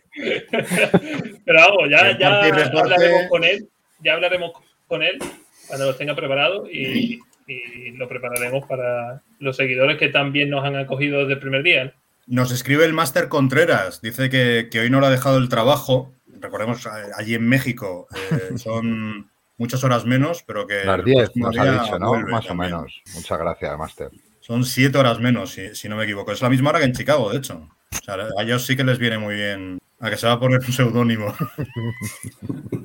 Pero 1.45 1.59
vamos, 1.61 1.91
ya, 1.91 2.19
ya 2.19 2.41
hablaremos 2.41 3.29
con 3.29 3.45
él. 3.45 3.69
Ya 4.01 4.15
hablaremos 4.15 4.53
con 4.87 5.03
él 5.03 5.19
cuando 5.67 5.87
lo 5.87 5.97
tenga 5.97 6.15
preparado 6.15 6.71
y, 6.71 7.21
y 7.47 7.91
lo 7.93 8.09
prepararemos 8.09 8.65
para 8.67 9.23
los 9.41 9.57
seguidores 9.57 9.99
que 9.99 10.09
también 10.09 10.51
nos 10.51 10.65
han 10.65 10.77
acogido 10.77 11.21
desde 11.21 11.35
el 11.35 11.41
primer 11.41 11.63
día. 11.63 11.85
¿no? 11.87 11.93
Nos 12.27 12.51
escribe 12.53 12.85
el 12.85 12.93
Máster 12.93 13.29
Contreras. 13.29 14.01
Dice 14.01 14.29
que, 14.31 14.69
que 14.71 14.81
hoy 14.81 14.91
no 14.91 15.01
le 15.01 15.07
ha 15.07 15.11
dejado 15.11 15.39
el 15.39 15.49
trabajo. 15.49 16.13
Recordemos, 16.41 16.87
allí 17.17 17.35
en 17.35 17.49
México 17.49 18.09
eh, 18.33 18.53
son 18.59 19.31
muchas 19.59 19.83
horas 19.85 20.05
menos, 20.05 20.43
pero 20.47 20.67
que. 20.67 20.85
Las 20.85 20.99
el 20.99 21.05
10 21.05 21.17
próximo 21.31 21.47
nos 21.51 21.59
ha 21.59 21.83
dicho, 21.83 21.99
¿no? 21.99 22.13
Más 22.27 22.51
o 22.51 22.55
menos. 22.55 23.03
Muchas 23.15 23.39
gracias, 23.39 23.79
Master. 23.79 24.11
Son 24.41 24.65
siete 24.65 24.99
horas 24.99 25.19
menos, 25.19 25.51
si, 25.53 25.75
si 25.75 25.89
no 25.89 25.97
me 25.97 26.05
equivoco. 26.05 26.31
Es 26.33 26.43
la 26.43 26.51
misma 26.51 26.71
hora 26.71 26.79
que 26.81 26.85
en 26.85 26.93
Chicago, 26.93 27.31
de 27.31 27.39
hecho. 27.39 27.69
O 27.93 28.05
sea, 28.05 28.15
a 28.39 28.43
ellos 28.43 28.65
sí 28.67 28.77
que 28.77 28.85
les 28.85 28.99
viene 28.99 29.19
muy 29.19 29.35
bien. 29.35 29.79
A 29.99 30.11
que 30.11 30.17
se 30.17 30.27
va 30.27 30.35
a 30.35 30.41
poner 30.41 30.61
un 30.61 30.73
seudónimo. 30.73 31.35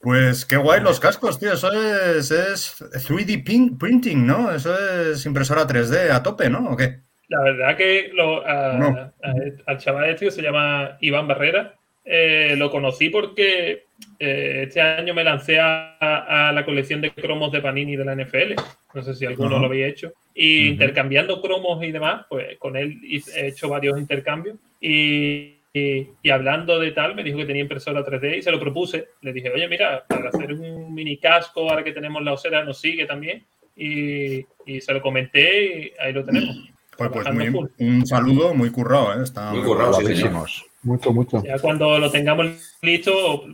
Pues 0.00 0.46
qué 0.46 0.56
guay 0.56 0.80
los 0.80 1.00
cascos, 1.00 1.38
tío. 1.40 1.52
Eso 1.52 1.72
es, 1.72 2.30
es 2.30 2.76
3D 2.80 3.44
pin- 3.44 3.76
printing, 3.76 4.26
¿no? 4.26 4.50
Eso 4.52 4.72
es 4.78 5.26
impresora 5.26 5.66
3D 5.66 6.10
a 6.12 6.22
tope, 6.22 6.48
¿no? 6.48 6.70
¿O 6.70 6.76
qué? 6.76 7.00
La 7.28 7.42
verdad 7.42 7.76
que 7.76 8.10
lo- 8.14 8.46
a- 8.46 8.72
No. 8.78 8.86
a- 8.88 9.12
al 9.66 9.78
chaval 9.78 10.08
este 10.10 10.26
que 10.26 10.30
se 10.30 10.42
llama 10.42 10.96
Iván 11.00 11.28
Barrera, 11.28 11.74
eh, 12.04 12.54
lo 12.56 12.70
conocí 12.70 13.10
porque 13.10 13.84
eh, 14.18 14.62
este 14.66 14.80
año 14.80 15.12
me 15.12 15.24
lancé 15.24 15.58
a, 15.60 16.48
a 16.48 16.52
la 16.52 16.64
colección 16.64 17.00
de 17.00 17.10
cromos 17.10 17.50
de 17.52 17.60
Panini 17.60 17.96
de 17.96 18.04
la 18.04 18.12
NFL. 18.14 18.54
No 18.94 19.02
sé 19.02 19.14
si 19.14 19.26
alguno 19.26 19.58
lo 19.58 19.66
había 19.66 19.86
hecho. 19.88 20.12
Y 20.34 20.68
intercambiando 20.68 21.42
cromos 21.42 21.82
y 21.84 21.90
demás, 21.92 22.24
pues 22.30 22.56
con 22.58 22.76
él 22.76 22.98
he 23.04 23.48
hecho 23.48 23.68
varios 23.68 23.98
intercambios. 23.98 24.56
Y, 24.80 25.56
y- 25.74 26.06
y 26.22 26.30
hablando 26.30 26.78
de 26.78 26.92
tal, 26.92 27.14
me 27.14 27.22
dijo 27.24 27.38
que 27.38 27.44
tenía 27.44 27.62
impresora 27.62 28.04
3D 28.04 28.38
y 28.38 28.42
se 28.42 28.52
lo 28.52 28.60
propuse. 28.60 29.08
Le 29.20 29.32
dije, 29.32 29.50
oye, 29.50 29.68
mira, 29.68 30.04
para 30.08 30.28
hacer 30.30 30.52
un 30.54 30.94
mini 30.94 31.18
casco, 31.18 31.68
ahora 31.68 31.84
que 31.84 31.92
tenemos 31.92 32.22
la 32.22 32.32
osera, 32.32 32.64
nos 32.64 32.80
sigue 32.80 33.04
también. 33.04 33.44
Y, 33.76 34.46
y 34.64 34.80
se 34.80 34.92
lo 34.94 35.02
comenté 35.02 35.66
y 35.66 35.92
ahí 36.00 36.12
lo 36.12 36.24
tenemos. 36.24 36.56
Pues, 36.98 37.10
pues 37.12 37.32
muy- 37.32 37.68
un 37.78 38.04
saludo 38.06 38.52
muy 38.54 38.70
currado, 38.70 39.14
¿eh? 39.14 39.22
Está 39.22 39.52
Muy 39.52 39.62
currado, 39.62 39.94
sí, 39.94 40.16
señor. 40.16 40.48
Mucho, 40.82 41.12
mucho. 41.12 41.42
Ya 41.44 41.56
cuando 41.60 41.96
lo 41.98 42.10
tengamos 42.10 42.46
listo, 42.82 43.44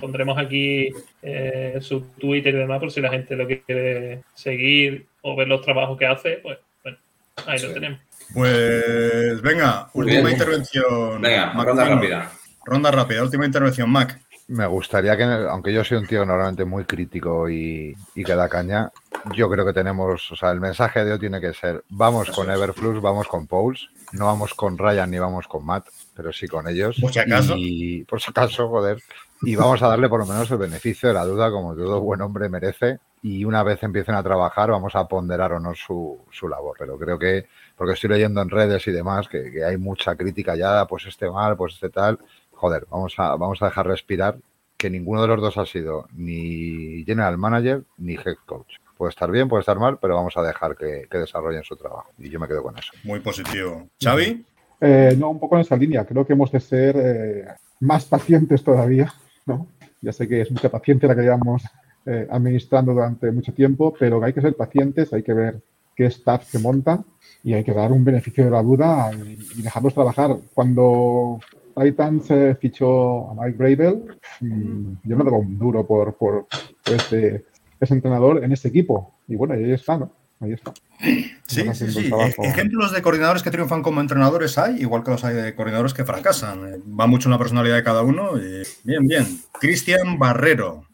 pondremos 0.00 0.38
aquí 0.38 0.88
eh, 1.22 1.78
su 1.82 2.00
Twitter 2.18 2.54
y 2.54 2.58
demás 2.58 2.80
por 2.80 2.90
si 2.90 3.02
la 3.02 3.10
gente 3.10 3.36
lo 3.36 3.46
quiere 3.46 4.22
seguir 4.34 5.06
o 5.20 5.36
ver 5.36 5.48
los 5.48 5.60
trabajos 5.60 5.98
que 5.98 6.06
hace, 6.06 6.40
pues 6.42 6.58
bueno, 6.82 6.96
ahí 7.46 7.60
lo 7.60 7.72
tenemos. 7.74 8.00
Pues 8.32 9.42
venga, 9.42 9.90
última 9.92 10.20
bien. 10.20 10.32
intervención. 10.32 11.20
Venga, 11.20 11.52
Mac 11.52 11.66
ronda 11.66 11.84
rápida. 11.84 12.32
Ronda 12.64 12.90
rápida, 12.90 13.22
última 13.22 13.44
intervención, 13.46 13.90
Mac. 13.90 14.18
Me 14.48 14.66
gustaría 14.66 15.14
que, 15.16 15.24
aunque 15.24 15.72
yo 15.72 15.84
soy 15.84 15.98
un 15.98 16.06
tío 16.06 16.24
normalmente 16.24 16.64
muy 16.64 16.84
crítico 16.84 17.50
y, 17.50 17.94
y 18.14 18.24
que 18.24 18.34
da 18.34 18.48
caña, 18.48 18.90
yo 19.34 19.50
creo 19.50 19.66
que 19.66 19.74
tenemos, 19.74 20.32
o 20.32 20.36
sea, 20.36 20.50
el 20.52 20.60
mensaje 20.60 21.04
de 21.04 21.12
hoy 21.12 21.18
tiene 21.18 21.38
que 21.38 21.52
ser, 21.52 21.84
vamos 21.90 22.30
con 22.30 22.50
Everflux, 22.50 23.00
vamos 23.02 23.28
con 23.28 23.46
Pauls, 23.46 23.90
no 24.12 24.24
vamos 24.24 24.54
con 24.54 24.78
Ryan 24.78 25.10
ni 25.10 25.18
vamos 25.18 25.46
con 25.46 25.66
Matt, 25.66 25.88
pero 26.14 26.32
sí 26.32 26.48
con 26.48 26.66
ellos. 26.66 26.96
Por 26.98 27.12
si 27.12 27.18
acaso. 27.18 27.54
Y 27.56 28.04
por 28.04 28.22
si 28.22 28.30
acaso, 28.30 28.68
joder. 28.68 29.02
Y 29.42 29.54
vamos 29.54 29.82
a 29.82 29.88
darle 29.88 30.08
por 30.08 30.20
lo 30.20 30.26
menos 30.26 30.50
el 30.50 30.58
beneficio 30.58 31.08
de 31.08 31.14
la 31.14 31.24
duda, 31.24 31.50
como 31.50 31.74
todo 31.74 32.00
buen 32.00 32.20
hombre 32.22 32.48
merece. 32.48 32.98
Y 33.22 33.44
una 33.44 33.62
vez 33.62 33.82
empiecen 33.82 34.14
a 34.14 34.22
trabajar, 34.22 34.70
vamos 34.70 34.94
a 34.96 35.06
ponderar 35.06 35.52
o 35.52 35.60
no 35.60 35.74
su, 35.74 36.18
su 36.30 36.48
labor. 36.48 36.76
Pero 36.78 36.98
creo 36.98 37.18
que, 37.18 37.46
porque 37.76 37.94
estoy 37.94 38.10
leyendo 38.10 38.40
en 38.40 38.48
redes 38.48 38.86
y 38.86 38.92
demás, 38.92 39.28
que, 39.28 39.50
que 39.52 39.64
hay 39.64 39.76
mucha 39.76 40.16
crítica 40.16 40.56
ya, 40.56 40.86
pues 40.86 41.06
este 41.06 41.30
mal, 41.30 41.56
pues 41.56 41.74
este 41.74 41.90
tal. 41.90 42.18
Joder, 42.58 42.86
vamos 42.90 43.14
a, 43.18 43.36
vamos 43.36 43.62
a 43.62 43.66
dejar 43.66 43.86
respirar 43.86 44.36
que 44.76 44.90
ninguno 44.90 45.22
de 45.22 45.28
los 45.28 45.40
dos 45.40 45.58
ha 45.58 45.64
sido 45.64 46.08
ni 46.16 47.04
general 47.04 47.38
manager 47.38 47.82
ni 47.98 48.14
head 48.14 48.34
coach. 48.46 48.74
Puede 48.96 49.10
estar 49.10 49.30
bien, 49.30 49.48
puede 49.48 49.60
estar 49.60 49.78
mal, 49.78 49.98
pero 50.00 50.16
vamos 50.16 50.36
a 50.36 50.42
dejar 50.42 50.76
que, 50.76 51.06
que 51.08 51.18
desarrollen 51.18 51.62
su 51.62 51.76
trabajo. 51.76 52.10
Y 52.18 52.28
yo 52.28 52.40
me 52.40 52.48
quedo 52.48 52.64
con 52.64 52.76
eso. 52.76 52.90
Muy 53.04 53.20
positivo. 53.20 53.86
Xavi, 54.02 54.44
Eh, 54.80 55.14
no, 55.16 55.30
un 55.30 55.38
poco 55.38 55.54
en 55.54 55.62
esa 55.62 55.76
línea. 55.76 56.04
Creo 56.04 56.26
que 56.26 56.32
hemos 56.32 56.50
de 56.50 56.58
ser 56.60 56.96
eh, 56.98 57.44
más 57.80 58.04
pacientes 58.06 58.62
todavía, 58.64 59.12
¿no? 59.46 59.68
Ya 60.00 60.12
sé 60.12 60.26
que 60.26 60.40
es 60.40 60.50
mucha 60.50 60.68
paciencia 60.68 61.08
la 61.08 61.14
que 61.14 61.22
llevamos 61.22 61.62
eh, 62.06 62.26
administrando 62.30 62.92
durante 62.92 63.30
mucho 63.30 63.52
tiempo, 63.52 63.94
pero 63.98 64.22
hay 64.22 64.32
que 64.32 64.40
ser 64.40 64.54
pacientes, 64.56 65.12
hay 65.12 65.22
que 65.22 65.32
ver 65.32 65.60
qué 65.94 66.06
staff 66.06 66.44
se 66.44 66.58
monta 66.58 67.02
y 67.42 67.54
hay 67.54 67.62
que 67.64 67.72
dar 67.72 67.90
un 67.92 68.04
beneficio 68.04 68.44
de 68.44 68.50
la 68.50 68.62
duda 68.62 69.10
y, 69.12 69.38
y 69.58 69.62
dejarlos 69.62 69.94
trabajar. 69.94 70.36
Cuando 70.54 71.40
Titans 71.78 72.30
eh, 72.30 72.56
fichó 72.60 73.30
a 73.30 73.34
Mike 73.34 73.56
Bravel, 73.56 74.18
mm, 74.40 74.92
yo 75.04 75.16
no 75.16 75.24
daba 75.24 75.38
un 75.38 75.58
duro 75.58 75.86
por, 75.86 76.14
por, 76.16 76.46
por 76.48 76.94
este, 76.94 77.44
ese 77.80 77.94
entrenador 77.94 78.42
en 78.42 78.52
ese 78.52 78.68
equipo. 78.68 79.14
Y 79.28 79.36
bueno, 79.36 79.58
y 79.58 79.64
ahí 79.64 79.72
está, 79.72 79.98
¿no? 79.98 80.12
Ahí 80.40 80.52
está. 80.52 80.72
sí, 81.46 81.62
sí, 81.74 81.90
sí. 81.90 82.10
Ejemplos 82.42 82.92
de 82.92 83.02
coordinadores 83.02 83.42
que 83.42 83.50
triunfan 83.50 83.82
como 83.82 84.00
entrenadores 84.00 84.56
hay, 84.58 84.80
igual 84.80 85.02
que 85.02 85.10
los 85.10 85.24
hay 85.24 85.34
de 85.34 85.54
coordinadores 85.54 85.94
que 85.94 86.04
fracasan. 86.04 86.74
Eh, 86.74 86.78
Va 86.98 87.06
mucho 87.06 87.28
en 87.28 87.32
la 87.32 87.38
personalidad 87.38 87.76
de 87.76 87.82
cada 87.82 88.02
uno. 88.02 88.38
y 88.38 88.62
bien, 88.84 89.06
bien. 89.06 89.26
Cristian 89.60 90.18
Barrero. 90.18 90.84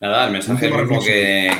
Nada, 0.00 0.26
el 0.26 0.32
mensaje 0.32 0.68
reflexión. 0.68 1.02
que 1.02 1.50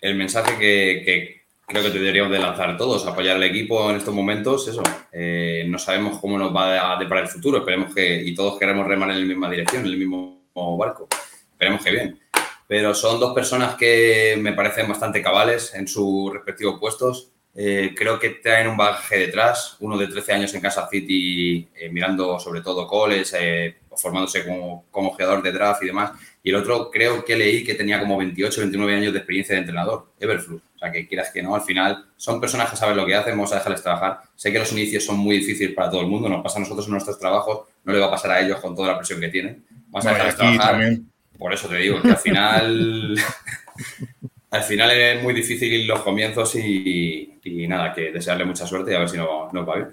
el 0.00 0.14
mensaje 0.14 0.52
que, 0.58 1.02
que 1.04 1.39
creo 1.70 1.84
que 1.84 1.90
deberíamos 1.90 2.32
de 2.32 2.40
lanzar 2.40 2.76
todos, 2.76 3.06
apoyar 3.06 3.36
al 3.36 3.44
equipo 3.44 3.88
en 3.90 3.96
estos 3.96 4.12
momentos, 4.12 4.66
eso. 4.66 4.82
Eh, 5.12 5.64
no 5.68 5.78
sabemos 5.78 6.18
cómo 6.18 6.36
nos 6.36 6.54
va 6.54 6.92
a 6.92 6.98
deparar 6.98 7.24
el 7.24 7.30
futuro, 7.30 7.58
esperemos 7.58 7.94
que, 7.94 8.22
y 8.22 8.34
todos 8.34 8.58
queremos 8.58 8.86
remar 8.86 9.10
en 9.10 9.20
la 9.20 9.26
misma 9.26 9.48
dirección, 9.48 9.84
en 9.86 9.92
el 9.92 9.98
mismo 9.98 10.42
barco. 10.76 11.08
Esperemos 11.52 11.84
que 11.84 11.90
bien. 11.90 12.20
Pero 12.66 12.94
son 12.94 13.20
dos 13.20 13.34
personas 13.34 13.76
que 13.76 14.36
me 14.40 14.52
parecen 14.52 14.88
bastante 14.88 15.22
cabales 15.22 15.74
en 15.74 15.86
sus 15.86 16.32
respectivos 16.32 16.78
puestos. 16.78 17.30
Eh, 17.54 17.92
creo 17.96 18.18
que 18.18 18.30
traen 18.30 18.68
un 18.68 18.76
bagaje 18.76 19.18
detrás, 19.18 19.76
uno 19.80 19.98
de 19.98 20.06
13 20.06 20.32
años 20.32 20.54
en 20.54 20.60
Kansas 20.60 20.88
City, 20.90 21.68
eh, 21.74 21.88
mirando 21.90 22.38
sobre 22.38 22.60
todo 22.60 22.86
coles, 22.86 23.34
eh, 23.38 23.78
formándose 24.00 24.44
como, 24.44 24.84
como 24.90 25.10
jugador 25.10 25.42
de 25.42 25.52
draft 25.52 25.82
y 25.82 25.86
demás. 25.86 26.12
Y 26.42 26.50
el 26.50 26.56
otro 26.56 26.90
creo 26.90 27.24
que 27.24 27.36
leí 27.36 27.62
que 27.64 27.74
tenía 27.74 28.00
como 28.00 28.16
28, 28.16 28.60
29 28.62 28.94
años 28.94 29.12
de 29.12 29.18
experiencia 29.18 29.54
de 29.54 29.60
entrenador, 29.60 30.06
Everflux. 30.18 30.62
O 30.76 30.78
sea, 30.78 30.90
que 30.90 31.06
quieras 31.06 31.30
que 31.30 31.42
no, 31.42 31.54
al 31.54 31.60
final 31.60 32.06
son 32.16 32.40
personas 32.40 32.70
que 32.70 32.76
saben 32.76 32.96
lo 32.96 33.04
que 33.04 33.14
hacen, 33.14 33.32
vamos 33.32 33.52
a 33.52 33.56
dejarles 33.56 33.82
trabajar. 33.82 34.20
Sé 34.34 34.50
que 34.50 34.58
los 34.58 34.72
inicios 34.72 35.04
son 35.04 35.18
muy 35.18 35.36
difíciles 35.36 35.74
para 35.74 35.90
todo 35.90 36.00
el 36.00 36.06
mundo, 36.06 36.28
nos 36.28 36.42
pasa 36.42 36.56
a 36.58 36.60
nosotros 36.60 36.86
en 36.86 36.92
nuestros 36.92 37.18
trabajos, 37.18 37.68
no 37.84 37.92
le 37.92 37.98
va 37.98 38.06
a 38.06 38.10
pasar 38.10 38.30
a 38.32 38.40
ellos 38.40 38.58
con 38.60 38.74
toda 38.74 38.88
la 38.92 38.96
presión 38.96 39.20
que 39.20 39.28
tienen. 39.28 39.62
vas 39.88 40.06
a 40.06 40.10
dejarles 40.12 40.36
trabajar. 40.36 40.70
también. 40.72 41.10
Por 41.38 41.52
eso 41.52 41.68
te 41.68 41.76
digo 41.76 42.00
que 42.00 42.08
al 42.10 42.16
final. 42.16 43.14
al 44.50 44.62
final 44.62 44.90
es 44.90 45.22
muy 45.22 45.32
difícil 45.34 45.86
los 45.86 46.00
comienzos 46.00 46.54
y, 46.56 47.38
y 47.44 47.68
nada, 47.68 47.92
que 47.94 48.10
desearle 48.10 48.44
mucha 48.44 48.66
suerte 48.66 48.92
y 48.92 48.94
a 48.94 49.00
ver 49.00 49.08
si 49.08 49.16
no- 49.16 49.48
nos 49.52 49.68
va 49.68 49.76
bien. 49.76 49.88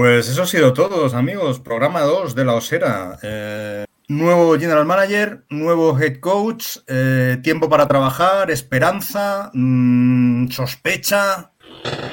Pues 0.00 0.30
eso 0.30 0.44
ha 0.44 0.46
sido 0.46 0.72
todo, 0.72 1.14
amigos. 1.14 1.60
Programa 1.60 2.00
2 2.00 2.34
de 2.34 2.44
la 2.46 2.54
Osera. 2.54 3.18
Eh, 3.22 3.84
nuevo 4.08 4.58
General 4.58 4.86
Manager, 4.86 5.44
nuevo 5.50 6.00
Head 6.00 6.20
Coach, 6.20 6.78
eh, 6.86 7.36
tiempo 7.42 7.68
para 7.68 7.86
trabajar, 7.86 8.50
esperanza, 8.50 9.50
mm, 9.52 10.48
sospecha, 10.48 11.52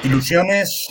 ilusiones, 0.04 0.88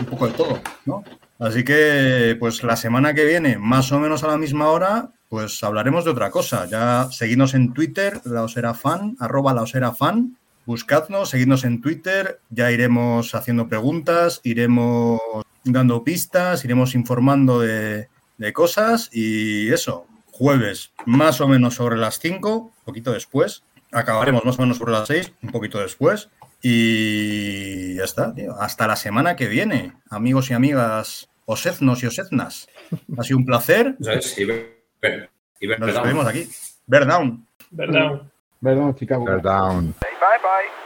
un 0.00 0.06
poco 0.06 0.26
de 0.26 0.32
todo, 0.32 0.60
¿no? 0.86 1.04
Así 1.38 1.62
que, 1.62 2.36
pues 2.40 2.64
la 2.64 2.74
semana 2.74 3.14
que 3.14 3.24
viene, 3.24 3.56
más 3.56 3.92
o 3.92 4.00
menos 4.00 4.24
a 4.24 4.26
la 4.26 4.38
misma 4.38 4.70
hora, 4.70 5.10
pues 5.28 5.62
hablaremos 5.62 6.04
de 6.04 6.10
otra 6.10 6.32
cosa. 6.32 6.66
Ya 6.66 7.06
seguidnos 7.12 7.54
en 7.54 7.72
Twitter, 7.72 8.20
la 8.24 8.42
Osera 8.42 8.74
Fan, 8.74 9.14
arroba 9.20 9.54
la 9.54 9.62
Osera 9.62 9.92
Fan. 9.92 10.36
Buscadnos, 10.66 11.30
seguidnos 11.30 11.62
en 11.62 11.80
Twitter, 11.80 12.40
ya 12.50 12.72
iremos 12.72 13.36
haciendo 13.36 13.68
preguntas, 13.68 14.40
iremos 14.42 15.20
dando 15.72 16.02
pistas, 16.04 16.64
iremos 16.64 16.94
informando 16.94 17.60
de, 17.60 18.08
de 18.38 18.52
cosas 18.52 19.08
y 19.12 19.72
eso, 19.72 20.06
jueves 20.30 20.92
más 21.06 21.40
o 21.40 21.48
menos 21.48 21.74
sobre 21.74 21.96
las 21.96 22.18
5, 22.18 22.56
un 22.56 22.70
poquito 22.84 23.12
después, 23.12 23.62
acabaremos 23.92 24.44
más 24.44 24.58
o 24.58 24.62
menos 24.62 24.78
sobre 24.78 24.92
las 24.92 25.08
6, 25.08 25.32
un 25.42 25.50
poquito 25.50 25.78
después 25.80 26.28
y 26.62 27.94
ya 27.96 28.04
está, 28.04 28.34
tío. 28.34 28.54
Hasta 28.60 28.86
la 28.86 28.96
semana 28.96 29.36
que 29.36 29.48
viene, 29.48 29.92
amigos 30.10 30.50
y 30.50 30.54
amigas, 30.54 31.28
osednos 31.46 32.02
y 32.02 32.06
osednas. 32.06 32.68
Ha 33.16 33.22
sido 33.22 33.38
un 33.38 33.44
placer, 33.46 33.96
Eso 34.00 34.12
es, 34.12 34.38
y 34.38 34.44
ver, 34.44 34.80
y 35.60 35.66
ver- 35.66 35.80
nos 35.80 35.92
despedimos 35.92 36.26
aquí. 36.26 36.48
Bear 36.86 37.06
down. 37.06 37.46
¿Verdad? 37.70 38.22
Perdón, 38.62 38.94
Chicago. 38.96 39.24
Bear 39.24 39.42
down. 39.42 39.94
Bye 40.00 40.10
bye. 40.42 40.77